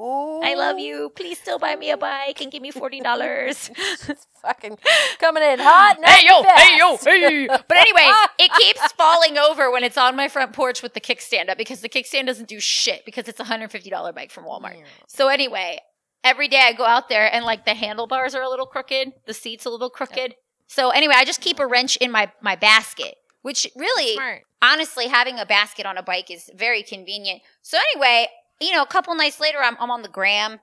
I 0.00 0.54
love 0.56 0.78
you. 0.78 1.10
Please 1.16 1.38
still 1.38 1.58
buy 1.58 1.74
me 1.74 1.90
a 1.90 1.96
bike 1.96 2.40
and 2.40 2.52
give 2.52 2.62
me 2.62 2.70
forty 2.70 3.00
dollars. 3.00 3.70
It's 4.08 4.26
fucking 4.40 4.78
coming 5.18 5.42
in 5.42 5.58
hot. 5.58 5.96
hey 6.02 6.24
yo, 6.26 6.42
fast. 6.44 6.62
hey 6.62 6.78
yo, 6.78 6.96
hey. 6.96 7.46
yo. 7.46 7.56
But 7.66 7.76
anyway, 7.76 8.08
it 8.38 8.52
keeps 8.60 8.92
falling 8.92 9.36
over 9.36 9.70
when 9.70 9.82
it's 9.82 9.98
on 9.98 10.14
my 10.14 10.28
front 10.28 10.52
porch 10.52 10.82
with 10.82 10.94
the 10.94 11.00
kickstand 11.00 11.48
up 11.50 11.58
because 11.58 11.80
the 11.80 11.88
kickstand 11.88 12.26
doesn't 12.26 12.48
do 12.48 12.60
shit 12.60 13.04
because 13.04 13.26
it's 13.26 13.40
a 13.40 13.44
hundred 13.44 13.72
fifty 13.72 13.90
dollar 13.90 14.12
bike 14.12 14.30
from 14.30 14.44
Walmart. 14.44 14.80
So 15.08 15.26
anyway, 15.26 15.80
every 16.24 16.48
day 16.48 16.60
I 16.62 16.72
go 16.72 16.84
out 16.84 17.08
there 17.08 17.32
and 17.32 17.44
like 17.44 17.64
the 17.64 17.74
handlebars 17.74 18.34
are 18.34 18.42
a 18.42 18.48
little 18.48 18.66
crooked, 18.66 19.12
the 19.26 19.34
seat's 19.34 19.64
a 19.66 19.70
little 19.70 19.90
crooked. 19.90 20.34
So 20.66 20.90
anyway, 20.90 21.14
I 21.16 21.24
just 21.24 21.40
keep 21.40 21.58
a 21.58 21.66
wrench 21.66 21.96
in 21.96 22.10
my 22.10 22.30
my 22.42 22.56
basket, 22.56 23.14
which 23.42 23.66
really 23.76 24.14
Smart. 24.14 24.42
honestly, 24.60 25.08
having 25.08 25.38
a 25.38 25.46
basket 25.46 25.86
on 25.86 25.96
a 25.96 26.02
bike 26.02 26.30
is 26.30 26.50
very 26.54 26.82
convenient. 26.82 27.40
So 27.62 27.78
anyway, 27.94 28.28
you 28.60 28.72
know, 28.72 28.82
a 28.82 28.86
couple 28.86 29.14
nights 29.14 29.40
later, 29.40 29.58
I'm, 29.62 29.76
I'm 29.80 29.90
on 29.90 30.02
the 30.02 30.08
gram, 30.08 30.58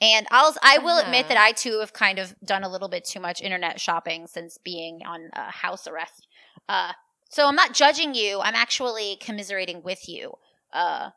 and 0.00 0.26
I'll 0.30 0.54
I 0.62 0.78
will 0.78 0.98
admit 0.98 1.26
Uh-huh. 1.26 1.34
that 1.34 1.38
I 1.38 1.52
too 1.52 1.80
have 1.80 1.92
kind 1.92 2.18
of 2.18 2.34
done 2.44 2.64
a 2.64 2.68
little 2.68 2.88
bit 2.88 3.04
too 3.04 3.20
much 3.20 3.40
internet 3.42 3.80
shopping 3.80 4.26
since 4.26 4.58
being 4.64 5.02
on 5.06 5.30
uh, 5.34 5.50
house 5.50 5.86
arrest. 5.86 6.26
Uh, 6.68 6.92
so 7.28 7.46
I'm 7.46 7.56
not 7.56 7.74
judging 7.74 8.14
you. 8.14 8.40
I'm 8.40 8.54
actually 8.54 9.16
commiserating 9.20 9.82
with 9.82 10.08
you. 10.08 10.32
Uh, 10.72 11.10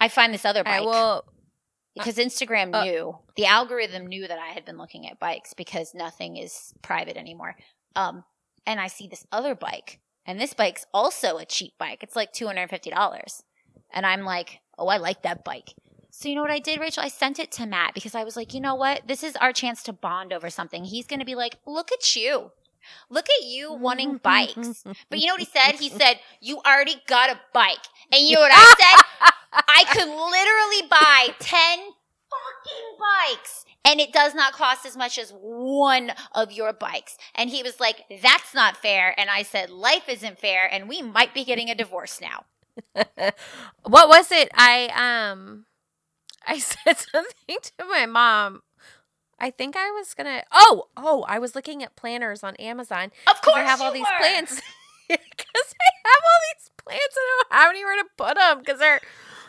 I 0.00 0.08
find 0.08 0.34
this 0.34 0.44
other 0.44 0.62
I 0.66 0.78
bike 0.80 0.86
will. 0.86 1.24
Because 1.94 2.16
Instagram 2.16 2.74
uh, 2.74 2.84
knew 2.84 3.18
the 3.36 3.46
algorithm 3.46 4.06
knew 4.06 4.26
that 4.26 4.38
I 4.38 4.48
had 4.48 4.64
been 4.64 4.78
looking 4.78 5.08
at 5.08 5.20
bikes 5.20 5.54
because 5.54 5.94
nothing 5.94 6.36
is 6.36 6.74
private 6.82 7.16
anymore. 7.16 7.56
Um, 7.96 8.24
and 8.66 8.80
I 8.80 8.88
see 8.88 9.06
this 9.06 9.26
other 9.30 9.54
bike, 9.54 10.00
and 10.26 10.40
this 10.40 10.54
bike's 10.54 10.86
also 10.92 11.36
a 11.36 11.44
cheap 11.44 11.74
bike. 11.78 12.02
It's 12.02 12.16
like 12.16 12.32
two 12.32 12.46
hundred 12.46 12.62
and 12.62 12.70
fifty 12.70 12.90
dollars, 12.90 13.42
and 13.92 14.04
I'm 14.06 14.22
like, 14.22 14.60
oh, 14.78 14.88
I 14.88 14.96
like 14.96 15.22
that 15.22 15.44
bike. 15.44 15.74
So 16.10 16.28
you 16.28 16.36
know 16.36 16.42
what 16.42 16.50
I 16.52 16.60
did, 16.60 16.78
Rachel? 16.78 17.02
I 17.02 17.08
sent 17.08 17.40
it 17.40 17.50
to 17.52 17.66
Matt 17.66 17.92
because 17.92 18.14
I 18.14 18.22
was 18.22 18.36
like, 18.36 18.54
you 18.54 18.60
know 18.60 18.76
what? 18.76 19.02
This 19.08 19.24
is 19.24 19.34
our 19.36 19.52
chance 19.52 19.82
to 19.82 19.92
bond 19.92 20.32
over 20.32 20.48
something. 20.48 20.84
He's 20.84 21.08
going 21.08 21.18
to 21.18 21.26
be 21.26 21.34
like, 21.34 21.56
look 21.66 21.90
at 21.90 22.14
you. 22.14 22.52
Look 23.10 23.26
at 23.26 23.46
you 23.46 23.72
wanting 23.72 24.18
bikes. 24.22 24.84
But 25.10 25.18
you 25.18 25.26
know 25.26 25.34
what 25.34 25.40
he 25.40 25.46
said? 25.46 25.72
He 25.72 25.88
said, 25.88 26.20
You 26.40 26.58
already 26.58 27.02
got 27.08 27.30
a 27.30 27.40
bike. 27.52 27.78
And 28.12 28.22
you 28.22 28.34
know 28.36 28.42
what 28.42 28.52
I 28.54 28.74
said? 28.78 29.32
I 29.54 29.84
could 29.92 30.08
literally 30.08 30.88
buy 30.90 31.34
10 31.38 31.78
fucking 31.78 32.98
bikes 32.98 33.64
and 33.84 34.00
it 34.00 34.12
does 34.12 34.34
not 34.34 34.52
cost 34.52 34.84
as 34.86 34.96
much 34.96 35.18
as 35.18 35.30
one 35.30 36.12
of 36.34 36.50
your 36.52 36.72
bikes. 36.72 37.16
And 37.34 37.50
he 37.50 37.62
was 37.62 37.78
like, 37.78 38.04
That's 38.22 38.54
not 38.54 38.76
fair. 38.76 39.14
And 39.18 39.30
I 39.30 39.42
said, 39.42 39.70
Life 39.70 40.08
isn't 40.08 40.38
fair 40.38 40.68
and 40.72 40.88
we 40.88 41.02
might 41.02 41.34
be 41.34 41.44
getting 41.44 41.70
a 41.70 41.74
divorce 41.74 42.20
now. 42.20 42.44
what 43.84 44.08
was 44.08 44.32
it? 44.32 44.48
I 44.54 45.30
um, 45.30 45.66
I 46.46 46.58
said 46.58 46.98
something 46.98 47.56
to 47.62 47.84
my 47.88 48.06
mom. 48.06 48.62
I 49.38 49.50
think 49.50 49.76
I 49.76 49.90
was 49.90 50.14
gonna. 50.14 50.42
Oh, 50.52 50.84
oh! 50.96 51.24
I 51.28 51.38
was 51.38 51.54
looking 51.54 51.82
at 51.82 51.96
planners 51.96 52.42
on 52.42 52.56
Amazon 52.56 53.10
Of 53.28 53.40
because 53.40 53.44
course, 53.44 53.56
I 53.58 53.62
have 53.62 53.80
all 53.80 53.92
these 53.92 54.02
were. 54.02 54.18
plants. 54.18 54.60
Because 55.06 55.74
I 55.80 56.08
have 56.08 56.22
all 56.24 56.40
these 56.54 56.70
plants 56.82 57.16
and 57.16 57.24
I 57.24 57.42
don't 57.42 57.52
have 57.60 57.70
anywhere 57.70 57.94
to 57.96 58.04
put 58.16 58.36
them 58.36 58.58
because 58.60 58.78
they're. 58.78 59.00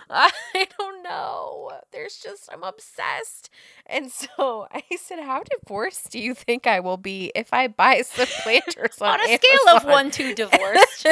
I 0.10 0.68
don't 0.78 1.04
know. 1.04 1.72
There's 1.92 2.18
just 2.18 2.50
I'm 2.52 2.64
obsessed, 2.64 3.50
and 3.86 4.12
so 4.12 4.68
I 4.74 4.84
said, 4.98 5.20
"How 5.20 5.44
divorced 5.44 6.12
do 6.12 6.20
you 6.20 6.34
think 6.34 6.68
I 6.68 6.80
will 6.80 6.98
be 6.98 7.32
if 7.36 7.54
I 7.54 7.68
buy 7.68 8.02
some 8.02 8.28
planters 8.44 8.98
on, 9.02 9.20
On 9.20 9.30
a 9.30 9.36
scale 9.38 9.76
of 9.76 9.86
one 9.86 10.12
to 10.12 10.36
divorced, 10.36 11.08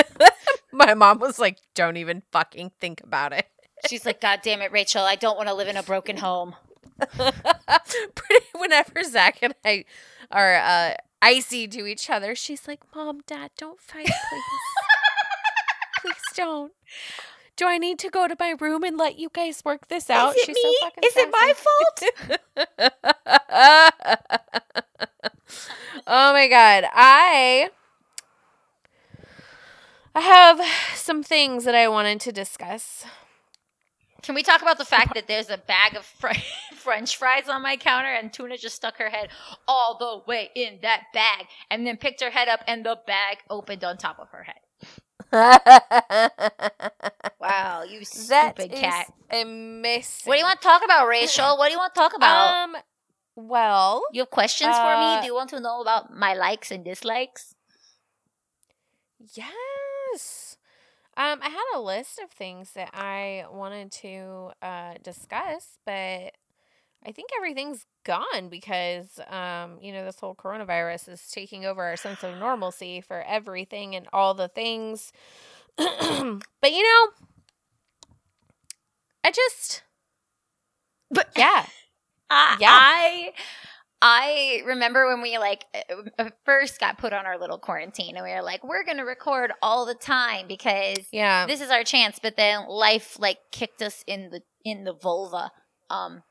My 0.71 0.93
mom 0.93 1.19
was 1.19 1.39
like, 1.39 1.57
"Don't 1.73 1.97
even 1.97 2.23
fucking 2.31 2.71
think 2.79 3.01
about 3.01 3.33
it." 3.33 3.47
she's 3.89 4.05
like, 4.05 4.21
God 4.21 4.39
damn 4.43 4.61
it, 4.61 4.71
Rachel, 4.71 5.03
I 5.03 5.15
don't 5.15 5.35
want 5.35 5.49
to 5.49 5.53
live 5.53 5.67
in 5.67 5.77
a 5.77 5.83
broken 5.83 6.17
home. 6.17 6.55
Pretty 7.09 8.45
whenever 8.55 9.03
Zach 9.03 9.39
and 9.41 9.53
I 9.65 9.85
are 10.31 10.55
uh, 10.55 10.93
icy 11.21 11.67
to 11.67 11.85
each 11.85 12.09
other, 12.09 12.35
she's 12.35 12.67
like, 12.67 12.79
"Mom, 12.95 13.21
Dad, 13.27 13.51
don't 13.57 13.81
fight, 13.81 14.05
please. 14.05 14.43
please 16.01 16.23
don't. 16.35 16.71
Do 17.55 17.67
I 17.67 17.77
need 17.77 17.99
to 17.99 18.09
go 18.09 18.27
to 18.27 18.35
my 18.39 18.55
room 18.59 18.83
and 18.83 18.97
let 18.97 19.19
you 19.19 19.29
guys 19.31 19.61
work 19.63 19.87
this 19.87 20.09
out?" 20.09 20.35
Is 20.35 20.49
it 20.49 20.55
me? 20.55 20.77
fucking 20.81 21.03
Is 21.05 21.17
it 21.17 21.29
my 21.31 21.53
fault? 21.55 22.03
oh 26.07 26.33
my 26.33 26.47
god, 26.47 26.85
I 26.93 27.69
I 30.15 30.21
have 30.21 30.61
some 30.95 31.23
things 31.23 31.63
that 31.65 31.75
I 31.75 31.87
wanted 31.87 32.21
to 32.21 32.31
discuss. 32.31 33.05
Can 34.21 34.35
we 34.35 34.43
talk 34.43 34.61
about 34.61 34.77
the 34.77 34.85
fact 34.85 35.15
that 35.15 35.27
there's 35.27 35.49
a 35.49 35.57
bag 35.57 35.95
of 35.95 36.05
fr- 36.05 36.29
French 36.75 37.17
fries 37.17 37.49
on 37.49 37.61
my 37.61 37.75
counter 37.75 38.07
and 38.13 38.31
Tuna 38.31 38.57
just 38.57 38.75
stuck 38.75 38.97
her 38.97 39.09
head 39.09 39.29
all 39.67 39.97
the 39.97 40.21
way 40.25 40.49
in 40.55 40.79
that 40.81 41.05
bag 41.13 41.47
and 41.69 41.85
then 41.85 41.97
picked 41.97 42.21
her 42.21 42.29
head 42.29 42.47
up 42.47 42.61
and 42.67 42.85
the 42.85 42.97
bag 43.05 43.39
opened 43.49 43.83
on 43.83 43.97
top 43.97 44.19
of 44.19 44.29
her 44.29 44.43
head? 44.43 44.55
Wow, 47.39 47.83
you 47.83 48.05
That 48.13 48.55
stupid 48.55 48.73
is 48.73 48.75
cat. 48.75 49.11
amazing. 49.31 50.23
What 50.25 50.35
do 50.35 50.39
you 50.39 50.45
want 50.45 50.61
to 50.61 50.67
talk 50.67 50.83
about, 50.83 51.07
Rachel? 51.07 51.57
What 51.57 51.67
do 51.67 51.71
you 51.73 51.77
want 51.79 51.93
to 51.93 51.99
talk 51.99 52.15
about? 52.15 52.57
Um. 52.63 52.75
Well, 53.35 54.03
you 54.09 54.21
have 54.21 54.29
questions 54.29 54.79
for 54.79 54.95
uh, 54.95 54.97
me? 54.97 55.17
Do 55.17 55.25
you 55.25 55.33
want 55.35 55.49
to 55.49 55.59
know 55.59 55.81
about 55.81 56.13
my 56.15 56.33
likes 56.33 56.71
and 56.71 56.83
dislikes? 56.85 57.55
yes. 59.35 60.57
Um, 61.17 61.39
I 61.41 61.49
had 61.49 61.63
a 61.75 61.79
list 61.81 62.19
of 62.19 62.31
things 62.31 62.71
that 62.73 62.89
I 62.93 63.45
wanted 63.51 63.91
to 64.03 64.51
uh 64.61 64.95
discuss, 65.03 65.77
but 65.85 66.33
I 67.05 67.11
think 67.11 67.29
everything's 67.35 67.85
gone 68.05 68.49
because 68.49 69.19
um, 69.29 69.77
you 69.81 69.91
know, 69.93 70.05
this 70.05 70.19
whole 70.19 70.35
coronavirus 70.35 71.09
is 71.09 71.29
taking 71.31 71.65
over 71.65 71.83
our 71.83 71.97
sense 71.97 72.23
of 72.23 72.37
normalcy 72.37 73.01
for 73.01 73.21
everything 73.27 73.95
and 73.95 74.07
all 74.13 74.33
the 74.33 74.47
things. 74.47 75.11
but 75.77 76.71
you 76.71 76.83
know, 76.83 77.11
I 79.23 79.31
just 79.31 79.83
But 81.11 81.29
yeah. 81.37 81.65
I, 82.29 82.57
Yeah. 82.59 82.69
I 82.71 83.33
I 84.05 84.61
remember 84.65 85.07
when 85.07 85.21
we 85.21 85.37
like 85.37 85.65
uh, 85.73 86.03
uh, 86.19 86.29
first 86.45 86.79
got 86.79 86.97
put 86.97 87.13
on 87.13 87.25
our 87.25 87.37
little 87.39 87.57
quarantine 87.57 88.15
and 88.17 88.25
we 88.25 88.31
were 88.31 88.41
like, 88.41 88.63
we're 88.63 88.83
gonna 88.83 89.05
record 89.05 89.51
all 89.61 89.85
the 89.85 89.95
time 89.95 90.47
because 90.47 91.07
Yeah. 91.11 91.45
this 91.47 91.61
is 91.61 91.69
our 91.71 91.83
chance. 91.83 92.19
But 92.21 92.35
then 92.35 92.67
life 92.67 93.17
like 93.19 93.37
kicked 93.51 93.81
us 93.81 94.03
in 94.07 94.29
the 94.29 94.41
in 94.65 94.83
the 94.83 94.93
vulva, 94.93 95.51
um, 95.89 96.23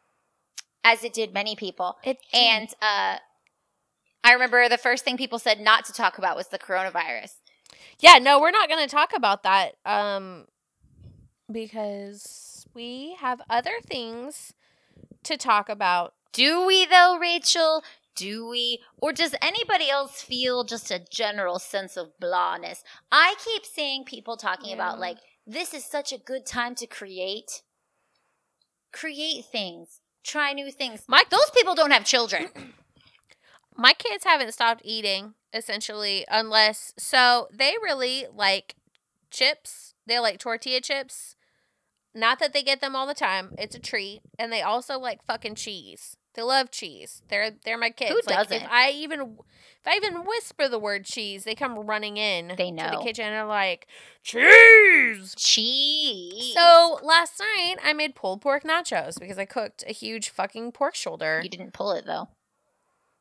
as 0.85 1.05
it 1.05 1.12
did 1.12 1.33
many 1.33 1.57
people. 1.57 1.97
It 2.05 2.18
And 2.33 2.68
uh, 2.80 3.16
I 4.24 4.33
remember 4.33 4.68
the 4.68 4.78
first 4.78 5.05
thing 5.05 5.16
people 5.16 5.39
said 5.39 5.61
not 5.61 5.85
to 5.87 5.93
talk 5.93 6.18
about 6.18 6.37
was 6.37 6.49
the 6.49 6.59
coronavirus. 6.59 7.35
Yeah, 7.99 8.18
no, 8.18 8.41
we're 8.41 8.51
not 8.51 8.68
going 8.68 8.87
to 8.87 8.91
talk 8.91 9.12
about 9.14 9.43
that 9.45 9.76
um 9.85 10.47
because 11.51 12.66
we 12.74 13.16
have 13.20 13.41
other 13.51 13.78
things 13.87 14.55
to 15.24 15.37
talk 15.37 15.68
about. 15.68 16.14
Do 16.33 16.66
we 16.66 16.87
though, 16.87 17.18
Rachel? 17.20 17.83
Do 18.14 18.47
we? 18.47 18.80
Or 18.99 19.12
does 19.12 19.35
anybody 19.41 19.89
else 19.89 20.20
feel 20.22 20.64
just 20.64 20.91
a 20.91 20.99
general 20.99 21.59
sense 21.59 21.97
of 21.97 22.12
blahness? 22.20 22.83
I 23.11 23.37
keep 23.43 23.64
seeing 23.64 24.05
people 24.05 24.37
talking 24.37 24.74
about 24.74 24.99
like, 24.99 25.18
this 25.47 25.72
is 25.72 25.85
such 25.85 26.12
a 26.12 26.18
good 26.18 26.45
time 26.45 26.74
to 26.76 26.87
create. 26.87 27.62
Create 28.93 29.47
things. 29.47 30.02
Try 30.25 30.53
new 30.53 30.70
things. 30.70 31.05
My- 31.09 31.25
Those 31.31 31.51
people 31.55 31.75
don't 31.75 31.91
have 31.91 32.05
children. 32.05 32.49
My 33.77 33.93
kids 33.95 34.25
haven't 34.25 34.53
stopped 34.53 34.83
eating 34.85 35.35
essentially 35.55 36.25
unless 36.31 36.93
so 36.99 37.49
they 37.53 37.75
really 37.83 38.27
like 38.35 38.75
chips. 39.31 39.95
They 40.07 40.18
like 40.18 40.39
tortilla 40.39 40.81
chips. 40.81 41.37
Not 42.14 42.39
that 42.41 42.53
they 42.53 42.62
get 42.62 42.81
them 42.83 42.95
all 42.95 43.07
the 43.07 43.14
time. 43.14 43.55
It's 43.59 43.75
a 43.75 43.79
treat. 43.81 44.20
And 44.39 44.53
they 44.53 44.61
also 44.62 44.99
like 44.99 45.25
fucking 45.25 45.55
cheese. 45.55 46.16
They 46.35 46.43
love 46.43 46.70
cheese. 46.70 47.22
They're 47.28 47.51
they're 47.64 47.78
my 47.78 47.91
kids. 47.91 48.26
like, 48.26 48.49
doesn't? 48.49 48.62
If 48.62 48.68
I 48.70 48.91
even 48.91 49.20
if 49.20 49.87
I 49.87 49.97
even 49.97 50.24
whisper 50.24 50.68
the 50.68 50.78
word 50.78 51.05
cheese, 51.05 51.45
they 51.45 51.55
come 51.55 51.78
running 51.78 52.16
in 52.16 52.55
They 52.57 52.70
know 52.70 52.91
to 52.91 52.97
the 52.97 53.03
kitchen 53.03 53.26
and 53.26 53.35
are 53.35 53.47
like, 53.47 53.87
cheese. 54.22 55.35
Cheese. 55.37 56.55
So 56.55 56.99
last 57.03 57.41
night 57.41 57.76
I 57.85 57.93
made 57.93 58.14
pulled 58.14 58.41
pork 58.41 58.64
nachos 58.64 59.18
because 59.18 59.39
I 59.39 59.45
cooked 59.45 59.85
a 59.87 59.93
huge 59.93 60.30
fucking 60.30 60.72
pork 60.72 60.95
shoulder. 60.95 61.41
you 61.43 61.51
didn't 61.51 61.72
pull 61.72 61.93
it 61.93 62.07
though. 62.07 62.28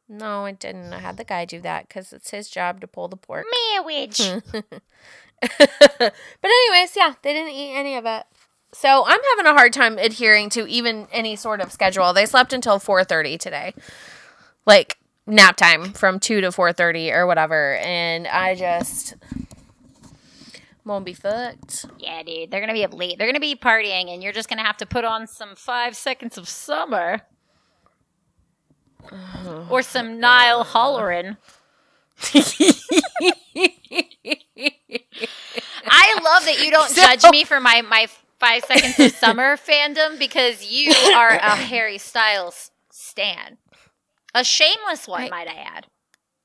No, 0.07 0.45
I 0.45 0.51
didn't. 0.51 0.93
I 0.93 0.99
had 0.99 1.17
the 1.17 1.23
guy 1.23 1.45
do 1.45 1.61
that 1.61 1.87
because 1.87 2.11
it's 2.11 2.31
his 2.31 2.49
job 2.49 2.81
to 2.81 2.87
pull 2.87 3.07
the 3.07 3.15
pork. 3.15 3.45
Marriage. 3.73 4.19
but 4.51 6.13
anyways, 6.43 6.95
yeah, 6.95 7.13
they 7.21 7.33
didn't 7.33 7.53
eat 7.53 7.73
any 7.75 7.95
of 7.95 8.05
it. 8.05 8.23
So 8.73 9.03
I'm 9.05 9.19
having 9.37 9.45
a 9.51 9.53
hard 9.53 9.73
time 9.73 9.97
adhering 9.97 10.49
to 10.51 10.65
even 10.67 11.07
any 11.11 11.35
sort 11.35 11.59
of 11.61 11.71
schedule. 11.71 12.13
They 12.13 12.25
slept 12.25 12.53
until 12.53 12.79
4:30 12.79 13.37
today, 13.39 13.73
like 14.65 14.97
nap 15.27 15.57
time 15.57 15.91
from 15.93 16.19
two 16.19 16.41
to 16.41 16.47
4:30 16.51 17.11
or 17.13 17.27
whatever, 17.27 17.75
and 17.77 18.27
I 18.27 18.55
just 18.55 19.15
won't 20.85 21.05
be 21.05 21.13
fucked. 21.13 21.85
yeah, 21.99 22.23
dude. 22.23 22.49
They're 22.49 22.61
gonna 22.61 22.73
be 22.73 22.83
up 22.85 22.93
late. 22.93 23.17
They're 23.17 23.27
gonna 23.27 23.39
be 23.39 23.55
partying, 23.55 24.11
and 24.13 24.23
you're 24.23 24.33
just 24.33 24.49
gonna 24.49 24.63
have 24.63 24.77
to 24.77 24.85
put 24.85 25.03
on 25.05 25.27
some 25.27 25.55
five 25.55 25.95
seconds 25.95 26.37
of 26.37 26.47
summer. 26.47 27.21
or 29.69 29.81
some 29.81 30.19
Niall 30.19 30.63
Horan. 30.63 31.37
I 35.83 36.19
love 36.23 36.45
that 36.45 36.59
you 36.63 36.71
don't 36.71 36.89
So- 36.89 37.01
judge 37.01 37.23
me 37.31 37.43
for 37.43 37.59
my 37.59 37.81
my 37.81 38.07
five 38.41 38.63
seconds 38.65 38.99
of 38.99 39.11
summer 39.17 39.55
fandom 39.69 40.19
because 40.19 40.65
you 40.69 40.91
are 41.15 41.29
a 41.29 41.55
Harry 41.55 41.97
Styles 41.97 42.71
stan, 42.91 43.57
a 44.35 44.43
shameless 44.43 45.07
one, 45.07 45.21
I- 45.23 45.29
might 45.29 45.47
I 45.47 45.53
add. 45.53 45.87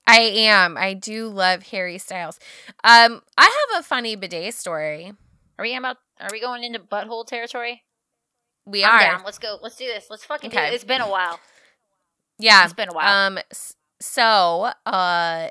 I 0.08 0.20
am. 0.20 0.76
I 0.76 0.94
do 0.94 1.26
love 1.28 1.64
Harry 1.64 1.98
Styles. 1.98 2.38
Um, 2.84 3.22
I 3.36 3.42
have 3.72 3.80
a 3.80 3.82
funny 3.82 4.14
bidet 4.14 4.54
story. 4.54 5.12
Are 5.58 5.62
we 5.64 5.74
about? 5.76 5.96
Are 6.20 6.28
we 6.30 6.40
going 6.40 6.62
into 6.62 6.78
butthole 6.78 7.26
territory? 7.26 7.82
We 8.66 8.84
I'm 8.84 8.92
are. 8.94 9.00
down. 9.00 9.22
Let's 9.24 9.38
go. 9.38 9.58
Let's 9.60 9.74
do 9.74 9.86
this. 9.86 10.06
Let's 10.08 10.24
fucking 10.24 10.50
do 10.50 10.58
it. 10.58 10.74
It's 10.74 10.84
been 10.84 11.00
a 11.00 11.10
while. 11.10 11.40
Yeah. 12.38 12.62
It's 12.64 12.72
been 12.72 12.88
a 12.90 12.92
while. 12.92 13.26
Um 13.26 13.38
so 14.00 14.70
uh 14.86 15.48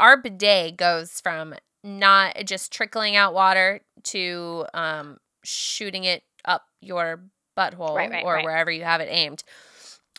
our 0.00 0.16
bidet 0.22 0.76
goes 0.78 1.20
from 1.20 1.54
not 1.84 2.36
just 2.46 2.72
trickling 2.72 3.14
out 3.16 3.34
water 3.34 3.80
to 4.04 4.64
um 4.72 5.18
shooting 5.46 6.04
it 6.04 6.22
up 6.44 6.66
your 6.80 7.22
butthole 7.56 7.94
Right, 7.94 8.10
right, 8.10 8.24
or 8.24 8.34
right. 8.34 8.44
wherever 8.44 8.70
you 8.70 8.84
have 8.84 9.00
it 9.00 9.08
aimed. 9.10 9.42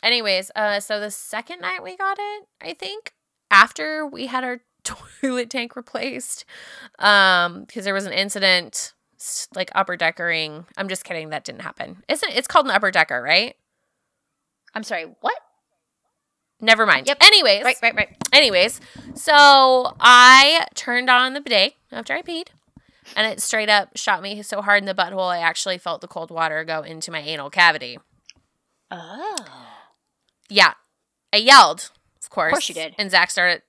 Anyways, 0.02 0.50
uh 0.56 0.80
so 0.80 1.00
the 1.00 1.10
second 1.10 1.60
night 1.60 1.82
we 1.82 1.96
got 1.96 2.18
it, 2.20 2.46
I 2.60 2.74
think, 2.74 3.12
after 3.50 4.06
we 4.06 4.26
had 4.26 4.44
our 4.44 4.60
toilet 4.84 5.50
tank 5.50 5.76
replaced 5.76 6.44
um 6.98 7.60
because 7.64 7.84
there 7.84 7.94
was 7.94 8.06
an 8.06 8.12
incident 8.12 8.92
like 9.54 9.70
upper 9.74 9.96
deckering. 9.96 10.66
I'm 10.76 10.88
just 10.88 11.04
kidding, 11.04 11.30
that 11.30 11.44
didn't 11.44 11.62
happen. 11.62 12.02
Isn't 12.08 12.32
it's 12.34 12.46
called 12.48 12.66
an 12.66 12.72
upper 12.72 12.90
decker, 12.90 13.20
right? 13.22 13.56
I'm 14.74 14.82
sorry. 14.84 15.06
What? 15.20 15.34
Never 16.60 16.86
mind. 16.86 17.06
Yep. 17.06 17.18
Anyways, 17.20 17.64
Right, 17.64 17.76
right, 17.82 17.94
right. 17.94 18.16
Anyways, 18.32 18.80
so 19.14 19.94
I 20.00 20.66
turned 20.74 21.08
on 21.08 21.34
the 21.34 21.40
bidet 21.40 21.74
after 21.92 22.14
I 22.14 22.22
peed, 22.22 22.48
and 23.16 23.26
it 23.26 23.40
straight 23.40 23.68
up 23.68 23.96
shot 23.96 24.22
me 24.22 24.42
so 24.42 24.62
hard 24.62 24.82
in 24.82 24.86
the 24.86 24.94
butthole 24.94 25.28
I 25.32 25.38
actually 25.38 25.78
felt 25.78 26.00
the 26.00 26.08
cold 26.08 26.30
water 26.30 26.64
go 26.64 26.82
into 26.82 27.10
my 27.10 27.20
anal 27.20 27.50
cavity. 27.50 27.98
Oh. 28.90 29.36
Yeah, 30.48 30.74
I 31.32 31.38
yelled, 31.38 31.90
of 32.22 32.30
course. 32.30 32.52
course 32.52 32.68
you 32.68 32.74
did. 32.74 32.94
And 32.98 33.10
Zach 33.10 33.30
started 33.30 33.62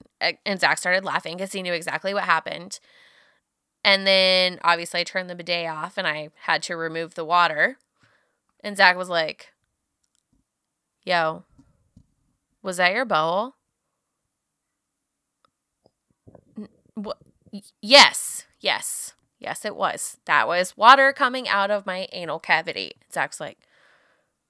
and 0.45 0.59
Zach 0.59 0.77
started 0.77 1.03
laughing 1.05 1.37
because 1.37 1.53
he 1.53 1.61
knew 1.61 1.73
exactly 1.73 2.13
what 2.13 2.23
happened. 2.23 2.79
And 3.83 4.05
then 4.05 4.59
obviously 4.63 4.99
I 4.99 5.03
turned 5.03 5.29
the 5.29 5.35
bidet 5.35 5.67
off 5.69 5.97
and 5.97 6.05
I 6.07 6.29
had 6.43 6.61
to 6.63 6.75
remove 6.75 7.15
the 7.15 7.25
water. 7.25 7.77
And 8.61 8.75
Zach 8.75 8.97
was 8.97 9.09
like, 9.09 9.53
"Yo, 11.03 11.43
was 12.61 12.77
that 12.77 12.93
your 12.93 13.05
bowl?" 13.05 13.55
N- 16.57 16.67
What? 16.95 17.17
Yes, 17.81 18.45
yes, 18.59 19.13
yes. 19.39 19.65
It 19.65 19.75
was. 19.75 20.17
That 20.25 20.47
was 20.47 20.77
water 20.77 21.13
coming 21.13 21.47
out 21.47 21.71
of 21.71 21.85
my 21.85 22.07
anal 22.11 22.39
cavity. 22.39 22.93
Zach's 23.11 23.39
like, 23.39 23.57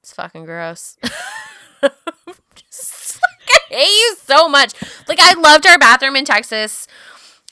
"It's 0.02 0.14
fucking 0.14 0.46
gross." 0.46 0.98
Just, 2.56 3.22
like, 3.22 3.50
I 3.72 3.74
hate 3.76 3.88
you 3.88 4.16
so 4.22 4.50
much. 4.50 4.74
Like 5.08 5.20
I 5.22 5.34
loved 5.34 5.66
our 5.66 5.78
bathroom 5.78 6.16
in 6.16 6.26
Texas. 6.26 6.88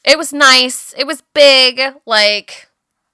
It 0.04 0.18
was 0.18 0.34
nice. 0.34 0.94
It 0.98 1.06
was 1.06 1.24
big. 1.34 1.82
Like 2.06 2.70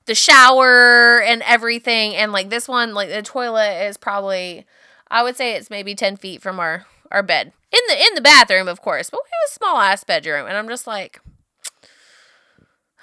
the 0.06 0.16
shower 0.16 1.22
and 1.22 1.42
everything. 1.44 2.16
And 2.16 2.32
like 2.32 2.50
this 2.50 2.68
one, 2.68 2.94
like 2.94 3.10
the 3.10 3.22
toilet 3.22 3.88
is 3.88 3.98
probably 3.98 4.66
I 5.10 5.24
would 5.24 5.36
say 5.36 5.54
it's 5.54 5.70
maybe 5.70 5.96
ten 5.96 6.18
feet 6.18 6.42
from 6.42 6.60
our 6.60 6.86
our 7.12 7.24
bed. 7.24 7.54
In 7.72 7.80
the 7.88 8.00
in 8.00 8.16
the 8.16 8.22
bathroom, 8.22 8.68
of 8.68 8.82
course. 8.82 9.10
But 9.10 9.22
we 9.24 9.30
have 9.30 9.50
a 9.50 9.54
small 9.54 9.78
ass 9.78 10.04
bedroom. 10.04 10.48
And 10.48 10.58
I'm 10.58 10.68
just 10.68 10.88
like 10.88 11.20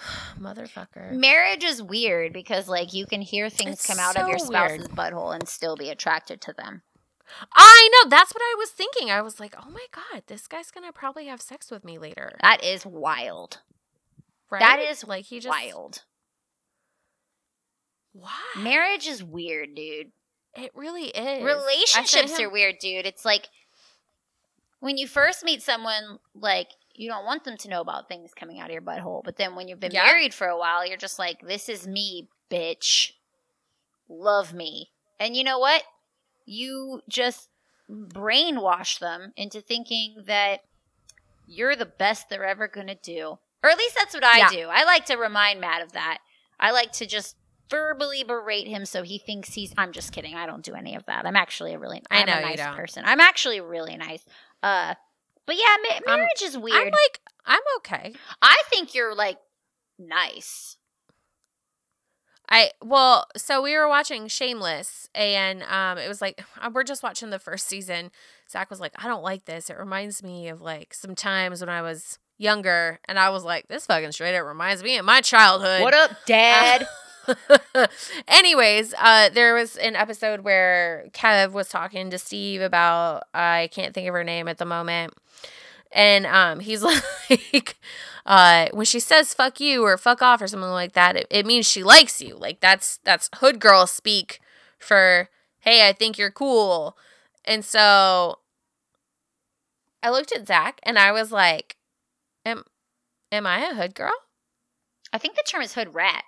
motherfucker. 0.40 1.12
Marriage 1.12 1.64
is 1.64 1.82
weird 1.82 2.32
because 2.32 2.68
like 2.68 2.92
you 2.92 3.06
can 3.06 3.20
hear 3.22 3.48
things 3.50 3.74
It's 3.74 3.86
come 3.86 3.98
out 3.98 4.16
of 4.16 4.28
your 4.28 4.38
spouse's 4.38 4.78
weird. 4.88 4.90
butthole 4.90 5.34
and 5.34 5.48
still 5.48 5.76
be 5.76 5.90
attracted 5.90 6.40
to 6.42 6.52
them. 6.52 6.82
I 7.54 7.88
know. 7.92 8.10
That's 8.10 8.32
what 8.34 8.42
I 8.42 8.54
was 8.58 8.70
thinking. 8.70 9.10
I 9.10 9.22
was 9.22 9.38
like, 9.38 9.54
oh 9.56 9.70
my 9.70 9.86
God, 9.92 10.24
this 10.26 10.46
guy's 10.48 10.70
gonna 10.70 10.92
probably 10.92 11.26
have 11.26 11.40
sex 11.40 11.70
with 11.70 11.84
me 11.84 11.98
later. 11.98 12.32
That 12.42 12.64
is 12.64 12.84
wild. 12.84 13.58
Right? 14.50 14.58
that 14.60 14.80
is 14.80 15.06
like 15.06 15.26
he 15.26 15.38
just 15.38 15.48
Wild. 15.48 16.02
Why? 18.12 18.30
Marriage 18.58 19.06
is 19.06 19.22
weird, 19.22 19.74
dude. 19.76 20.10
It 20.54 20.72
really 20.74 21.04
is. 21.08 21.44
Relationships 21.44 22.36
him- 22.36 22.46
are 22.48 22.50
weird, 22.50 22.76
dude. 22.80 23.06
It's 23.06 23.24
like 23.24 23.48
when 24.80 24.96
you 24.96 25.06
first 25.06 25.44
meet 25.44 25.62
someone, 25.62 26.18
like 26.34 26.70
you 27.00 27.08
don't 27.08 27.24
want 27.24 27.44
them 27.44 27.56
to 27.56 27.68
know 27.68 27.80
about 27.80 28.08
things 28.08 28.34
coming 28.34 28.60
out 28.60 28.66
of 28.68 28.72
your 28.72 28.82
butthole, 28.82 29.22
but 29.24 29.36
then 29.36 29.54
when 29.54 29.68
you've 29.68 29.80
been 29.80 29.90
Yeah. 29.92 30.04
married 30.04 30.34
for 30.34 30.46
a 30.46 30.58
while, 30.58 30.84
you're 30.86 30.98
just 30.98 31.18
like, 31.18 31.40
"This 31.40 31.68
is 31.70 31.86
me, 31.88 32.28
bitch. 32.50 33.12
Love 34.08 34.52
me." 34.52 34.92
And 35.18 35.34
you 35.34 35.42
know 35.42 35.58
what? 35.58 35.82
You 36.44 37.00
just 37.08 37.48
brainwash 37.90 38.98
them 38.98 39.32
into 39.36 39.60
thinking 39.60 40.24
that 40.26 40.60
you're 41.46 41.74
the 41.74 41.86
best 41.86 42.28
they're 42.28 42.44
ever 42.44 42.68
gonna 42.68 42.94
do, 42.94 43.38
or 43.62 43.70
at 43.70 43.78
least 43.78 43.94
that's 43.94 44.14
what 44.14 44.24
I 44.24 44.38
Yeah. 44.38 44.48
do. 44.50 44.68
I 44.68 44.84
like 44.84 45.06
to 45.06 45.16
remind 45.16 45.60
Matt 45.60 45.82
of 45.82 45.92
that. 45.92 46.18
I 46.58 46.70
like 46.70 46.92
to 46.92 47.06
just 47.06 47.36
verbally 47.70 48.24
berate 48.24 48.66
him 48.66 48.84
so 48.84 49.02
he 49.04 49.18
thinks 49.18 49.54
he's 49.54 49.72
I'm 49.78 49.92
just 49.92 50.12
kidding. 50.12 50.34
I 50.34 50.44
don't 50.44 50.64
do 50.64 50.74
any 50.74 50.96
of 50.96 51.06
that. 51.06 51.24
I'm 51.24 51.36
actually 51.36 51.72
a 51.72 51.78
really 51.78 52.02
I 52.10 52.20
I'm 52.20 52.26
know 52.26 52.38
a 52.38 52.42
nice 52.42 52.76
person. 52.76 53.04
I'm 53.06 53.20
actually 53.20 53.60
really 53.60 53.96
nice. 53.96 54.24
Uh 54.62 54.96
but 55.50 55.56
yeah, 55.56 55.76
ma- 55.82 56.12
I'm- 56.12 56.20
marriage 56.20 56.42
is 56.42 56.56
weird. 56.56 56.76
I'm 56.76 56.84
like, 56.84 57.20
I'm 57.44 57.60
okay. 57.78 58.14
I 58.40 58.54
think 58.70 58.94
you're 58.94 59.16
like 59.16 59.36
nice. 59.98 60.76
I 62.48 62.70
well, 62.80 63.26
so 63.36 63.60
we 63.60 63.76
were 63.76 63.88
watching 63.88 64.28
Shameless, 64.28 65.08
and 65.12 65.64
um, 65.64 65.98
it 65.98 66.06
was 66.06 66.20
like 66.20 66.40
we're 66.72 66.84
just 66.84 67.02
watching 67.02 67.30
the 67.30 67.40
first 67.40 67.66
season. 67.66 68.12
Zach 68.48 68.70
was 68.70 68.78
like, 68.78 68.92
"I 69.02 69.08
don't 69.08 69.24
like 69.24 69.46
this. 69.46 69.70
It 69.70 69.76
reminds 69.76 70.22
me 70.22 70.46
of 70.50 70.60
like 70.60 70.94
some 70.94 71.16
times 71.16 71.58
when 71.60 71.68
I 71.68 71.82
was 71.82 72.20
younger," 72.38 73.00
and 73.06 73.18
I 73.18 73.30
was 73.30 73.42
like, 73.42 73.66
"This 73.66 73.86
fucking 73.86 74.12
straight 74.12 74.36
It 74.36 74.42
reminds 74.42 74.84
me 74.84 74.98
of 74.98 75.04
my 75.04 75.20
childhood." 75.20 75.82
What 75.82 75.94
up, 75.94 76.12
dad? 76.26 76.86
Anyways, 78.28 78.94
uh, 78.98 79.28
there 79.30 79.54
was 79.54 79.76
an 79.76 79.96
episode 79.96 80.40
where 80.40 81.06
Kev 81.12 81.52
was 81.52 81.68
talking 81.68 82.10
to 82.10 82.18
Steve 82.18 82.60
about 82.60 83.24
I 83.34 83.68
can't 83.72 83.94
think 83.94 84.08
of 84.08 84.14
her 84.14 84.24
name 84.24 84.48
at 84.48 84.58
the 84.58 84.64
moment, 84.64 85.14
and 85.92 86.26
um, 86.26 86.60
he's 86.60 86.82
like, 87.30 87.78
uh, 88.26 88.68
when 88.72 88.86
she 88.86 89.00
says 89.00 89.34
"fuck 89.34 89.60
you" 89.60 89.84
or 89.84 89.96
"fuck 89.98 90.22
off" 90.22 90.42
or 90.42 90.48
something 90.48 90.70
like 90.70 90.92
that, 90.94 91.16
it, 91.16 91.26
it 91.30 91.46
means 91.46 91.66
she 91.66 91.82
likes 91.82 92.20
you. 92.22 92.36
Like 92.36 92.60
that's 92.60 92.98
that's 93.04 93.28
hood 93.36 93.60
girl 93.60 93.86
speak 93.86 94.40
for 94.78 95.28
"Hey, 95.60 95.88
I 95.88 95.92
think 95.92 96.18
you're 96.18 96.30
cool," 96.30 96.96
and 97.44 97.64
so 97.64 98.38
I 100.02 100.10
looked 100.10 100.32
at 100.32 100.46
Zach 100.46 100.80
and 100.82 100.98
I 100.98 101.12
was 101.12 101.32
like, 101.32 101.76
"Am 102.44 102.64
am 103.32 103.46
I 103.46 103.60
a 103.60 103.74
hood 103.74 103.94
girl?" 103.94 104.14
I 105.12 105.18
think 105.18 105.36
the 105.36 105.44
term 105.46 105.62
is 105.62 105.74
hood 105.74 105.94
rat. 105.94 106.24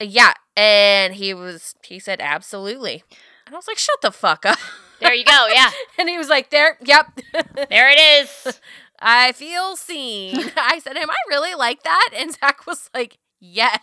Yeah, 0.00 0.32
and 0.56 1.14
he 1.14 1.34
was 1.34 1.74
he 1.84 1.98
said 1.98 2.20
absolutely. 2.20 3.04
And 3.46 3.54
I 3.54 3.58
was 3.58 3.68
like, 3.68 3.78
"Shut 3.78 4.00
the 4.02 4.10
fuck 4.10 4.44
up." 4.46 4.58
There 5.00 5.14
you 5.14 5.24
go. 5.24 5.46
Yeah. 5.52 5.70
and 5.98 6.08
he 6.08 6.18
was 6.18 6.28
like, 6.28 6.50
"There, 6.50 6.78
yep. 6.84 7.18
There 7.68 7.90
it 7.90 7.98
is. 7.98 8.60
I 8.98 9.32
feel 9.32 9.76
seen." 9.76 10.50
I 10.56 10.78
said, 10.78 10.96
"Am 10.96 11.10
I 11.10 11.16
really 11.28 11.54
like 11.54 11.82
that?" 11.82 12.10
And 12.16 12.32
Zach 12.32 12.66
was 12.66 12.90
like, 12.94 13.18
"Yes." 13.40 13.78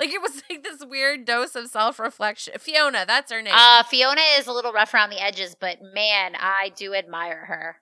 like 0.00 0.10
it 0.10 0.22
was 0.22 0.42
like 0.48 0.62
this 0.62 0.82
weird 0.84 1.24
dose 1.24 1.54
of 1.54 1.68
self 1.68 1.98
reflection. 1.98 2.54
Fiona, 2.58 3.04
that's 3.06 3.30
her 3.30 3.42
name. 3.42 3.54
Uh, 3.54 3.82
Fiona 3.84 4.22
is 4.38 4.46
a 4.46 4.52
little 4.52 4.72
rough 4.72 4.94
around 4.94 5.10
the 5.10 5.22
edges, 5.22 5.54
but 5.58 5.78
man, 5.82 6.34
I 6.38 6.72
do 6.76 6.94
admire 6.94 7.44
her. 7.46 7.76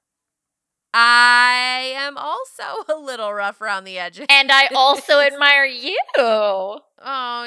I 0.97 1.93
am 1.97 2.17
also 2.17 2.63
a 2.89 2.95
little 2.97 3.35
rough 3.35 3.61
around 3.61 3.83
the 3.83 3.99
edges. 3.99 4.27
And 4.31 4.53
I 4.53 4.69
also 4.75 5.19
admire 5.33 5.65
you. 5.65 5.99
Oh, 6.17 6.81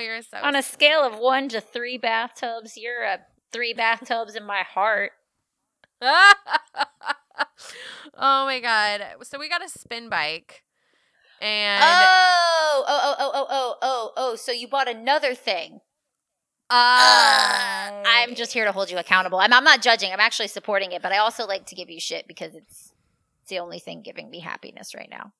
you're 0.04 0.22
so 0.22 0.38
On 0.44 0.56
a 0.56 0.62
scale 0.62 1.00
of 1.00 1.18
one 1.18 1.48
to 1.50 1.62
three 1.62 1.98
bathtubs, 1.98 2.78
you're 2.78 3.04
a 3.04 3.20
three 3.54 3.74
bathtubs 3.74 4.36
in 4.36 4.46
my 4.46 4.64
heart. 4.64 5.14
oh 6.02 6.36
my 8.16 8.60
god! 8.60 9.02
So 9.24 9.40
we 9.40 9.50
got 9.50 9.66
a 9.66 9.70
spin 9.70 10.10
bike, 10.10 10.64
and 11.42 11.84
Oh, 11.84 12.86
oh, 12.88 13.02
oh, 13.04 13.16
oh, 13.18 13.32
oh, 13.34 13.46
oh, 13.50 13.76
oh, 13.82 14.12
oh. 14.16 14.36
So 14.36 14.52
you 14.52 14.68
bought 14.68 14.88
another 14.88 15.34
thing. 15.34 15.80
I- 16.70 17.90
uh, 17.90 18.04
I'm 18.06 18.36
just 18.36 18.54
here 18.54 18.66
to 18.66 18.72
hold 18.72 18.92
you 18.92 18.98
accountable. 19.00 19.40
I'm, 19.40 19.54
I'm 19.54 19.64
not 19.64 19.82
judging. 19.82 20.12
I'm 20.12 20.20
actually 20.20 20.50
supporting 20.50 20.92
it, 20.92 21.02
but 21.02 21.12
I 21.14 21.18
also 21.18 21.48
like 21.48 21.66
to 21.68 21.76
give 21.76 21.90
you 21.90 22.00
shit 22.00 22.28
because 22.28 22.54
it's 22.54 22.94
it's 23.48 23.50
the 23.52 23.60
only 23.60 23.80
thing 23.80 24.02
giving 24.02 24.30
me 24.30 24.42
happiness 24.42 24.94
right 24.94 25.08
now. 25.10 25.32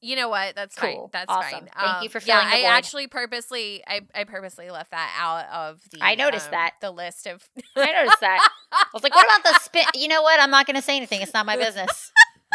You 0.00 0.16
know 0.16 0.30
what? 0.30 0.54
That's 0.54 0.74
fine. 0.74 0.94
Cool. 0.94 1.10
That's 1.12 1.30
Awesome. 1.30 1.50
fine. 1.50 1.68
Thank 1.78 2.02
you 2.02 2.06
Um, 2.06 2.08
for 2.08 2.18
yeah. 2.24 2.40
filling 2.40 2.62
the 2.62 2.66
I 2.66 2.70
actually 2.70 3.06
purposely, 3.06 3.82
I, 3.86 4.00
I 4.14 4.24
purposely 4.24 4.70
left 4.70 4.92
that 4.92 5.14
out 5.18 5.46
of 5.52 5.80
the. 5.90 5.98
I 6.02 6.14
noticed 6.14 6.46
um, 6.46 6.52
that. 6.52 6.72
the 6.80 6.90
list 6.90 7.26
of. 7.26 7.46
I 7.76 7.92
noticed 7.92 8.20
that. 8.20 8.48
I 8.72 8.84
was 8.94 9.02
like, 9.02 9.14
what 9.14 9.26
about 9.26 9.42
the 9.52 9.58
spin? 9.60 9.84
You 9.94 10.08
know 10.08 10.22
what? 10.22 10.40
I'm 10.40 10.50
not 10.50 10.66
going 10.66 10.76
to 10.76 10.82
say 10.82 10.96
anything. 10.96 11.20
It's 11.20 11.34
not 11.34 11.44
my 11.44 11.56
business. 11.56 12.12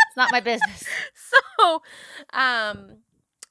It's 0.07 0.17
not 0.17 0.31
my 0.31 0.39
business. 0.39 0.83
so, 1.59 1.81
um, 2.33 2.97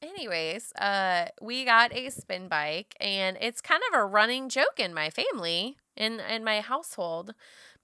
anyways, 0.03 0.73
uh, 0.73 1.27
we 1.41 1.65
got 1.65 1.93
a 1.95 2.11
spin 2.11 2.49
bike, 2.49 2.97
and 3.01 3.37
it's 3.41 3.61
kind 3.61 3.83
of 3.93 3.99
a 3.99 4.05
running 4.05 4.49
joke 4.49 4.79
in 4.79 4.93
my 4.93 5.09
family, 5.11 5.77
in 5.97 6.19
in 6.21 6.43
my 6.43 6.61
household, 6.61 7.33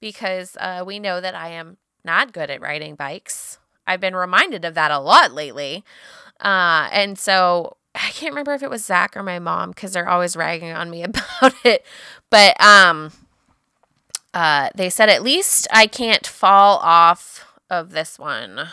because 0.01 0.57
uh, 0.61 0.83
we 0.85 0.99
know 0.99 1.21
that 1.21 1.35
I 1.37 1.51
am 1.51 1.77
not 2.05 2.33
good 2.33 2.51
at 2.51 2.61
riding 2.61 2.95
bikes. 2.95 3.59
I've 3.87 4.01
been 4.01 4.17
reminded 4.17 4.65
of 4.65 4.75
that 4.75 4.91
a 4.91 4.99
lot 4.99 5.33
lately, 5.33 5.85
uh, 6.41 6.89
and 6.93 7.19
so 7.19 7.77
I 7.95 8.11
can't 8.11 8.33
remember 8.33 8.55
if 8.55 8.63
it 8.63 8.71
was 8.71 8.85
Zach 8.85 9.17
or 9.17 9.23
my 9.23 9.39
mom 9.39 9.71
because 9.71 9.93
they're 9.93 10.09
always 10.09 10.37
ragging 10.37 10.73
on 10.73 10.91
me 10.91 11.03
about 11.05 11.55
it, 11.65 11.85
but 12.31 12.61
um. 12.63 13.13
Uh, 14.33 14.69
they 14.75 14.91
said 14.91 15.09
at 15.09 15.23
least 15.23 15.69
I 15.73 15.87
can't 15.87 16.27
fall 16.27 16.79
off 16.79 17.45
of 17.71 17.91
this 17.91 18.19
one. 18.19 18.59
Uh, 18.59 18.69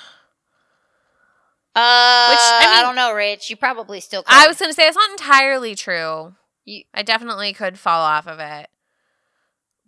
I 1.76 2.64
I, 2.64 2.76
mean- 2.78 2.84
don't 2.84 2.96
know, 2.96 3.14
Rich. 3.14 3.50
You 3.52 3.56
probably 3.56 4.00
still. 4.00 4.24
I 4.28 4.48
was 4.48 4.58
gonna 4.60 4.74
say 4.74 4.88
it's 4.88 4.98
not 4.98 5.12
entirely 5.12 5.76
true. 5.76 6.34
You- 6.66 6.84
I 6.94 7.04
definitely 7.04 7.54
could 7.54 7.78
fall 7.80 8.02
off 8.02 8.28
of 8.28 8.40
it, 8.40 8.70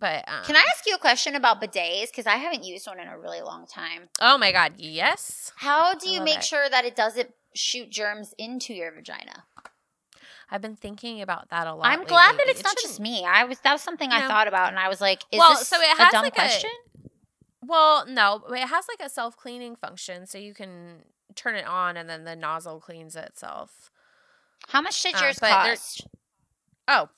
but 0.04 0.22
um, 0.28 0.44
Can 0.44 0.54
I 0.54 0.62
ask 0.74 0.84
you 0.86 0.94
a 0.94 0.98
question 0.98 1.34
about 1.34 1.62
bidets? 1.62 2.10
Because 2.10 2.26
I 2.26 2.36
haven't 2.36 2.62
used 2.62 2.86
one 2.86 3.00
in 3.00 3.08
a 3.08 3.18
really 3.18 3.40
long 3.40 3.64
time. 3.66 4.10
Oh 4.20 4.36
my 4.36 4.52
god, 4.52 4.74
yes. 4.76 5.50
How 5.56 5.94
do 5.94 6.10
you 6.10 6.20
make 6.20 6.38
it. 6.40 6.44
sure 6.44 6.68
that 6.68 6.84
it 6.84 6.94
doesn't 6.94 7.30
shoot 7.54 7.88
germs 7.88 8.34
into 8.36 8.74
your 8.74 8.92
vagina? 8.92 9.44
I've 10.50 10.60
been 10.60 10.76
thinking 10.76 11.22
about 11.22 11.48
that 11.48 11.66
a 11.66 11.74
lot. 11.74 11.86
I'm 11.86 12.04
glad 12.04 12.32
that 12.32 12.36
lately. 12.40 12.50
it's 12.50 12.62
not 12.62 12.76
been- 12.76 12.82
just 12.82 13.00
me. 13.00 13.24
I 13.24 13.44
was 13.44 13.60
that 13.60 13.72
was 13.72 13.80
something 13.80 14.12
I 14.12 14.28
thought 14.28 14.46
about, 14.46 14.68
and 14.68 14.78
I 14.78 14.90
was 14.90 15.00
like, 15.00 15.22
"Is 15.32 15.38
Well, 15.38 15.54
this 15.54 15.66
so 15.66 15.80
it 15.80 15.98
a 15.98 16.02
has 16.02 16.12
dumb 16.12 16.24
like 16.24 16.34
a- 16.34 16.36
question?" 16.36 16.70
Well, 17.62 18.04
no, 18.06 18.42
it 18.50 18.66
has 18.68 18.84
like 18.86 19.00
a 19.00 19.08
self 19.08 19.38
cleaning 19.38 19.74
function, 19.74 20.26
so 20.26 20.36
you 20.36 20.52
can 20.52 21.04
turn 21.34 21.54
it 21.54 21.66
on 21.66 21.96
and 21.96 22.10
then 22.10 22.24
the 22.24 22.36
nozzle 22.36 22.78
cleans 22.78 23.16
itself. 23.16 23.90
How 24.68 24.82
much 24.82 25.02
did 25.02 25.14
uh, 25.14 25.20
yours 25.22 25.38
but 25.40 25.48
cost? 25.48 26.06
Oh, 26.88 27.08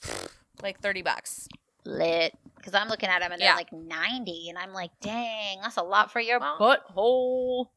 like 0.63 0.79
thirty 0.79 1.03
bucks. 1.03 1.49
Lit. 1.85 2.33
Because 2.67 2.81
I'm 2.83 2.89
looking 2.89 3.09
at 3.09 3.21
them 3.21 3.31
and 3.31 3.41
they're 3.41 3.51
Yeah. 3.51 3.55
like 3.55 3.73
90, 3.73 4.49
and 4.49 4.59
I'm 4.59 4.73
like, 4.73 4.91
"Dang, 5.01 5.61
that's 5.61 5.77
a 5.77 5.85
lot 5.85 6.11
for 6.11 6.19
your 6.19 6.41
Well- 6.41 6.59
butthole." 6.59 7.71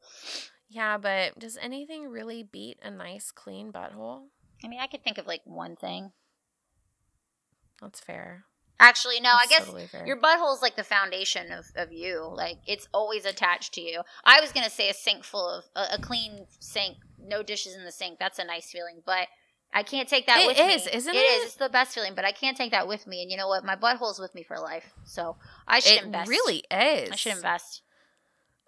Yeah, 0.68 0.98
but 0.98 1.38
does 1.38 1.56
anything 1.56 2.08
really 2.08 2.42
beat 2.42 2.80
a 2.82 2.90
nice 2.90 3.30
clean 3.30 3.72
butthole? 3.72 4.30
I 4.64 4.66
mean, 4.66 4.80
I 4.80 4.88
could 4.88 5.04
think 5.04 5.16
of 5.16 5.28
like 5.28 5.42
one 5.44 5.76
thing. 5.76 6.12
That's 7.80 8.00
fair. 8.00 8.46
Actually, 8.80 9.20
no, 9.20 9.30
I 9.30 9.46
That's 9.46 9.50
guess 9.50 9.64
totally. 9.66 10.06
Your 10.08 10.16
butthole 10.16 10.54
is 10.56 10.60
like 10.62 10.74
the 10.74 10.82
foundation 10.82 11.52
of, 11.52 11.66
of 11.76 11.92
you. 11.92 12.28
Like 12.28 12.58
it's 12.66 12.88
always 12.92 13.24
attached 13.24 13.72
to 13.74 13.80
you. 13.80 14.02
I 14.24 14.40
was 14.40 14.50
gonna 14.50 14.70
say 14.70 14.90
a 14.90 14.94
sink 14.94 15.22
full 15.22 15.48
of 15.48 15.66
a, 15.76 15.94
a 15.94 15.98
clean 16.00 16.48
sink, 16.58 16.96
no 17.16 17.44
dishes 17.44 17.76
in 17.76 17.84
the 17.84 17.92
sink. 17.92 18.18
That's 18.18 18.40
a 18.40 18.44
nice 18.44 18.72
feeling, 18.72 19.02
but 19.06 19.28
I 19.72 19.82
can't 19.84 20.08
take 20.08 20.26
that 20.26 20.38
It 20.40 20.46
with 20.48 20.58
is, 20.58 20.86
me. 20.86 20.92
isn't 20.94 21.14
It 21.14 21.18
is. 21.18 21.22
it? 21.22 21.36
It's 21.36 21.46
It's 21.46 21.54
the 21.56 21.68
best 21.68 21.94
feeling, 21.94 22.14
but 22.16 22.24
I 22.24 22.32
can't 22.32 22.56
take 22.56 22.72
that 22.72 22.88
with 22.88 23.06
me. 23.06 23.22
And 23.22 23.30
you 23.30 23.36
know 23.36 23.46
what? 23.48 23.64
My 23.64 23.76
butthole's 23.76 24.18
with 24.18 24.34
me 24.34 24.42
for 24.42 24.58
life. 24.58 24.92
So 25.04 25.36
I 25.68 25.78
should 25.80 25.98
it 25.98 26.04
invest. 26.04 26.28
really 26.28 26.64
is. 26.70 27.10
I 27.12 27.14
should 27.16 27.36
invest. 27.36 27.82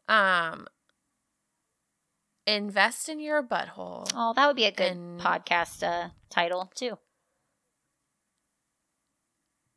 Um, 0.08 0.68
invest 2.46 3.08
in 3.08 3.18
your 3.20 3.42
butthole. 3.42 4.08
Oh, 4.14 4.32
that 4.34 4.46
would 4.46 4.56
be 4.56 4.64
a 4.64 4.70
good 4.72 4.92
And- 4.92 5.20
podcast 5.20 5.82
uh, 5.82 6.10
title 6.30 6.70
too. 6.74 6.98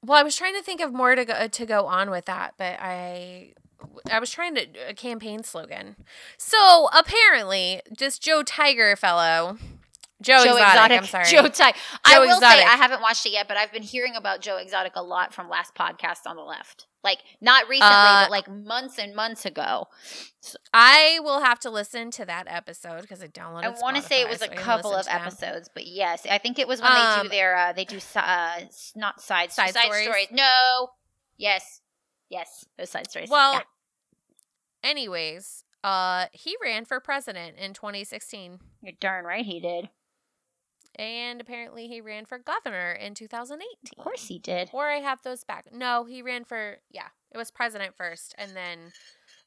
Well, 0.03 0.19
I 0.19 0.23
was 0.23 0.35
trying 0.35 0.53
to 0.55 0.61
think 0.61 0.81
of 0.81 0.93
more 0.93 1.15
to 1.15 1.25
go 1.25 1.47
to 1.47 1.65
go 1.65 1.87
on 1.87 2.11
with 2.11 2.25
that, 2.25 2.53
but 2.57 2.77
I 2.79 3.53
I 4.11 4.19
was 4.19 4.29
trying 4.29 4.53
to 4.55 4.67
a 4.89 4.93
campaign 4.93 5.41
slogan. 5.43 5.95
So 6.37 6.89
apparently, 6.93 7.81
just 7.97 8.21
Joe 8.21 8.43
Tiger 8.43 8.95
fellow, 8.95 9.57
Joe, 10.25 10.41
Exotic, 10.57 10.97
I'm 10.99 11.05
sorry. 11.05 11.25
Joe 11.25 11.47
Ty. 11.47 11.73
I 12.03 12.13
Joe 12.15 12.21
will 12.21 12.39
say 12.39 12.45
I 12.63 12.75
haven't 12.77 13.01
watched 13.01 13.25
it 13.25 13.31
yet, 13.31 13.47
but 13.47 13.57
I've 13.57 13.71
been 13.71 13.83
hearing 13.83 14.15
about 14.15 14.41
Joe 14.41 14.57
Exotic 14.57 14.93
a 14.95 15.03
lot 15.03 15.33
from 15.33 15.49
last 15.49 15.75
podcast 15.75 16.25
on 16.25 16.35
the 16.35 16.41
left. 16.41 16.87
Like 17.03 17.19
not 17.39 17.69
recently, 17.69 17.93
Uh, 17.95 18.23
but 18.23 18.31
like 18.31 18.49
months 18.49 18.97
and 18.97 19.15
months 19.15 19.45
ago. 19.45 19.87
I 20.73 21.19
will 21.21 21.41
have 21.41 21.59
to 21.59 21.69
listen 21.69 22.09
to 22.11 22.25
that 22.25 22.45
episode 22.47 23.01
because 23.01 23.21
I 23.21 23.27
downloaded. 23.27 23.65
I 23.65 23.69
want 23.81 23.95
to 23.97 24.01
say 24.01 24.21
it 24.21 24.27
was 24.29 24.39
so 24.39 24.47
a 24.47 24.55
couple 24.55 24.93
of 24.95 25.05
episodes, 25.07 25.69
but 25.73 25.85
yes, 25.85 26.25
I 26.29 26.39
think 26.39 26.57
it 26.57 26.67
was 26.67 26.81
when 26.81 26.91
they 26.91 26.99
Um, 26.99 27.23
do 27.23 27.29
their 27.29 27.55
uh, 27.55 27.73
they 27.73 27.85
do 27.85 27.99
uh, 28.15 28.59
not 28.95 29.21
side 29.21 29.51
Side 29.51 29.75
stories? 29.75 30.07
No, 30.31 30.89
yes, 31.37 31.81
yes, 32.29 32.65
those 32.77 32.89
side 32.89 33.07
stories. 33.09 33.29
Well, 33.29 33.53
Yeah. 33.53 33.61
anyways, 34.83 35.63
uh, 35.83 36.25
he 36.31 36.55
ran 36.61 36.85
for 36.85 36.99
president 36.99 37.57
in 37.57 37.73
2016, 37.73 38.59
you're 38.81 38.93
darn 38.99 39.25
right 39.25 39.45
he 39.45 39.59
did. 39.59 39.89
And 40.97 41.41
apparently 41.41 41.87
he 41.87 42.01
ran 42.01 42.25
for 42.25 42.37
governor 42.37 42.91
in 42.91 43.13
2018. 43.13 43.65
Of 43.97 44.03
course 44.03 44.27
he 44.27 44.39
did. 44.39 44.69
Or 44.73 44.89
I 44.89 44.97
have 44.97 45.21
those 45.23 45.43
back. 45.43 45.67
No, 45.73 46.05
he 46.05 46.21
ran 46.21 46.43
for 46.45 46.77
yeah. 46.89 47.07
It 47.31 47.37
was 47.37 47.51
president 47.51 47.95
first, 47.95 48.33
and 48.37 48.55
then 48.55 48.79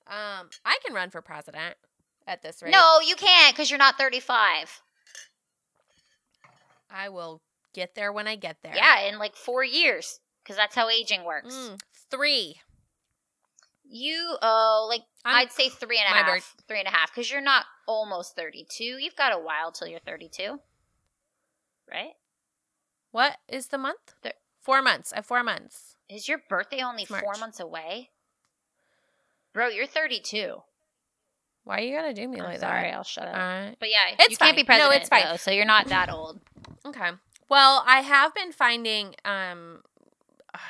um 0.07 0.51
I 0.65 0.79
can 0.85 0.95
run 0.95 1.11
for 1.11 1.23
president 1.23 1.77
at 2.27 2.43
this 2.43 2.63
rate. 2.63 2.73
No, 2.73 2.99
you 3.05 3.17
can't 3.17 3.55
because 3.55 3.71
you're 3.71 3.79
not 3.79 3.99
35. 3.99 4.83
I 6.91 7.09
will 7.09 7.43
get 7.75 7.95
there 7.95 8.13
when 8.13 8.27
I 8.27 8.37
get 8.37 8.59
there. 8.63 8.75
Yeah, 8.75 9.09
in 9.09 9.19
like 9.19 9.37
four 9.37 9.65
years 9.65 10.21
because 10.43 10.57
that's 10.57 10.75
how 10.75 10.89
aging 10.89 11.25
works. 11.25 11.55
Mm, 11.55 11.81
three. 12.11 12.57
You 13.91 14.37
oh 14.43 14.87
like 14.89 15.01
i 15.25 15.43
would 15.43 15.53
say 15.53 15.71
three 15.71 15.99
and 15.99 16.07
a 16.07 16.23
half, 16.23 16.55
three 16.69 16.79
and 16.79 16.89
a 16.89 16.91
half 16.91 17.11
because 17.11 17.31
you're 17.31 17.41
not 17.41 17.65
almost 17.87 18.37
32. 18.37 18.85
You've 18.85 19.17
got 19.17 19.33
a 19.33 19.39
while 19.39 19.73
till 19.73 19.89
you're 19.89 20.01
32, 20.01 20.59
right? 21.91 22.13
What 23.11 23.39
is 23.49 23.69
the 23.69 23.79
month? 23.79 24.15
Four 24.61 24.83
months. 24.83 25.13
I 25.13 25.17
have 25.17 25.27
four 25.27 25.43
months. 25.43 25.97
Is 26.09 26.29
your 26.29 26.39
birthday 26.49 26.83
only 26.83 27.03
It's 27.03 27.11
four 27.11 27.21
March. 27.23 27.41
months 27.41 27.61
away? 27.61 28.11
Bro, 29.53 29.69
you're 29.69 29.87
32. 29.87 30.63
Why 31.65 31.79
are 31.79 31.81
you 31.83 31.97
gonna 31.97 32.15
do 32.15 32.27
me 32.29 32.39
I'm 32.39 32.45
like 32.45 32.61
sorry, 32.61 32.91
that? 32.91 32.95
I'll 32.97 33.03
shut 33.05 33.29
up. 33.29 33.35
Uh, 33.35 33.71
but 33.79 33.91
yeah, 33.91 34.15
it's 34.19 34.31
you 34.31 34.37
can't 34.39 34.57
be 34.57 34.65
fine. 34.65 34.79
No, 34.79 34.91
it's 34.91 35.09
fine. 35.09 35.25
though, 35.25 35.37
so 35.37 35.51
you're 35.51 35.65
not 35.67 35.87
that 35.89 36.11
old. 36.11 36.41
Okay. 36.87 37.11
Well, 37.51 37.83
I 37.87 38.01
have 38.01 38.35
been 38.35 38.53
finding 38.53 39.15
um 39.25 39.83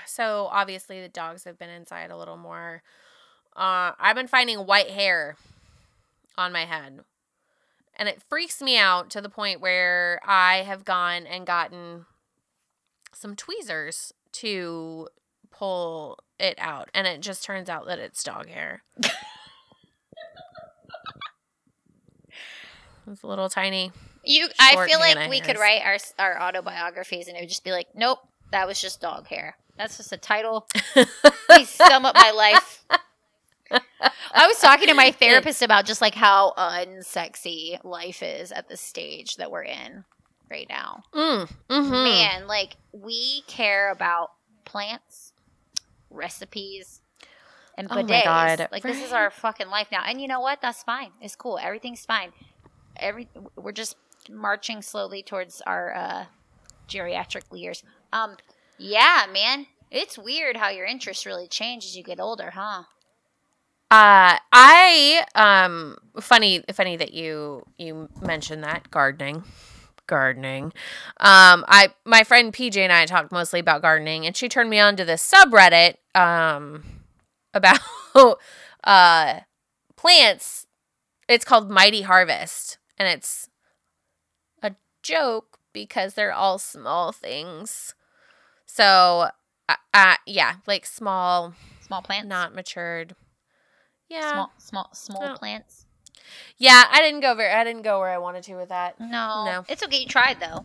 so 0.06 0.48
obviously 0.50 1.00
the 1.00 1.08
dogs 1.08 1.44
have 1.44 1.58
been 1.58 1.70
inside 1.70 2.10
a 2.10 2.16
little 2.16 2.36
more. 2.36 2.82
Uh 3.54 3.92
I've 3.98 4.16
been 4.16 4.26
finding 4.26 4.58
white 4.60 4.90
hair 4.90 5.36
on 6.36 6.52
my 6.52 6.64
head. 6.64 7.00
And 7.99 8.09
it 8.09 8.22
freaks 8.28 8.62
me 8.62 8.78
out 8.78 9.11
to 9.11 9.20
the 9.20 9.28
point 9.28 9.61
where 9.61 10.20
I 10.24 10.59
have 10.59 10.84
gone 10.84 11.26
and 11.26 11.46
gotten 11.46 12.07
some 13.12 13.34
tweezers 13.34 14.12
to 14.32 15.09
pull 15.51 16.18
it 16.38 16.57
out 16.59 16.88
and 16.94 17.07
it 17.07 17.20
just 17.20 17.44
turns 17.44 17.68
out 17.68 17.86
that 17.86 17.99
it's 17.99 18.22
dog 18.22 18.49
hair. 18.49 18.82
it's 23.11 23.22
a 23.22 23.26
little 23.26 23.49
tiny. 23.49 23.90
You, 24.24 24.49
I 24.61 24.86
feel 24.86 24.99
like 24.99 25.28
we 25.30 25.40
could 25.40 25.59
write 25.59 25.82
our 25.84 25.96
our 26.18 26.40
autobiographies, 26.40 27.28
and 27.28 27.36
it 27.36 27.40
would 27.40 27.49
just 27.49 27.64
be 27.64 27.72
like, 27.72 27.86
nope, 27.94 28.18
that 28.53 28.66
was 28.66 28.80
just 28.80 29.01
dog 29.01 29.26
hair. 29.26 29.57
That's 29.76 29.96
just 29.96 30.12
a 30.12 30.16
title. 30.16 30.68
Please 31.49 31.70
sum 31.70 32.05
up 32.05 32.14
my 32.14 32.30
life. 32.32 32.84
I 33.70 34.46
was 34.46 34.58
talking 34.60 34.88
to 34.88 34.94
my 34.94 35.10
therapist 35.18 35.62
about 35.62 35.84
just 35.84 36.00
like 36.00 36.14
how 36.14 36.52
unsexy 36.56 37.82
life 37.84 38.22
is 38.22 38.52
at 38.52 38.68
the 38.68 38.76
stage 38.76 39.36
that 39.36 39.50
we're 39.50 39.62
in. 39.62 40.04
right 40.50 40.66
now. 40.68 41.02
Mm, 41.14 41.50
hmm 41.70 41.90
Man, 41.90 42.46
like 42.46 42.76
we 42.92 43.42
care 43.46 43.90
about 43.90 44.30
plants, 44.64 45.32
recipes, 46.10 47.00
and 47.76 47.88
Oh 47.90 48.02
my 48.02 48.22
God, 48.24 48.68
like 48.72 48.82
this 48.82 49.02
is 49.02 49.12
our 49.12 49.30
fucking 49.30 49.68
life 49.68 49.88
now. 49.92 50.02
And 50.06 50.20
you 50.20 50.28
know 50.28 50.40
what? 50.40 50.60
That's 50.60 50.82
fine. 50.82 51.10
It's 51.20 51.36
cool. 51.36 51.58
Everything's 51.58 52.04
fine. 52.04 52.32
Every 52.96 53.28
we're 53.56 53.72
just 53.72 53.96
marching 54.30 54.82
slowly 54.82 55.22
towards 55.22 55.60
our 55.62 55.94
uh 55.94 56.24
geriatric 56.88 57.42
years. 57.52 57.82
Um 58.12 58.36
yeah, 58.78 59.26
man. 59.32 59.66
It's 59.90 60.18
weird 60.18 60.56
how 60.58 60.68
your 60.68 60.84
interests 60.86 61.24
really 61.24 61.48
change 61.48 61.84
as 61.84 61.96
you 61.96 62.02
get 62.02 62.20
older, 62.20 62.50
huh? 62.50 62.84
Uh, 63.91 64.36
I 64.53 65.24
um, 65.34 65.97
funny, 66.20 66.62
funny 66.74 66.97
that 66.97 67.14
you 67.14 67.64
you 67.78 68.09
mentioned 68.20 68.62
that 68.64 68.91
gardening, 68.91 69.45
gardening. 70.07 70.66
Um, 71.20 71.64
I 71.68 71.95
my 72.05 72.22
friend 72.22 72.53
PJ 72.53 72.76
and 72.82 72.93
I 72.93 73.07
talked 73.07 73.32
mostly 73.32 73.61
about 73.61 73.80
gardening, 73.80 74.26
and 74.26 74.36
she 74.36 74.49
turned 74.49 74.68
me 74.68 74.78
on 74.78 74.97
to 74.97 75.05
this 75.07 75.26
subreddit 75.26 75.95
um 76.14 76.84
about 77.55 77.78
uh 78.84 79.41
plants. 79.97 80.66
It's 81.28 81.45
called 81.45 81.70
Mighty 81.70 82.03
Harvest, 82.03 82.78
and 82.99 83.09
it's 83.09 83.49
a 84.62 84.74
joke 85.03 85.59
because 85.72 86.14
they're 86.14 86.32
all 86.32 86.59
small 86.59 87.12
things. 87.12 87.95
So, 88.66 89.30
uh, 89.68 89.76
uh 89.95 90.16
yeah, 90.26 90.57
like 90.66 90.86
small, 90.86 91.55
Small 91.80 92.03
plants. 92.03 92.28
not 92.28 92.55
matured. 92.55 93.14
Yeah. 94.09 94.32
small 94.32 94.52
small 94.59 94.90
small 94.92 95.22
No. 95.28 95.34
plants. 95.34 95.84
Yeah, 96.56 96.84
I 96.90 97.00
didn't 97.02 97.20
go 97.20 97.34
very 97.34 97.52
I 97.52 97.64
didn't 97.64 97.82
go 97.82 98.00
where 98.00 98.11
I 98.11 98.18
wanted 98.18 98.42
to 98.44 98.56
with 98.56 98.68
that. 98.70 98.98
No. 99.00 99.44
No. 99.44 99.64
It's 99.68 99.82
okay, 99.82 99.98
you 100.00 100.06
tried 100.06 100.40
though. 100.40 100.64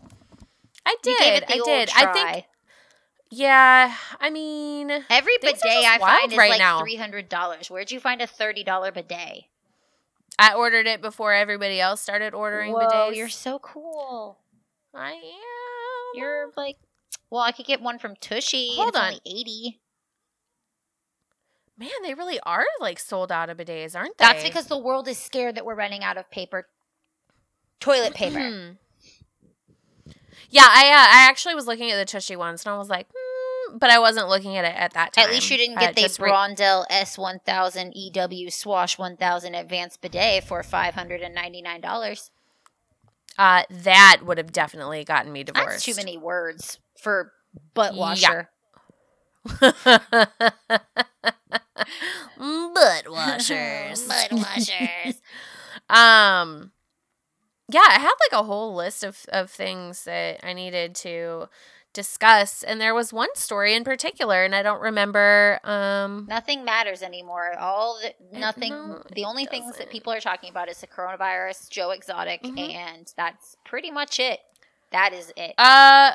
I 0.86 0.96
did. 1.02 1.18
gave 1.18 1.34
it 1.42 1.46
the 1.48 1.54
I 1.54 1.60
did. 1.64 1.88
Try. 1.88 2.10
I 2.10 2.12
think 2.32 2.46
yeah, 3.30 3.94
I 4.20 4.30
mean 4.30 4.90
every 5.10 5.38
bidet 5.40 5.58
I 5.64 5.98
find 5.98 6.30
is 6.32 6.38
right 6.38 6.50
like 6.50 6.58
now. 6.58 6.80
three 6.80 6.96
hundred 6.96 7.28
dollars. 7.28 7.70
Where'd 7.70 7.90
you 7.90 7.98
find 8.00 8.20
a 8.22 8.26
thirty 8.26 8.62
dollar 8.62 8.92
bidet? 8.92 9.44
I 10.38 10.54
ordered 10.54 10.86
it 10.86 11.00
before 11.00 11.32
everybody 11.32 11.80
else 11.80 12.00
started 12.00 12.34
ordering 12.34 12.72
Whoa, 12.72 12.80
bidets. 12.80 13.16
you're 13.16 13.28
so 13.28 13.58
cool. 13.60 14.38
I 14.94 15.12
am. 15.12 15.20
You're 16.14 16.50
like, 16.56 16.76
well, 17.30 17.42
I 17.42 17.52
could 17.52 17.66
get 17.66 17.80
one 17.80 17.98
from 17.98 18.14
Tushy. 18.16 18.74
Hold 18.76 18.88
it's 18.90 18.98
on. 18.98 19.04
only 19.06 19.20
eighty. 19.26 19.80
Man, 21.76 21.90
they 22.02 22.14
really 22.14 22.38
are 22.44 22.64
like 22.80 22.98
sold 23.00 23.32
out 23.32 23.50
of 23.50 23.58
bidets, 23.58 23.96
aren't 23.96 24.16
they? 24.18 24.24
That's 24.24 24.44
because 24.44 24.66
the 24.66 24.78
world 24.78 25.08
is 25.08 25.18
scared 25.18 25.56
that 25.56 25.64
we're 25.66 25.74
running 25.74 26.04
out 26.04 26.16
of 26.16 26.30
paper, 26.30 26.68
toilet 27.80 28.14
paper. 28.14 28.76
Yeah, 30.50 30.66
I 30.68 30.86
uh, 30.88 31.16
I 31.18 31.28
actually 31.28 31.54
was 31.56 31.66
looking 31.66 31.90
at 31.90 31.96
the 31.96 32.04
Tushy 32.04 32.36
ones 32.36 32.64
and 32.64 32.72
I 32.74 32.78
was 32.78 32.88
like, 32.88 33.08
hmm, 33.12 33.76
but 33.78 33.90
I 33.90 33.98
wasn't 33.98 34.28
looking 34.28 34.56
at 34.56 34.64
it 34.64 34.74
at 34.76 34.92
that 34.92 35.12
time. 35.14 35.24
At 35.24 35.30
least 35.30 35.50
you 35.50 35.56
didn't 35.56 35.78
Uh, 35.78 35.80
get 35.80 35.96
the 35.96 36.02
just 36.02 36.20
re- 36.20 36.30
Brondell 36.30 36.86
S1000 36.88 37.92
EW 37.94 38.50
Swash 38.50 38.96
1000 38.96 39.54
Advanced 39.56 40.00
Bidet 40.00 40.44
for 40.44 40.62
five 40.62 40.94
hundred 40.94 41.22
and 41.22 41.34
ninety 41.34 41.60
nine 41.60 41.80
dollars. 41.80 42.30
uh, 43.36 43.64
that 43.68 44.20
would 44.24 44.38
have 44.38 44.52
definitely 44.52 45.02
gotten 45.04 45.32
me 45.32 45.42
divorced. 45.42 45.68
That's 45.70 45.84
too 45.84 45.94
many 45.96 46.16
words 46.16 46.78
for 46.96 47.32
butt 47.74 47.96
washer. 47.96 48.50
Butt 52.38 53.08
washers. 53.08 54.06
butt 54.08 54.32
washers. 54.32 55.20
um 55.90 56.70
yeah, 57.70 57.80
I 57.88 57.98
had 57.98 58.12
like 58.30 58.40
a 58.40 58.42
whole 58.44 58.74
list 58.74 59.04
of 59.04 59.24
of 59.30 59.50
things 59.50 60.04
that 60.04 60.40
I 60.46 60.52
needed 60.52 60.94
to 60.96 61.48
discuss 61.92 62.62
and 62.64 62.80
there 62.80 62.94
was 62.94 63.12
one 63.12 63.28
story 63.36 63.74
in 63.74 63.84
particular 63.84 64.44
and 64.44 64.54
I 64.54 64.62
don't 64.62 64.80
remember 64.80 65.60
um 65.64 66.26
Nothing 66.28 66.64
matters 66.64 67.02
anymore. 67.02 67.56
All 67.58 67.98
the 68.02 68.38
nothing. 68.38 68.70
no, 68.70 69.02
the 69.14 69.24
only 69.24 69.46
things 69.46 69.76
that 69.78 69.90
people 69.90 70.12
are 70.12 70.20
talking 70.20 70.50
about 70.50 70.68
is 70.68 70.80
the 70.80 70.86
coronavirus, 70.88 71.70
Joe 71.70 71.90
Exotic, 71.90 72.42
Mhm. 72.42 72.74
and 72.74 73.12
that's 73.16 73.56
pretty 73.64 73.90
much 73.92 74.18
it. 74.18 74.40
That 74.90 75.12
is 75.12 75.32
it. 75.36 75.54
uh 75.58 76.14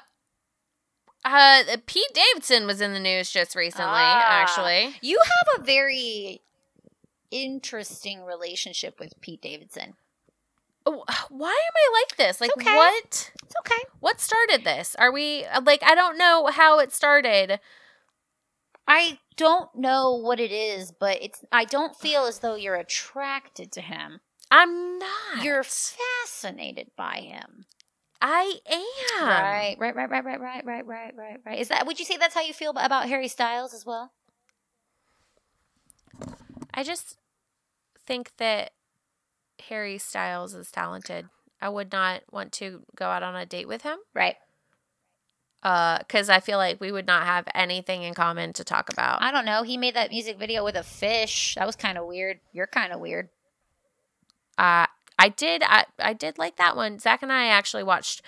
uh 1.25 1.63
Pete 1.85 2.13
Davidson 2.13 2.65
was 2.65 2.81
in 2.81 2.93
the 2.93 2.99
news 2.99 3.29
just 3.31 3.55
recently 3.55 3.85
Ah. 3.91 4.25
actually. 4.41 4.95
you 5.01 5.19
have 5.23 5.59
a 5.61 5.63
very 5.63 6.41
interesting 7.31 8.23
relationship 8.23 8.99
with 8.99 9.19
Pete 9.21 9.41
Davidson. 9.41 9.93
Oh, 10.85 11.03
Why 11.29 11.49
am 11.49 11.53
I 11.75 12.01
like 12.01 12.17
this? 12.17 12.41
Like 12.41 12.51
okay. 12.57 12.73
what 12.75 13.31
It's 13.43 13.55
okay. 13.59 13.83
what 13.99 14.19
started 14.19 14.63
this? 14.63 14.95
Are 14.97 15.11
we 15.11 15.45
like 15.63 15.83
I 15.83 15.93
don't 15.95 16.17
know 16.17 16.47
how 16.47 16.79
it 16.79 16.91
started. 16.93 17.59
I 18.87 19.19
don't 19.37 19.73
know 19.75 20.15
what 20.15 20.39
it 20.39 20.51
is, 20.51 20.91
but 20.91 21.21
it's. 21.21 21.45
I 21.51 21.63
don't 21.65 21.95
feel 21.95 22.25
as 22.25 22.39
though 22.39 22.55
you're 22.55 22.73
attracted 22.75 23.71
to 23.73 23.81
him. 23.81 24.19
I'm 24.49 24.97
not. 24.97 25.43
You're 25.43 25.63
fascinated 25.63 26.89
by 26.97 27.17
him. 27.17 27.65
I 28.21 28.59
am. 28.69 29.27
Right, 29.27 29.75
right, 29.79 29.95
right, 29.95 30.09
right, 30.09 30.25
right, 30.25 30.39
right, 30.39 30.65
right, 30.65 30.85
right, 30.85 31.15
right, 31.15 31.39
right. 31.45 31.59
Is 31.59 31.69
that? 31.69 31.87
Would 31.87 31.99
you 31.99 32.05
say 32.05 32.17
that's 32.17 32.35
how 32.35 32.41
you 32.41 32.53
feel 32.53 32.71
about 32.71 33.07
Harry 33.07 33.27
Styles 33.27 33.73
as 33.73 33.85
well? 33.85 34.11
I 36.73 36.83
just 36.83 37.17
think 38.05 38.31
that 38.37 38.71
Harry 39.69 39.97
Styles 39.97 40.53
is 40.53 40.71
talented. 40.71 41.27
I 41.61 41.69
would 41.69 41.91
not 41.91 42.21
want 42.31 42.51
to 42.53 42.83
go 42.95 43.07
out 43.07 43.23
on 43.23 43.35
a 43.35 43.45
date 43.45 43.67
with 43.67 43.83
him. 43.83 43.97
Right. 44.13 44.35
Uh, 45.61 45.97
because 45.99 46.29
I 46.29 46.39
feel 46.39 46.57
like 46.57 46.79
we 46.79 46.91
would 46.91 47.05
not 47.05 47.25
have 47.25 47.45
anything 47.53 48.03
in 48.03 48.13
common 48.13 48.53
to 48.53 48.63
talk 48.63 48.91
about. 48.91 49.21
I 49.21 49.31
don't 49.31 49.43
know. 49.43 49.63
He 49.63 49.75
made 49.75 49.95
that 49.95 50.09
music 50.09 50.39
video 50.39 50.63
with 50.63 50.75
a 50.75 50.83
fish. 50.83 51.55
That 51.55 51.67
was 51.67 51.75
kind 51.75 51.97
of 51.97 52.05
weird. 52.05 52.39
You're 52.53 52.67
kind 52.67 52.93
of 52.93 53.01
weird. 53.01 53.27
Uh, 54.57 54.85
I 55.19 55.29
did. 55.29 55.61
I 55.65 55.85
I 55.99 56.13
did 56.13 56.37
like 56.37 56.55
that 56.55 56.75
one. 56.75 56.97
Zach 56.97 57.21
and 57.21 57.31
I 57.31 57.47
actually 57.47 57.83
watched 57.83 58.21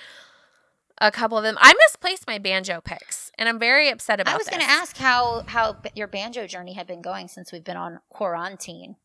a 1.00 1.10
couple 1.12 1.38
of 1.38 1.44
them. 1.44 1.58
I 1.60 1.74
misplaced 1.88 2.28
my 2.28 2.38
banjo 2.38 2.82
picks, 2.82 3.32
and 3.38 3.48
I'm 3.50 3.58
very 3.58 3.90
upset 3.90 4.20
about. 4.20 4.32
It. 4.32 4.36
I 4.36 4.38
was 4.38 4.48
going 4.50 4.62
to 4.62 4.70
ask 4.70 4.98
how 4.98 5.44
how 5.48 5.78
your 5.96 6.08
banjo 6.08 6.46
journey 6.48 6.74
had 6.74 6.86
been 6.88 7.02
going 7.02 7.28
since 7.28 7.52
we've 7.52 7.64
been 7.64 7.78
on 7.78 8.00
quarantine. 8.10 8.98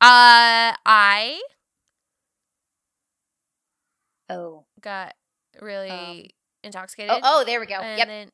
Uh, 0.00 0.72
I 0.86 1.40
Oh. 4.28 4.64
got 4.80 5.14
really 5.60 6.34
intoxicated. 6.64 7.10
Oh, 7.12 7.20
oh, 7.22 7.44
there 7.44 7.60
we 7.60 7.66
go. 7.66 7.74
And 7.74 7.98
Yep. 7.98 8.08
then, 8.08 8.32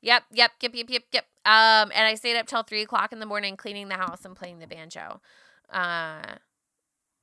yep, 0.00 0.22
yep, 0.30 0.52
yep, 0.60 0.72
yep, 0.74 0.86
yep, 0.90 1.02
yep. 1.12 1.24
Um, 1.44 1.90
and 1.94 2.06
I 2.06 2.14
stayed 2.14 2.36
up 2.38 2.46
till 2.46 2.62
three 2.62 2.82
o'clock 2.82 3.12
in 3.12 3.18
the 3.18 3.26
morning 3.26 3.56
cleaning 3.56 3.88
the 3.88 3.96
house 3.96 4.24
and 4.24 4.36
playing 4.36 4.60
the 4.60 4.66
banjo. 4.68 5.20
Uh, 5.68 6.36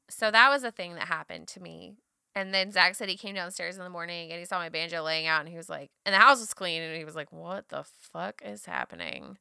so 0.09 0.31
that 0.31 0.49
was 0.49 0.63
a 0.63 0.71
thing 0.71 0.95
that 0.95 1.07
happened 1.07 1.47
to 1.49 1.61
me. 1.61 1.93
And 2.35 2.53
then 2.53 2.71
Zach 2.71 2.95
said 2.95 3.09
he 3.09 3.17
came 3.17 3.35
downstairs 3.35 3.77
in 3.77 3.83
the 3.83 3.89
morning 3.89 4.31
and 4.31 4.39
he 4.39 4.45
saw 4.45 4.59
my 4.59 4.69
banjo 4.69 5.03
laying 5.03 5.27
out 5.27 5.41
and 5.41 5.49
he 5.49 5.57
was 5.57 5.69
like, 5.69 5.89
and 6.05 6.13
the 6.13 6.19
house 6.19 6.39
was 6.39 6.53
clean 6.53 6.81
and 6.81 6.95
he 6.95 7.03
was 7.03 7.15
like, 7.15 7.31
what 7.31 7.69
the 7.69 7.83
fuck 7.83 8.41
is 8.45 8.65
happening? 8.65 9.37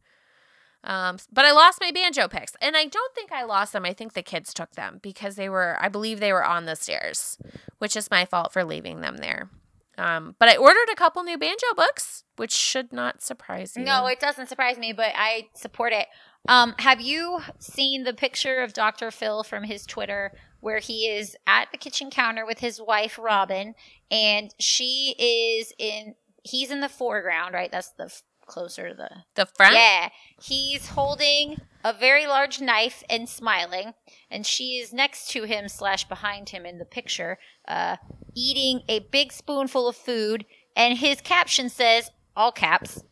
Um, 0.85 1.19
but 1.33 1.45
I 1.45 1.53
lost 1.53 1.81
my 1.81 1.91
banjo 1.91 2.29
picks 2.29 2.55
and 2.61 2.77
I 2.77 2.87
don't 2.87 3.15
think 3.15 3.31
I 3.31 3.45
lost 3.45 3.73
them. 3.73 3.85
I 3.85 3.93
think 3.93 4.15
the 4.15 4.23
kids 4.23 4.55
took 4.55 4.73
them 4.73 5.01
because 5.03 5.37
they 5.37 5.49
were, 5.49 5.77
I 5.81 5.89
believe 5.89 6.19
they 6.19 6.33
were 6.33 6.45
on 6.45 6.65
the 6.65 6.77
stairs, 6.77 7.39
which 7.79 7.97
is 7.97 8.11
my 8.11 8.25
fault 8.25 8.53
for 8.53 8.65
leaving 8.65 9.01
them 9.01 9.19
there. 9.19 9.51
Um, 9.99 10.37
but 10.39 10.49
I 10.49 10.57
ordered 10.57 10.89
a 10.93 10.97
couple 10.97 11.25
new 11.25 11.37
banjo 11.37 11.67
books, 11.77 12.23
which 12.37 12.53
should 12.53 12.93
not 12.93 13.21
surprise 13.21 13.75
you. 13.77 13.83
No, 13.83 14.07
it 14.07 14.21
doesn't 14.21 14.49
surprise 14.49 14.79
me, 14.79 14.93
but 14.93 15.11
I 15.15 15.49
support 15.55 15.93
it. 15.93 16.07
Um, 16.49 16.77
have 16.79 17.01
you 17.01 17.41
seen 17.59 18.05
the 18.05 18.15
picture 18.15 18.63
of 18.63 18.73
Dr. 18.73 19.11
Phil 19.11 19.43
from 19.43 19.65
his 19.65 19.85
Twitter 19.85 20.33
where 20.61 20.79
he 20.79 21.09
is 21.09 21.37
at 21.47 21.71
the 21.73 21.79
kitchen 21.79 22.11
counter 22.11 22.45
with 22.45 22.59
his 22.59 22.81
wife 22.81 23.19
Robin 23.19 23.75
and 24.11 24.55
she 24.59 25.15
is 25.19 25.73
in 25.79 26.15
he's 26.43 26.71
in 26.71 26.81
the 26.81 26.89
foreground, 26.89 27.55
right? 27.55 27.71
That's 27.71 27.91
the 27.91 28.05
f- 28.05 28.23
closer 28.47 28.89
to 28.89 28.95
the 28.95 29.11
the 29.35 29.47
front. 29.47 29.75
Yeah. 29.75 30.09
He's 30.41 30.89
holding 30.89 31.59
a 31.85 31.93
very 31.93 32.27
large 32.27 32.61
knife 32.61 33.03
and 33.09 33.29
smiling, 33.29 33.95
and 34.31 34.47
she 34.47 34.79
is 34.79 34.93
next 34.93 35.31
to 35.31 35.45
him 35.45 35.69
slash 35.69 36.09
behind 36.09 36.51
him 36.51 36.67
in 36.67 36.79
the 36.79 36.85
picture, 36.85 37.39
uh, 37.67 37.97
eating 38.35 38.83
a 38.89 39.01
big 39.01 39.33
spoonful 39.33 39.89
of 39.89 39.97
food, 39.97 40.45
and 40.75 40.99
his 40.99 41.21
caption 41.21 41.69
says, 41.69 42.11
all 42.37 42.53
caps, 42.53 43.03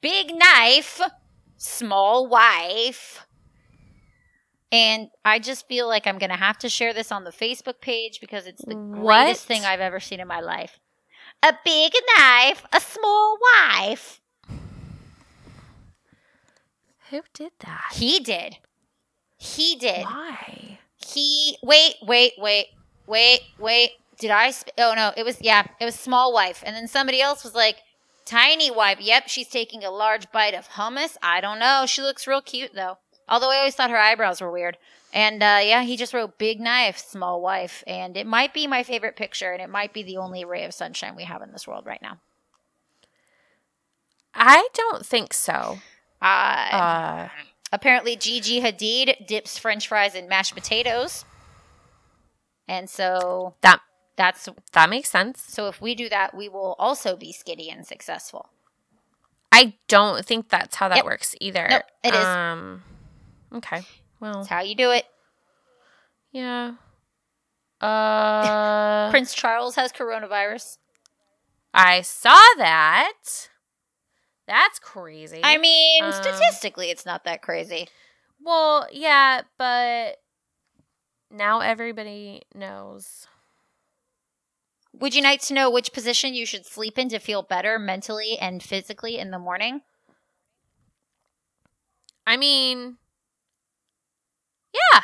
big 0.00 0.34
knife, 0.34 1.00
small 1.56 2.26
wife. 2.26 3.26
And 4.72 5.10
I 5.22 5.38
just 5.38 5.68
feel 5.68 5.86
like 5.86 6.06
I'm 6.06 6.16
gonna 6.18 6.36
have 6.36 6.56
to 6.58 6.68
share 6.68 6.94
this 6.94 7.12
on 7.12 7.24
the 7.24 7.30
Facebook 7.30 7.80
page 7.82 8.20
because 8.20 8.46
it's 8.46 8.64
the 8.64 8.74
What? 8.74 9.24
greatest 9.24 9.44
thing 9.46 9.64
I've 9.66 9.80
ever 9.80 10.00
seen 10.00 10.18
in 10.18 10.26
my 10.26 10.40
life. 10.40 10.80
A 11.42 11.52
big 11.64 11.92
knife, 12.16 12.64
a 12.72 12.80
small 12.80 13.36
wife. 13.68 14.20
Who 17.10 17.20
did 17.34 17.52
that? 17.60 17.92
He 17.92 18.18
did. 18.20 18.56
He 19.36 19.76
did. 19.76 20.04
Why? 20.04 20.78
He 21.06 21.58
wait, 21.62 21.96
wait, 22.02 22.32
wait, 22.38 22.66
wait, 23.06 23.40
wait. 23.58 23.90
did 24.18 24.30
I? 24.30 24.50
Sp- 24.54 24.72
oh 24.78 24.94
no, 24.96 25.12
it 25.16 25.24
was 25.24 25.36
yeah, 25.42 25.66
it 25.80 25.84
was 25.84 25.94
small 25.96 26.32
wife, 26.32 26.62
and 26.64 26.74
then 26.74 26.88
somebody 26.88 27.20
else 27.20 27.44
was 27.44 27.54
like 27.54 27.76
tiny 28.24 28.70
wife. 28.70 28.98
Yep, 29.00 29.24
she's 29.28 29.48
taking 29.48 29.84
a 29.84 29.90
large 29.90 30.30
bite 30.32 30.54
of 30.54 30.68
hummus. 30.70 31.16
I 31.22 31.40
don't 31.42 31.58
know. 31.58 31.84
She 31.86 32.00
looks 32.00 32.26
real 32.26 32.40
cute 32.40 32.70
though. 32.74 32.98
Although 33.28 33.50
I 33.50 33.58
always 33.58 33.74
thought 33.74 33.90
her 33.90 33.96
eyebrows 33.98 34.40
were 34.40 34.50
weird. 34.50 34.78
And 35.14 35.42
uh, 35.42 35.60
yeah, 35.62 35.82
he 35.82 35.96
just 35.96 36.14
wrote 36.14 36.38
big 36.38 36.58
knife, 36.60 36.98
small 36.98 37.40
wife, 37.42 37.84
and 37.86 38.16
it 38.16 38.26
might 38.26 38.54
be 38.54 38.66
my 38.66 38.82
favorite 38.82 39.14
picture, 39.16 39.52
and 39.52 39.60
it 39.60 39.68
might 39.68 39.92
be 39.92 40.02
the 40.02 40.16
only 40.16 40.44
ray 40.44 40.64
of 40.64 40.72
sunshine 40.72 41.14
we 41.16 41.24
have 41.24 41.42
in 41.42 41.52
this 41.52 41.66
world 41.68 41.84
right 41.86 42.00
now. 42.02 42.18
I 44.34 44.68
don't 44.74 45.04
think 45.04 45.34
so. 45.34 45.78
Uh, 46.20 46.24
Uh, 46.24 47.28
apparently, 47.72 48.16
Gigi 48.16 48.60
Hadid 48.62 49.26
dips 49.26 49.58
French 49.58 49.86
fries 49.88 50.14
in 50.14 50.28
mashed 50.28 50.54
potatoes, 50.54 51.24
and 52.66 52.88
so 52.88 53.54
that 53.60 53.80
that's 54.16 54.48
that 54.72 54.88
makes 54.88 55.10
sense. 55.10 55.42
so. 55.42 55.68
If 55.68 55.80
we 55.82 55.94
do 55.94 56.08
that, 56.08 56.34
we 56.34 56.48
will 56.48 56.74
also 56.78 57.16
be 57.16 57.32
skitty 57.32 57.70
and 57.70 57.86
successful. 57.86 58.48
I 59.50 59.74
don't 59.88 60.24
think 60.24 60.48
that's 60.48 60.76
how 60.76 60.88
that 60.88 60.96
Yep. 60.96 61.04
works 61.04 61.34
either. 61.40 61.66
Nope, 61.68 61.82
it 62.02 62.14
is. 62.14 62.26
Okay. 63.54 63.82
Well, 64.20 64.34
That's 64.34 64.48
how 64.48 64.62
you 64.62 64.74
do 64.74 64.90
it. 64.90 65.04
yeah. 66.32 66.74
Uh, 67.80 69.10
Prince 69.10 69.34
Charles 69.34 69.74
has 69.76 69.92
coronavirus. 69.92 70.78
I 71.74 72.02
saw 72.02 72.38
that. 72.58 73.48
That's 74.46 74.78
crazy. 74.78 75.40
I 75.42 75.58
mean, 75.58 76.04
Um, 76.04 76.12
statistically, 76.12 76.90
it's 76.90 77.06
not 77.06 77.24
that 77.24 77.42
crazy. 77.42 77.88
well, 78.40 78.86
yeah, 78.92 79.42
but 79.58 80.18
now 81.30 81.60
everybody 81.60 82.42
knows. 82.54 83.26
Would 84.94 85.14
you 85.14 85.22
like 85.22 85.40
to 85.42 85.54
know 85.54 85.70
which 85.70 85.92
position 85.92 86.34
you 86.34 86.44
should 86.44 86.66
sleep 86.66 86.98
in 86.98 87.08
to 87.08 87.18
feel 87.18 87.42
better 87.42 87.78
mentally 87.78 88.36
and 88.38 88.62
physically 88.62 89.18
in 89.18 89.30
the 89.30 89.38
morning? 89.38 89.80
I 92.26 92.36
mean, 92.36 92.98
yeah. 94.74 95.02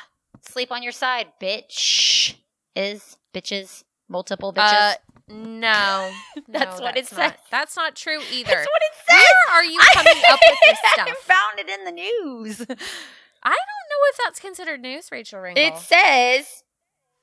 Sleep 0.48 0.70
on 0.72 0.82
your 0.82 0.92
side, 0.92 1.26
bitch. 1.40 2.34
Is 2.74 3.16
bitches 3.34 3.84
multiple 4.08 4.52
bitches? 4.52 4.92
Uh, 4.92 4.94
no, 5.30 6.10
That's 6.48 6.78
no, 6.78 6.84
what 6.84 6.96
it 6.96 7.02
that's 7.04 7.12
not- 7.12 7.32
says. 7.32 7.40
That's 7.50 7.76
not 7.76 7.96
true 7.96 8.20
either. 8.32 8.50
That's 8.50 8.66
what 8.66 8.82
it 8.82 8.94
says. 9.10 9.24
Where 9.46 9.56
are 9.56 9.64
you 9.64 9.80
coming 9.92 10.22
up 10.30 10.40
with 10.48 10.58
this 10.64 10.78
stuff? 10.94 11.08
I 11.08 11.14
found 11.22 11.58
it 11.58 11.68
in 11.68 11.84
the 11.84 11.92
news. 11.92 12.60
I 13.42 13.50
don't 13.50 13.88
know 13.90 14.02
if 14.10 14.18
that's 14.24 14.40
considered 14.40 14.80
news, 14.80 15.10
Rachel 15.12 15.40
Ringle. 15.40 15.62
It 15.62 15.76
says 15.76 16.64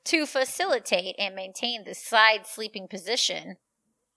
to 0.06 0.26
facilitate 0.28 1.16
and 1.18 1.34
maintain 1.36 1.84
the 1.84 1.96
side 1.96 2.46
sleeping 2.46 2.88
position, 2.88 3.58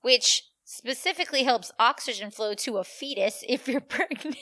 which 0.03 0.45
specifically 0.65 1.45
helps 1.45 1.73
oxygen 1.79 2.31
flow 2.31 2.53
to 2.55 2.77
a 2.77 2.85
fetus 2.85 3.43
if 3.49 3.67
you're 3.67 3.81
pregnant. 3.81 4.37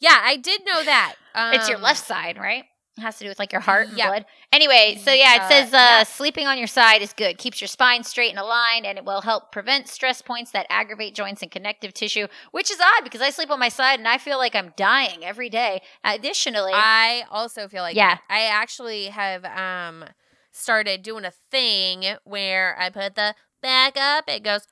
Yeah, 0.00 0.20
I 0.22 0.36
did 0.36 0.62
know 0.66 0.84
that. 0.84 1.14
Um, 1.34 1.54
it's 1.54 1.68
your 1.68 1.78
left 1.78 2.04
side, 2.04 2.38
right? 2.38 2.64
It 2.98 3.02
has 3.02 3.18
to 3.18 3.24
do 3.24 3.28
with 3.28 3.38
like 3.38 3.52
your 3.52 3.60
heart 3.60 3.88
and 3.88 3.98
yeah. 3.98 4.06
blood. 4.08 4.24
Anyway, 4.52 4.98
so 5.04 5.12
yeah, 5.12 5.34
it 5.34 5.40
Uh, 5.42 5.48
says 5.50 5.74
uh, 5.74 5.76
yeah. 5.76 6.02
sleeping 6.04 6.46
on 6.46 6.56
your 6.56 6.66
side 6.66 7.02
is 7.02 7.12
good. 7.12 7.36
Keeps 7.36 7.60
your 7.60 7.68
spine 7.68 8.02
straight 8.04 8.30
and 8.30 8.38
aligned, 8.38 8.86
and 8.86 8.96
it 8.96 9.04
will 9.04 9.20
help 9.20 9.52
prevent 9.52 9.86
stress 9.86 10.22
points 10.22 10.50
that 10.52 10.66
aggravate 10.70 11.14
joints 11.14 11.42
and 11.42 11.50
connective 11.50 11.92
tissue. 11.92 12.26
Which 12.52 12.70
is 12.70 12.78
odd 12.80 13.04
because 13.04 13.20
I 13.20 13.28
sleep 13.28 13.50
on 13.50 13.60
my 13.60 13.68
side 13.68 13.98
and 13.98 14.08
I 14.08 14.16
feel 14.16 14.38
like 14.38 14.54
I'm 14.54 14.72
dying 14.78 15.22
every 15.24 15.50
day. 15.50 15.82
Additionally, 16.02 16.72
I 16.74 17.24
also 17.30 17.68
feel 17.68 17.82
like 17.82 17.96
Yeah. 17.96 18.16
I 18.30 18.44
actually 18.44 19.06
have 19.06 19.44
um 19.44 20.04
started 20.52 21.02
doing 21.02 21.26
a 21.26 21.32
thing 21.50 22.16
where 22.24 22.76
I 22.80 22.88
put 22.88 23.14
the 23.14 23.34
back 23.60 23.98
up, 23.98 24.24
it 24.26 24.42
goes, 24.42 24.62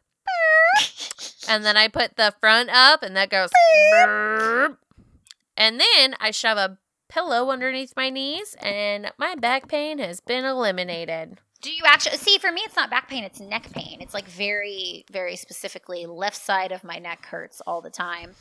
and 1.49 1.63
then 1.63 1.77
I 1.77 1.89
put 1.89 2.17
the 2.17 2.33
front 2.41 2.71
up, 2.71 3.03
and 3.03 3.15
that 3.17 3.29
goes, 3.29 3.51
and 5.57 5.81
then 5.81 6.15
I 6.21 6.31
shove 6.31 6.59
a 6.59 6.79
pillow 7.09 7.51
underneath 7.51 7.93
my 7.97 8.11
knees, 8.11 8.55
and 8.61 9.13
my 9.19 9.35
back 9.35 9.69
pain 9.69 9.99
has 9.99 10.21
been 10.21 10.45
eliminated. 10.45 11.39
Do 11.63 11.71
you 11.73 11.85
actually 11.87 12.19
see? 12.19 12.39
For 12.39 12.53
me, 12.53 12.63
it's 12.65 12.77
not 12.77 12.91
back 12.91 13.09
pain; 13.09 13.25
it's 13.25 13.41
neck 13.41 13.71
pain. 13.73 13.99
It's 14.01 14.15
like 14.15 14.27
very, 14.27 15.05
very 15.11 15.37
specifically 15.37 16.07
left 16.07 16.37
side 16.37 16.73
of 16.73 16.85
my 16.85 16.99
neck 16.99 17.27
hurts 17.27 17.63
all 17.67 17.81
the 17.81 17.91
time. 17.91 18.33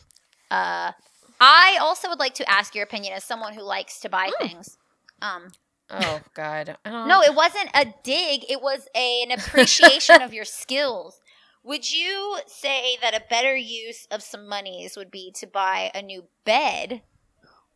Uh, 0.52 0.92
I 1.40 1.78
also 1.82 2.10
would 2.10 2.20
like 2.20 2.36
to 2.36 2.50
ask 2.50 2.76
your 2.76 2.84
opinion 2.84 3.14
as 3.14 3.24
someone 3.24 3.54
who 3.54 3.62
likes 3.62 4.00
to 4.02 4.10
buy 4.10 4.30
things. 4.40 4.78
Um, 5.22 5.52
Oh 5.90 6.22
God, 6.34 6.78
no, 6.86 7.22
it 7.22 7.36
wasn't 7.36 7.70
a 7.74 7.86
dig; 8.04 8.46
it 8.50 8.62
was 8.62 8.88
a, 8.96 9.22
an 9.24 9.32
appreciation 9.32 10.22
of 10.22 10.34
your 10.34 10.46
skills. 10.46 11.20
Would 11.64 11.92
you 11.94 12.40
say 12.46 12.98
that 13.02 13.16
a 13.16 13.24
better 13.30 13.56
use 13.56 14.06
of 14.12 14.22
some 14.22 14.48
monies 14.48 14.98
would 14.98 15.10
be 15.10 15.32
to 15.36 15.48
buy 15.48 15.92
a 15.96 16.02
new 16.02 16.26
bed 16.44 17.02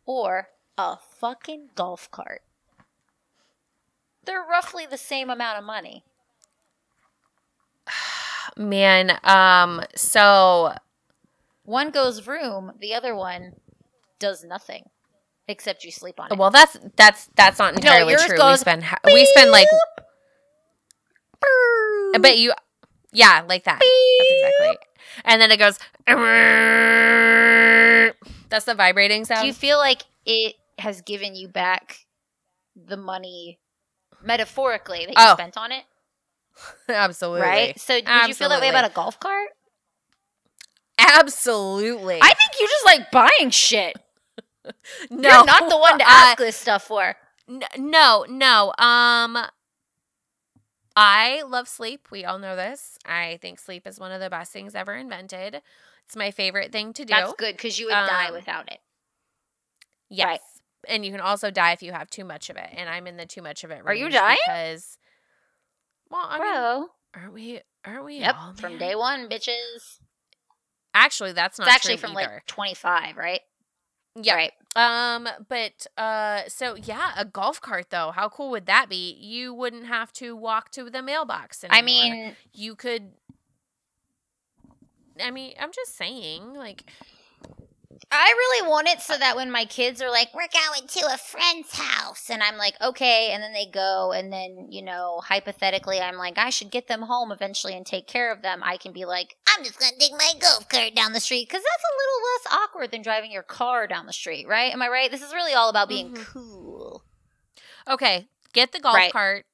or 0.04 0.48
a 0.76 0.96
fucking 1.18 1.70
golf 1.74 2.10
cart? 2.10 2.42
They're 4.24 4.42
roughly 4.42 4.84
the 4.84 4.98
same 4.98 5.30
amount 5.30 5.58
of 5.58 5.64
money. 5.64 6.04
man. 8.58 9.18
Um, 9.24 9.82
so 9.94 10.74
One 11.64 11.90
goes 11.90 12.26
room, 12.26 12.72
the 12.78 12.94
other 12.94 13.14
one 13.14 13.54
does 14.18 14.44
nothing, 14.44 14.90
except 15.46 15.84
you 15.84 15.92
sleep 15.92 16.20
on 16.20 16.30
it. 16.32 16.38
well, 16.38 16.50
that's 16.50 16.76
that's 16.96 17.28
that's 17.36 17.58
not 17.58 17.74
entirely 17.74 18.12
yours 18.12 18.26
true. 18.26 18.36
we 18.38 18.56
spend 18.56 18.84
we 19.04 19.24
spend 19.26 19.50
like 19.50 19.68
I 22.14 22.18
bet 22.18 22.38
you, 22.38 22.52
yeah, 23.12 23.44
like 23.48 23.64
that. 23.64 23.80
That's 23.80 24.30
exactly. 24.32 24.86
And 25.24 25.40
then 25.42 25.50
it 25.50 25.58
goes. 25.58 25.78
That's 28.48 28.64
the 28.66 28.74
vibrating 28.74 29.24
sound. 29.24 29.42
Do 29.42 29.46
you 29.46 29.52
feel 29.52 29.78
like 29.78 30.02
it 30.24 30.54
has 30.78 31.02
given 31.02 31.34
you 31.34 31.48
back 31.48 32.06
the 32.76 32.96
money 32.96 33.58
metaphorically 34.22 35.00
that 35.00 35.08
you 35.10 35.14
Oh. 35.16 35.34
spent 35.34 35.56
on 35.56 35.72
it? 35.72 35.84
Absolutely. 36.88 37.40
Right? 37.42 37.78
So, 37.80 38.00
did 38.00 38.28
you 38.28 38.34
feel 38.34 38.48
that 38.48 38.60
way 38.60 38.68
about 38.68 38.84
a 38.84 38.92
golf 38.92 39.20
cart? 39.20 39.50
Absolutely. 40.98 42.18
I 42.20 42.34
think 42.34 42.50
you 42.60 42.66
just 42.66 42.84
like 42.84 43.10
buying 43.10 43.50
shit. 43.50 43.96
no, 45.10 45.28
You're 45.30 45.44
not 45.44 45.68
the 45.68 45.78
one 45.78 45.98
to 45.98 46.04
uh, 46.08 46.08
ask 46.08 46.38
this 46.38 46.56
stuff 46.56 46.84
for. 46.84 47.14
N- 47.48 47.62
no, 47.78 48.26
no. 48.28 48.72
Um, 48.78 49.38
I 51.00 51.42
love 51.46 51.68
sleep. 51.68 52.08
We 52.10 52.24
all 52.24 52.38
know 52.38 52.56
this. 52.56 52.98
I 53.06 53.38
think 53.40 53.58
sleep 53.60 53.86
is 53.86 54.00
one 54.00 54.10
of 54.10 54.20
the 54.20 54.28
best 54.30 54.52
things 54.52 54.74
ever 54.74 54.94
invented. 54.94 55.62
It's 56.06 56.16
my 56.16 56.30
favorite 56.32 56.72
thing 56.72 56.92
to 56.94 57.04
do. 57.04 57.12
That's 57.12 57.34
good 57.34 57.56
because 57.56 57.78
you 57.78 57.86
would 57.86 57.92
die 57.92 58.28
Um, 58.28 58.34
without 58.34 58.70
it. 58.72 58.78
Yes. 60.10 60.26
Right. 60.26 60.40
And 60.88 61.04
you 61.04 61.12
can 61.12 61.20
also 61.20 61.50
die 61.50 61.72
if 61.72 61.82
you 61.82 61.92
have 61.92 62.08
too 62.10 62.24
much 62.24 62.50
of 62.50 62.56
it. 62.56 62.68
And 62.74 62.88
I'm 62.88 63.06
in 63.06 63.16
the 63.16 63.26
too 63.26 63.42
much 63.42 63.62
of 63.62 63.70
it. 63.70 63.82
Are 63.84 63.94
you 63.94 64.08
dying? 64.08 64.38
Because, 64.46 64.98
well, 66.10 66.26
I 66.28 66.38
mean, 66.38 66.52
Bro. 66.52 66.86
aren't 67.14 67.32
we? 67.34 67.60
Aren't 67.84 68.04
we? 68.04 68.18
Yep. 68.18 68.36
all, 68.38 68.54
From 68.54 68.78
day 68.78 68.94
one, 68.94 69.28
bitches. 69.28 69.98
Actually, 70.94 71.32
that's 71.32 71.58
not 71.58 71.68
It's 71.68 71.74
actually 71.76 71.96
from 71.98 72.16
either. 72.16 72.34
like 72.34 72.46
25, 72.46 73.16
right? 73.16 73.40
yeah. 74.20 74.34
Right. 74.34 74.52
Um, 74.78 75.28
but 75.48 75.88
uh, 75.96 76.42
so 76.46 76.76
yeah, 76.76 77.10
a 77.16 77.24
golf 77.24 77.60
cart 77.60 77.90
though. 77.90 78.12
How 78.12 78.28
cool 78.28 78.50
would 78.50 78.66
that 78.66 78.88
be? 78.88 79.12
You 79.20 79.52
wouldn't 79.52 79.86
have 79.86 80.12
to 80.14 80.36
walk 80.36 80.70
to 80.72 80.88
the 80.88 81.02
mailbox. 81.02 81.64
Anymore. 81.64 81.78
I 81.78 81.82
mean, 81.82 82.36
you 82.54 82.76
could. 82.76 83.10
I 85.20 85.32
mean, 85.32 85.54
I'm 85.58 85.72
just 85.72 85.96
saying, 85.96 86.54
like, 86.54 86.88
I 88.10 88.30
really 88.30 88.68
want 88.68 88.88
it 88.88 89.00
so 89.00 89.16
that 89.18 89.36
when 89.36 89.50
my 89.50 89.64
kids 89.64 90.00
are 90.00 90.10
like, 90.10 90.28
we're 90.34 90.48
going 90.52 90.88
to 90.88 91.00
a 91.12 91.18
friend's 91.18 91.72
house, 91.72 92.30
and 92.30 92.42
I'm 92.42 92.56
like, 92.56 92.74
okay, 92.80 93.30
and 93.32 93.42
then 93.42 93.52
they 93.52 93.66
go, 93.66 94.12
and 94.12 94.32
then, 94.32 94.68
you 94.70 94.82
know, 94.82 95.20
hypothetically, 95.24 96.00
I'm 96.00 96.16
like, 96.16 96.38
I 96.38 96.50
should 96.50 96.70
get 96.70 96.88
them 96.88 97.02
home 97.02 97.32
eventually 97.32 97.74
and 97.74 97.84
take 97.84 98.06
care 98.06 98.32
of 98.32 98.42
them. 98.42 98.60
I 98.62 98.76
can 98.76 98.92
be 98.92 99.04
like, 99.04 99.36
I'm 99.48 99.64
just 99.64 99.78
going 99.78 99.92
to 99.92 99.98
take 99.98 100.12
my 100.12 100.32
golf 100.40 100.68
cart 100.68 100.94
down 100.94 101.12
the 101.12 101.20
street 101.20 101.48
because 101.48 101.62
that's 101.62 101.84
a 101.84 101.98
little 101.98 102.22
less 102.24 102.62
awkward 102.64 102.90
than 102.90 103.02
driving 103.02 103.30
your 103.30 103.42
car 103.42 103.86
down 103.86 104.06
the 104.06 104.12
street, 104.12 104.46
right? 104.48 104.72
Am 104.72 104.82
I 104.82 104.88
right? 104.88 105.10
This 105.10 105.22
is 105.22 105.32
really 105.34 105.54
all 105.54 105.68
about 105.68 105.88
being 105.88 106.10
Mhm. 106.10 106.26
cool. 106.32 107.04
okay, 107.86 108.28
get 108.52 108.72
the 108.72 108.80
golf 108.80 108.94
Right. 108.96 109.12
cart 109.12 109.46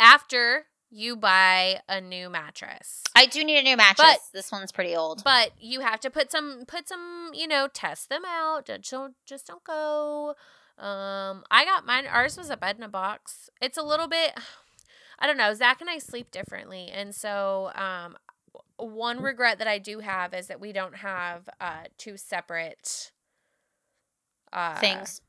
after 0.00 0.67
you 0.90 1.16
buy 1.16 1.80
a 1.88 2.00
new 2.00 2.30
mattress. 2.30 3.02
I 3.14 3.26
do 3.26 3.44
need 3.44 3.58
a 3.58 3.62
new 3.62 3.76
mattress. 3.76 4.06
But- 4.06 4.20
this 4.32 4.50
one's 4.50 4.72
pretty 4.72 4.94
old. 4.96 5.22
But 5.24 5.50
you 5.60 5.80
have 5.80 6.00
to 6.00 6.10
put 6.10 6.30
some, 6.30 6.64
put 6.66 6.88
some, 6.88 7.30
you 7.34 7.46
know, 7.46 7.68
test 7.72 8.08
them 8.08 8.22
out. 8.26 8.66
Don't- 8.66 8.88
Don't 8.88 9.14
just 9.26 9.46
don't 9.46 9.64
go. 9.64 10.34
Um, 10.78 11.42
I 11.50 11.64
got 11.64 11.84
mine. 11.84 12.06
Ours 12.06 12.36
was 12.38 12.50
a 12.50 12.56
bed 12.56 12.76
in 12.76 12.82
a 12.84 12.88
box. 12.88 13.50
It's 13.60 13.76
a 13.76 13.82
little 13.82 14.06
bit. 14.08 14.32
I 15.18 15.26
don't 15.26 15.36
know. 15.36 15.52
Zach 15.52 15.80
and 15.80 15.90
I 15.90 15.98
sleep 15.98 16.30
differently, 16.30 16.90
and 16.92 17.12
so 17.12 17.72
um, 17.74 18.16
one 18.76 19.20
regret 19.20 19.58
that 19.58 19.66
I 19.66 19.78
do 19.78 19.98
have 19.98 20.32
is 20.32 20.46
that 20.46 20.60
we 20.60 20.70
don't 20.70 20.94
have 20.98 21.48
uh 21.60 21.84
two 21.98 22.16
separate 22.16 23.10
uh 24.52 24.76
Things. 24.76 25.20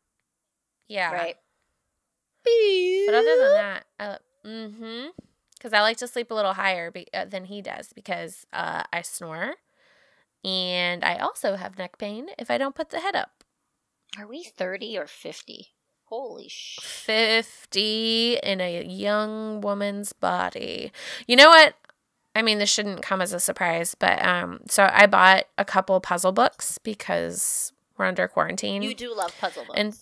Yeah. 0.88 1.12
Right. 1.12 1.36
But 3.07 3.16
other 3.16 3.38
than 3.38 3.53
that, 3.53 3.84
I, 3.99 4.18
mm-hmm. 4.45 5.07
Because 5.60 5.74
I 5.74 5.82
like 5.82 5.97
to 5.97 6.07
sleep 6.07 6.32
a 6.32 6.34
little 6.34 6.53
higher 6.53 6.89
be- 6.89 7.07
uh, 7.14 7.26
than 7.26 7.45
he 7.45 7.62
does 7.62 7.91
because 7.93 8.47
uh, 8.53 8.84
I 8.91 9.01
snore, 9.01 9.55
and 10.43 11.03
I 11.03 11.18
also 11.18 11.55
have 11.57 11.78
neck 11.78 11.97
pain 11.97 12.30
if 12.38 12.49
I 12.49 12.57
don't 12.57 12.76
put 12.76 12.89
the 12.89 13.01
head 13.01 13.16
up. 13.16 13.43
Are 14.18 14.26
we 14.26 14.43
30 14.43 14.97
or 14.97 15.05
50? 15.05 15.68
Holy 16.05 16.47
sh! 16.47 16.80
50 16.82 18.39
in 18.41 18.62
a 18.62 18.84
young 18.84 19.62
woman's 19.62 20.14
body. 20.14 20.91
You 21.28 21.36
know 21.36 21.49
what? 21.49 21.76
I 22.36 22.41
mean, 22.41 22.57
this 22.57 22.70
shouldn't 22.70 23.01
come 23.01 23.22
as 23.22 23.34
a 23.34 23.39
surprise, 23.39 23.95
but 23.95 24.24
um, 24.24 24.62
so 24.68 24.89
I 24.91 25.05
bought 25.07 25.45
a 25.57 25.66
couple 25.66 25.99
puzzle 25.99 26.32
books 26.32 26.80
because 26.80 27.74
we're 27.97 28.05
under 28.05 28.28
quarantine. 28.28 28.82
You 28.82 28.95
do 28.95 29.14
love 29.14 29.36
puzzle 29.39 29.66
books. 29.66 29.78
And 29.78 29.97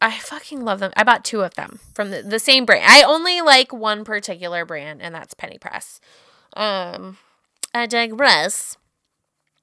I 0.00 0.18
fucking 0.18 0.64
love 0.64 0.80
them. 0.80 0.92
I 0.96 1.02
bought 1.02 1.24
two 1.24 1.42
of 1.42 1.54
them 1.54 1.80
from 1.94 2.10
the, 2.10 2.22
the 2.22 2.38
same 2.38 2.66
brand. 2.66 2.84
I 2.86 3.02
only 3.02 3.40
like 3.40 3.72
one 3.72 4.04
particular 4.04 4.66
brand, 4.66 5.00
and 5.00 5.14
that's 5.14 5.34
Penny 5.34 5.58
Press. 5.58 6.00
Um, 6.54 7.18
I 7.74 7.86
digress. 7.86 8.76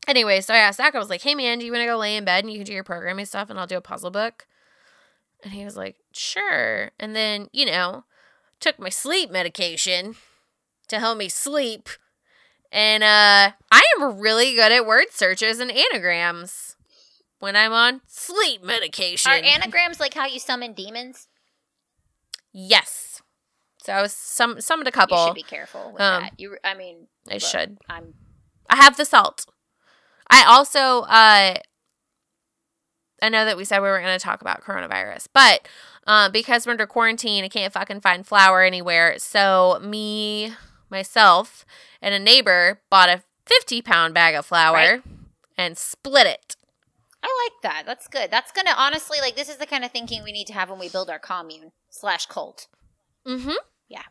Anyway, 0.07 0.41
so 0.41 0.53
I 0.53 0.57
asked 0.57 0.77
Zach, 0.77 0.95
I 0.95 0.99
was 0.99 1.09
like, 1.09 1.21
hey 1.21 1.35
man, 1.35 1.59
do 1.59 1.65
you 1.65 1.71
want 1.71 1.81
to 1.81 1.85
go 1.85 1.97
lay 1.97 2.15
in 2.15 2.25
bed 2.25 2.43
and 2.43 2.51
you 2.51 2.59
can 2.59 2.65
do 2.65 2.73
your 2.73 2.83
programming 2.83 3.25
stuff 3.25 3.49
and 3.49 3.59
I'll 3.59 3.67
do 3.67 3.77
a 3.77 3.81
puzzle 3.81 4.11
book? 4.11 4.47
And 5.43 5.53
he 5.53 5.63
was 5.63 5.77
like, 5.77 5.95
sure. 6.11 6.91
And 6.99 7.15
then, 7.15 7.47
you 7.51 7.65
know, 7.65 8.05
took 8.59 8.79
my 8.79 8.89
sleep 8.89 9.31
medication 9.31 10.15
to 10.87 10.99
help 10.99 11.17
me 11.17 11.29
sleep. 11.29 11.89
And 12.71 13.03
uh 13.03 13.51
I 13.71 13.83
am 13.99 14.19
really 14.19 14.55
good 14.55 14.71
at 14.71 14.85
word 14.85 15.07
searches 15.11 15.59
and 15.59 15.71
anagrams 15.71 16.70
when 17.41 17.55
I'm 17.57 17.73
on 17.73 17.99
sleep 18.07 18.63
medication. 18.63 19.29
Are 19.31 19.35
anagrams 19.35 19.99
like 19.99 20.13
how 20.13 20.25
you 20.25 20.39
summon 20.39 20.71
demons? 20.73 21.27
yes. 22.53 23.21
So 23.83 23.93
I 23.93 24.01
was 24.01 24.13
some 24.13 24.61
summoned 24.61 24.87
a 24.87 24.91
couple. 24.91 25.17
You 25.17 25.25
should 25.29 25.35
be 25.35 25.41
careful 25.43 25.91
with 25.91 26.01
Um, 26.01 26.21
that. 26.23 26.39
You, 26.39 26.57
I 26.63 26.75
mean, 26.75 27.07
I 27.29 27.33
look, 27.33 27.41
should. 27.41 27.77
I'm 27.89 28.13
I 28.69 28.75
have 28.75 28.95
the 28.95 29.05
salt. 29.05 29.45
I 30.29 30.43
also 30.47 31.01
uh 31.01 31.55
I 33.23 33.29
know 33.29 33.43
that 33.45 33.57
we 33.57 33.65
said 33.65 33.79
we 33.81 33.87
were 33.89 33.99
going 33.99 34.17
to 34.17 34.23
talk 34.23 34.41
about 34.41 34.61
coronavirus, 34.63 35.27
but 35.33 35.67
uh, 36.07 36.27
because 36.29 36.65
we're 36.65 36.71
under 36.71 36.87
quarantine, 36.87 37.43
I 37.43 37.49
can't 37.49 37.71
fucking 37.71 38.01
find 38.01 38.25
flour 38.25 38.61
anywhere. 38.63 39.19
So 39.19 39.79
me, 39.83 40.53
myself, 40.89 41.63
and 42.01 42.15
a 42.15 42.19
neighbor 42.19 42.81
bought 42.89 43.09
a 43.09 43.21
50 43.45 43.83
pound 43.83 44.15
bag 44.15 44.33
of 44.33 44.45
flour 44.47 44.73
Right. 44.75 45.01
and 45.57 45.77
split 45.77 46.25
it. 46.25 46.55
I 47.23 47.27
like 47.45 47.61
that. 47.63 47.83
That's 47.85 48.07
good. 48.07 48.31
That's 48.31 48.51
gonna 48.51 48.73
honestly 48.75 49.19
like 49.21 49.35
this 49.35 49.49
is 49.49 49.57
the 49.57 49.65
kind 49.65 49.83
of 49.85 49.91
thinking 49.91 50.23
we 50.23 50.31
need 50.31 50.47
to 50.47 50.53
have 50.53 50.69
when 50.69 50.79
we 50.79 50.89
build 50.89 51.09
our 51.09 51.19
commune 51.19 51.71
slash 51.89 52.25
cult. 52.25 52.67
Mm-hmm. 53.27 53.51
Yeah. 53.87 54.03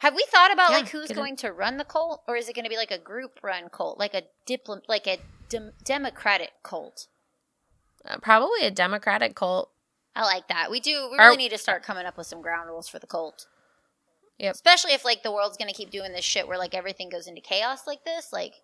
Have 0.00 0.14
we 0.14 0.24
thought 0.30 0.52
about 0.52 0.70
Yeah, 0.70 0.78
like 0.78 0.88
who's 0.88 1.08
get 1.08 1.16
it. 1.16 1.20
going 1.20 1.36
to 1.36 1.52
run 1.52 1.76
the 1.76 1.84
cult, 1.84 2.22
or 2.26 2.36
is 2.36 2.48
it 2.48 2.54
going 2.54 2.64
to 2.64 2.70
be 2.70 2.76
like 2.78 2.90
a 2.90 2.98
group 2.98 3.38
run 3.42 3.68
cult, 3.70 3.98
like 3.98 4.14
a 4.14 4.22
diplo- 4.48 4.80
like 4.88 5.06
a 5.06 5.18
dem- 5.50 5.72
democratic 5.84 6.52
cult? 6.62 7.08
Uh, 8.08 8.16
probably 8.22 8.62
a 8.64 8.70
Democratic 8.70 9.34
cult. 9.34 9.70
I 10.16 10.22
like 10.24 10.48
that. 10.48 10.70
We 10.70 10.80
do. 10.80 11.08
We 11.12 11.18
really 11.18 11.36
need 11.36 11.50
to 11.50 11.58
start 11.58 11.82
coming 11.82 12.06
up 12.06 12.16
with 12.16 12.26
some 12.26 12.40
ground 12.40 12.68
rules 12.70 12.88
for 12.88 12.98
the 12.98 13.06
cult. 13.06 13.46
Yep. 14.38 14.54
Especially 14.54 14.92
if 14.92 15.04
like 15.04 15.22
the 15.22 15.30
world's 15.30 15.58
going 15.58 15.68
to 15.68 15.74
keep 15.76 15.90
doing 15.90 16.12
this 16.14 16.24
shit 16.24 16.48
where 16.48 16.56
like 16.56 16.74
everything 16.74 17.10
goes 17.10 17.26
into 17.26 17.42
chaos 17.42 17.86
like 17.86 18.04
this. 18.06 18.32
Like, 18.32 18.54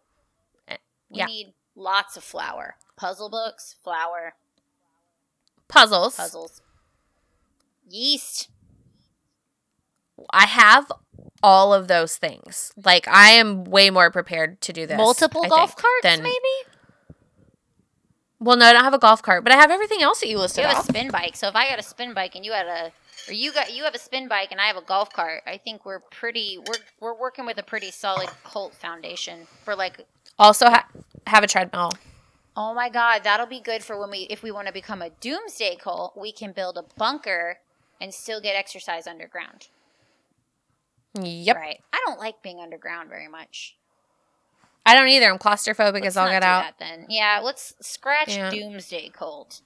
Eh, 0.69 0.77
we 1.11 1.19
yeah. 1.19 1.27
need 1.27 1.53
lots 1.77 2.17
of 2.17 2.25
flour, 2.25 2.77
puzzle 2.97 3.29
books, 3.31 3.77
flour, 3.85 4.35
Puzzles. 5.69 6.17
puzzles, 6.17 6.63
yeast. 7.89 8.49
I 10.31 10.47
have 10.47 10.91
all 11.43 11.75
of 11.75 11.89
those 11.89 12.17
things. 12.17 12.73
Like 12.83 13.07
I 13.09 13.31
am 13.31 13.65
way 13.65 13.91
more 13.91 14.11
prepared 14.11 14.61
to 14.63 14.73
do 14.73 14.87
this. 14.87 14.97
Multiple 14.97 15.43
I 15.45 15.49
golf 15.49 15.71
think, 15.71 15.81
carts, 15.83 16.03
than- 16.03 16.23
maybe. 16.23 16.37
Well, 18.39 18.57
no, 18.59 18.67
I 18.67 18.73
don't 18.75 18.85
have 18.85 18.93
a 18.95 18.99
golf 18.99 19.23
cart, 19.23 19.45
but 19.45 19.53
I 19.53 19.57
have 19.57 19.71
everything 19.71 20.03
else 20.03 20.21
that 20.21 20.29
you 20.29 20.39
listed 20.39 20.63
You 20.63 20.69
have 20.69 20.85
a 20.85 20.87
spin 20.87 21.11
bike, 21.11 21.37
so 21.37 21.49
if 21.49 21.57
I 21.57 21.71
got 21.71 21.79
a 21.79 21.83
spin 21.83 22.13
bike 22.13 22.35
and 22.35 22.45
you 22.45 22.53
had 22.53 22.67
a, 22.67 22.93
or 23.29 23.33
you 23.33 23.51
got 23.51 23.73
you 23.75 23.83
have 23.85 23.95
a 23.95 23.99
spin 23.99 24.29
bike 24.29 24.53
and 24.53 24.61
I 24.61 24.67
have 24.67 24.77
a 24.77 24.83
golf 24.83 25.11
cart, 25.11 25.43
I 25.47 25.57
think 25.57 25.87
we're 25.87 26.01
pretty. 26.01 26.59
We're 26.59 26.75
we're 27.01 27.19
working 27.19 27.47
with 27.47 27.57
a 27.59 27.63
pretty 27.63 27.91
solid 27.91 28.29
cult 28.45 28.75
foundation 28.75 29.47
for 29.65 29.75
like. 29.75 30.07
Also, 30.39 30.67
ha- 30.67 30.87
have 31.27 31.45
a 31.45 31.47
treadmill. 31.47 31.93
Oh 32.57 32.73
my 32.73 32.89
god, 32.89 33.23
that'll 33.25 33.47
be 33.47 33.61
good 33.61 33.83
for 33.85 33.99
when 33.99 34.11
we 34.11 34.21
if 34.31 34.43
we 34.43 34.51
want 34.51 34.67
to 34.67 34.73
become 34.73 35.03
a 35.03 35.11
doomsday 35.11 35.77
cult, 35.77 36.17
we 36.17 36.33
can 36.33 36.53
build 36.53 36.79
a 36.79 36.85
bunker 36.97 37.59
and 38.01 38.13
still 38.15 38.41
get 38.41 38.57
exercise 38.57 39.07
underground. 39.07 39.69
Yep. 41.21 41.57
Right. 41.57 41.81
I 41.93 42.03
don't 42.07 42.19
like 42.21 42.43
being 42.43 42.61
underground 42.61 43.09
very 43.09 43.29
much. 43.29 43.77
I 44.85 44.95
don't 44.95 45.09
either. 45.09 45.31
I'm 45.31 45.39
claustrophobic 45.39 45.95
Let's 45.95 46.07
as 46.09 46.17
I'll 46.17 46.31
get 46.31 46.43
out. 46.43 46.79
then. 46.79 47.07
Yeah, 47.09 47.41
let's 47.43 47.75
scratch 47.81 48.37
Yeah. 48.37 48.51
doomsday 48.51 49.09
cult. 49.09 49.63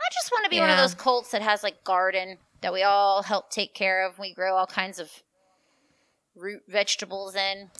I 0.00 0.08
just 0.12 0.30
want 0.30 0.44
to 0.44 0.50
be 0.50 0.60
one 0.60 0.70
of 0.70 0.76
those 0.76 0.94
cults 0.94 1.30
that 1.30 1.42
has 1.42 1.62
like 1.62 1.82
garden 1.84 2.38
that 2.60 2.72
we 2.72 2.82
all 2.82 3.22
help 3.22 3.50
take 3.50 3.74
care 3.74 4.06
of. 4.06 4.18
We 4.18 4.32
grow 4.34 4.56
all 4.56 4.66
kinds 4.66 4.98
of 4.98 5.10
root 6.36 6.62
vegetables 6.68 7.34
in. 7.34 7.70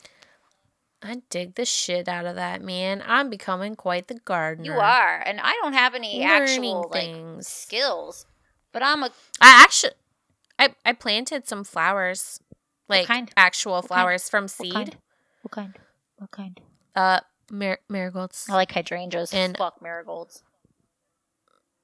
I 1.01 1.21
dig 1.29 1.55
the 1.55 1.65
shit 1.65 2.07
out 2.09 2.25
of 2.25 2.35
that, 2.35 2.61
man. 2.61 3.01
I'm 3.05 3.29
becoming 3.29 3.75
quite 3.75 4.07
the 4.09 4.15
gardener. 4.15 4.65
You 4.73 4.79
are, 4.79 5.21
and 5.25 5.39
I 5.39 5.53
don't 5.61 5.73
have 5.73 5.95
any 5.95 6.19
Learning 6.19 6.27
actual 6.27 6.91
like 6.91 7.43
skills, 7.43 8.25
but 8.73 8.83
I'm 8.83 9.03
a 9.03 9.11
I 9.39 9.63
actually, 9.63 9.93
I 10.57 10.75
I 10.83 10.91
planted 10.93 11.47
some 11.47 11.63
flowers, 11.63 12.41
like 12.89 13.07
kind? 13.07 13.31
actual 13.37 13.75
kind? 13.81 13.87
flowers 13.87 14.27
from 14.29 14.43
What 14.43 14.51
seed. 14.51 14.73
kind? 14.73 14.97
What 15.41 15.51
kind? 15.51 15.79
What 16.17 16.31
kind? 16.31 16.59
Uh, 16.95 17.21
mar- 17.49 17.79
marigolds. 17.87 18.47
I 18.49 18.55
like 18.55 18.71
hydrangeas. 18.73 19.33
And- 19.33 19.55
fuck 19.57 19.81
marigolds. 19.81 20.43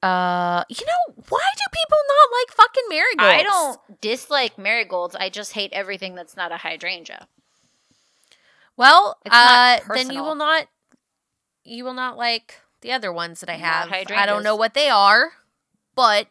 Uh, 0.02 0.62
you 0.68 0.84
know 0.86 1.14
why 1.30 1.40
do 1.56 1.62
people 1.72 1.98
not 2.06 2.38
like 2.38 2.54
fucking 2.54 2.84
marigolds? 2.90 3.32
I 3.34 3.42
don't 3.42 4.00
dislike 4.02 4.58
marigolds. 4.58 5.16
I 5.16 5.30
just 5.30 5.52
hate 5.54 5.72
everything 5.72 6.14
that's 6.14 6.36
not 6.36 6.52
a 6.52 6.58
hydrangea. 6.58 7.26
Well, 8.76 9.18
uh, 9.30 9.78
then 9.94 10.10
you 10.10 10.22
will 10.22 10.34
not. 10.34 10.68
You 11.64 11.84
will 11.84 11.94
not 11.94 12.16
like 12.16 12.60
the 12.82 12.92
other 12.92 13.12
ones 13.12 13.40
that 13.40 13.48
I 13.48 13.54
have. 13.54 13.90
I 14.10 14.26
don't 14.26 14.42
know 14.42 14.54
what 14.54 14.74
they 14.74 14.88
are, 14.88 15.32
but 15.94 16.28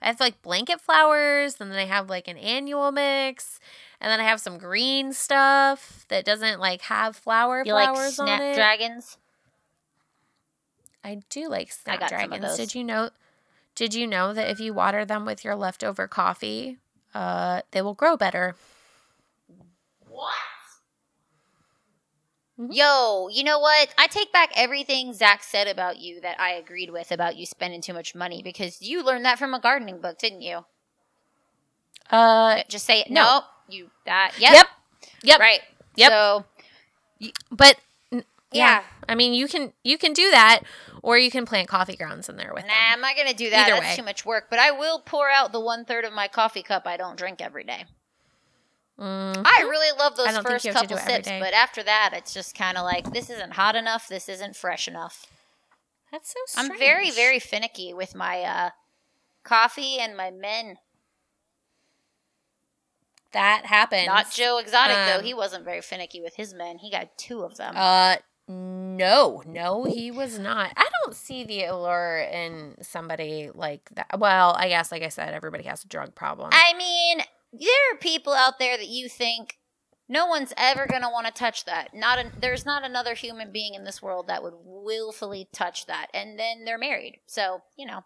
I 0.00 0.06
have 0.06 0.20
like 0.20 0.42
blanket 0.42 0.80
flowers, 0.80 1.56
and 1.60 1.70
then 1.70 1.78
I 1.78 1.86
have 1.86 2.10
like 2.10 2.28
an 2.28 2.36
annual 2.36 2.92
mix, 2.92 3.58
and 4.00 4.10
then 4.10 4.20
I 4.20 4.24
have 4.24 4.40
some 4.40 4.58
green 4.58 5.12
stuff 5.12 6.04
that 6.08 6.24
doesn't 6.24 6.60
like 6.60 6.82
have 6.82 7.16
flower 7.16 7.62
You 7.64 7.72
like 7.74 7.90
flowers 7.90 8.18
on 8.18 8.28
it. 8.28 8.54
snapdragons? 8.54 9.16
I 11.04 11.20
do 11.30 11.48
like 11.48 11.72
I 11.86 11.96
got 11.96 12.10
some 12.10 12.32
of 12.32 12.40
snapdragons. 12.40 12.56
Did 12.56 12.74
you 12.74 12.84
know? 12.84 13.10
Did 13.74 13.94
you 13.94 14.06
know 14.06 14.32
that 14.34 14.50
if 14.50 14.60
you 14.60 14.74
water 14.74 15.04
them 15.04 15.24
with 15.24 15.44
your 15.44 15.56
leftover 15.56 16.06
coffee, 16.06 16.78
uh, 17.14 17.62
they 17.70 17.80
will 17.80 17.94
grow 17.94 18.16
better? 18.16 18.54
What? 20.08 20.34
Mhm. 22.58 22.68
Yo, 22.74 23.28
you 23.28 23.44
know 23.44 23.58
what? 23.58 23.88
I 23.98 24.06
take 24.06 24.32
back 24.32 24.50
everything 24.54 25.14
Zach 25.14 25.42
said 25.42 25.66
about 25.68 25.98
you 25.98 26.20
that 26.20 26.38
I 26.38 26.50
agreed 26.52 26.90
with 26.90 27.10
about 27.10 27.36
you 27.36 27.46
spending 27.46 27.80
too 27.80 27.94
much 27.94 28.14
money 28.14 28.42
because 28.42 28.82
you 28.82 29.02
learned 29.02 29.24
that 29.24 29.38
from 29.38 29.54
a 29.54 29.60
gardening 29.60 30.00
book, 30.00 30.18
didn't 30.18 30.42
you? 30.42 30.64
Uh, 32.10 32.62
Just 32.68 32.84
say 32.84 33.00
it. 33.00 33.10
no. 33.10 33.22
No, 33.22 33.40
you 33.68 33.90
that. 34.04 34.32
Yep. 34.38 34.52
yep, 34.52 34.66
yep. 35.22 35.40
Right. 35.40 35.60
Yep. 35.96 36.10
So 36.10 36.44
But 37.50 37.78
Yeah. 38.10 38.20
yeah. 38.52 38.82
I 39.08 39.14
mean, 39.14 39.32
you 39.34 39.48
can 39.48 39.72
you 39.82 39.96
can 39.96 40.12
do 40.12 40.30
that, 40.30 40.60
or 41.02 41.16
you 41.16 41.30
can 41.30 41.46
plant 41.46 41.68
coffee 41.68 41.96
grounds 41.96 42.28
in 42.28 42.36
there 42.36 42.52
with 42.54 42.64
nah, 42.64 42.68
them. 42.72 42.78
I'm 42.92 43.00
not 43.00 43.16
gonna 43.16 43.32
do 43.34 43.48
that. 43.50 43.66
Either 43.68 43.80
That's 43.80 43.92
way. 43.92 43.96
too 43.96 44.04
much 44.04 44.26
work. 44.26 44.48
But 44.50 44.58
I 44.58 44.72
will 44.72 45.00
pour 45.00 45.30
out 45.30 45.52
the 45.52 45.60
one 45.60 45.84
third 45.86 46.04
of 46.04 46.12
my 46.12 46.28
coffee 46.28 46.62
cup 46.62 46.86
I 46.86 46.96
don't 46.98 47.16
drink 47.16 47.40
every 47.40 47.64
day. 47.64 47.86
Mm. 49.00 49.42
I 49.44 49.62
really 49.62 49.98
love 49.98 50.16
those 50.16 50.28
I 50.28 50.32
don't 50.32 50.42
think 50.42 50.54
first 50.54 50.64
you 50.64 50.72
have 50.72 50.82
to 50.82 50.88
couple 50.88 50.96
do 50.96 51.02
it 51.02 51.08
every 51.10 51.24
sips, 51.24 51.40
but 51.40 51.54
after 51.54 51.82
that, 51.82 52.10
it's 52.14 52.34
just 52.34 52.56
kind 52.56 52.76
of 52.76 52.84
like 52.84 53.12
this 53.12 53.30
isn't 53.30 53.54
hot 53.54 53.74
enough. 53.74 54.06
This 54.08 54.28
isn't 54.28 54.54
fresh 54.54 54.86
enough. 54.86 55.26
That's 56.10 56.30
so. 56.30 56.38
Strange. 56.46 56.70
I'm 56.72 56.78
very, 56.78 57.10
very 57.10 57.38
finicky 57.38 57.94
with 57.94 58.14
my 58.14 58.42
uh, 58.42 58.70
coffee 59.44 59.98
and 59.98 60.16
my 60.16 60.30
men. 60.30 60.76
That 63.32 63.64
happened. 63.64 64.06
Not 64.06 64.30
Joe 64.30 64.58
Exotic 64.58 64.96
though. 64.96 65.18
Um, 65.18 65.24
He 65.24 65.32
wasn't 65.32 65.64
very 65.64 65.80
finicky 65.80 66.20
with 66.20 66.36
his 66.36 66.52
men. 66.52 66.78
He 66.78 66.90
got 66.90 67.16
two 67.16 67.42
of 67.42 67.56
them. 67.56 67.72
Uh, 67.74 68.16
no, 68.46 69.42
no, 69.46 69.84
he 69.84 70.10
was 70.10 70.38
not. 70.38 70.72
I 70.76 70.86
don't 71.02 71.14
see 71.14 71.44
the 71.44 71.64
allure 71.64 72.18
in 72.30 72.74
somebody 72.82 73.50
like 73.54 73.88
that. 73.94 74.18
Well, 74.18 74.54
I 74.58 74.68
guess, 74.68 74.92
like 74.92 75.02
I 75.02 75.08
said, 75.08 75.32
everybody 75.32 75.64
has 75.64 75.84
a 75.84 75.88
drug 75.88 76.14
problem. 76.14 76.50
I 76.52 76.74
mean, 76.76 77.20
there 77.52 77.92
are 77.92 77.98
people 77.98 78.32
out 78.32 78.58
there 78.58 78.76
that 78.76 78.88
you 78.88 79.08
think 79.08 79.58
no 80.08 80.26
one's 80.26 80.52
ever 80.56 80.86
gonna 80.86 81.10
want 81.10 81.26
to 81.26 81.32
touch 81.32 81.64
that. 81.64 81.94
Not 81.94 82.18
an, 82.18 82.32
there's 82.40 82.66
not 82.66 82.84
another 82.84 83.14
human 83.14 83.50
being 83.52 83.74
in 83.74 83.84
this 83.84 84.02
world 84.02 84.26
that 84.26 84.42
would 84.42 84.54
willfully 84.64 85.48
touch 85.52 85.86
that, 85.86 86.08
and 86.12 86.38
then 86.38 86.64
they're 86.64 86.78
married. 86.78 87.20
So 87.26 87.62
you 87.76 87.86
know, 87.86 88.04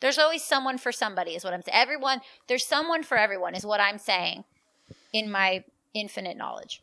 there's 0.00 0.18
always 0.18 0.42
someone 0.44 0.78
for 0.78 0.92
somebody. 0.92 1.32
Is 1.32 1.44
what 1.44 1.52
I'm 1.54 1.62
saying. 1.62 1.76
Everyone, 1.76 2.20
there's 2.48 2.64
someone 2.66 3.02
for 3.02 3.16
everyone. 3.18 3.54
Is 3.54 3.66
what 3.66 3.80
I'm 3.80 3.98
saying. 3.98 4.44
in 5.12 5.30
my 5.30 5.64
infinite 5.94 6.36
knowledge. 6.36 6.82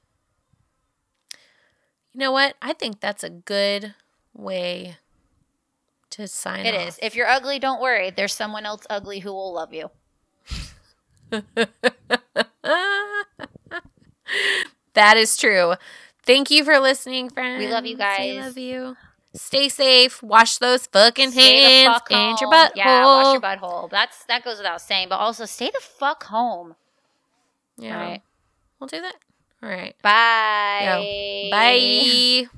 You 2.14 2.20
know 2.20 2.32
what? 2.32 2.56
I 2.62 2.74
think 2.74 3.00
that's 3.00 3.24
a 3.24 3.30
good 3.30 3.94
way 4.34 4.98
to 6.12 6.28
sign 6.28 6.66
It 6.66 6.74
off. 6.76 6.88
is. 6.88 7.00
If 7.02 7.16
you're 7.16 7.28
ugly, 7.28 7.60
don't 7.60 7.82
worry. 7.82 8.10
There's 8.10 8.34
someone 8.34 8.66
else 8.66 8.82
ugly 8.90 9.20
who 9.20 9.32
will 9.34 9.54
love 9.54 9.74
you. 9.74 9.92
that 14.94 15.18
is 15.18 15.38
true. 15.38 15.74
Thank 16.26 16.50
you 16.50 16.64
for 16.64 16.80
listening, 16.80 17.30
friends. 17.30 17.64
We 17.64 17.70
love 17.72 17.86
you 17.86 17.98
guys. 17.98 18.20
We 18.20 18.42
love 18.42 18.58
you. 18.58 18.98
Stay 19.34 19.70
safe. 19.70 20.24
Wash 20.24 20.58
those 20.58 20.88
fucking 20.88 21.32
Stay 21.32 21.62
hands 21.62 21.94
fuck 21.94 22.12
and 22.12 22.40
your 22.40 22.50
home. 22.50 22.68
butthole. 22.68 22.76
Yeah, 22.76 23.06
wash 23.06 23.34
your 23.34 23.42
butthole. 23.42 23.90
That's 23.90 24.24
that 24.26 24.44
goes 24.44 24.58
without 24.58 24.82
saying. 24.82 25.10
But 25.10 25.18
also, 25.18 25.46
stay 25.46 25.68
the 25.72 25.82
fuck 25.82 26.24
home. 26.24 26.76
Yeah. 27.78 28.00
All 28.00 28.04
right. 28.10 28.22
We'll 28.80 28.88
do 28.88 29.02
that. 29.02 29.16
All 29.62 29.70
right. 29.70 29.96
Bye. 30.02 31.50
Bye. 31.52 32.50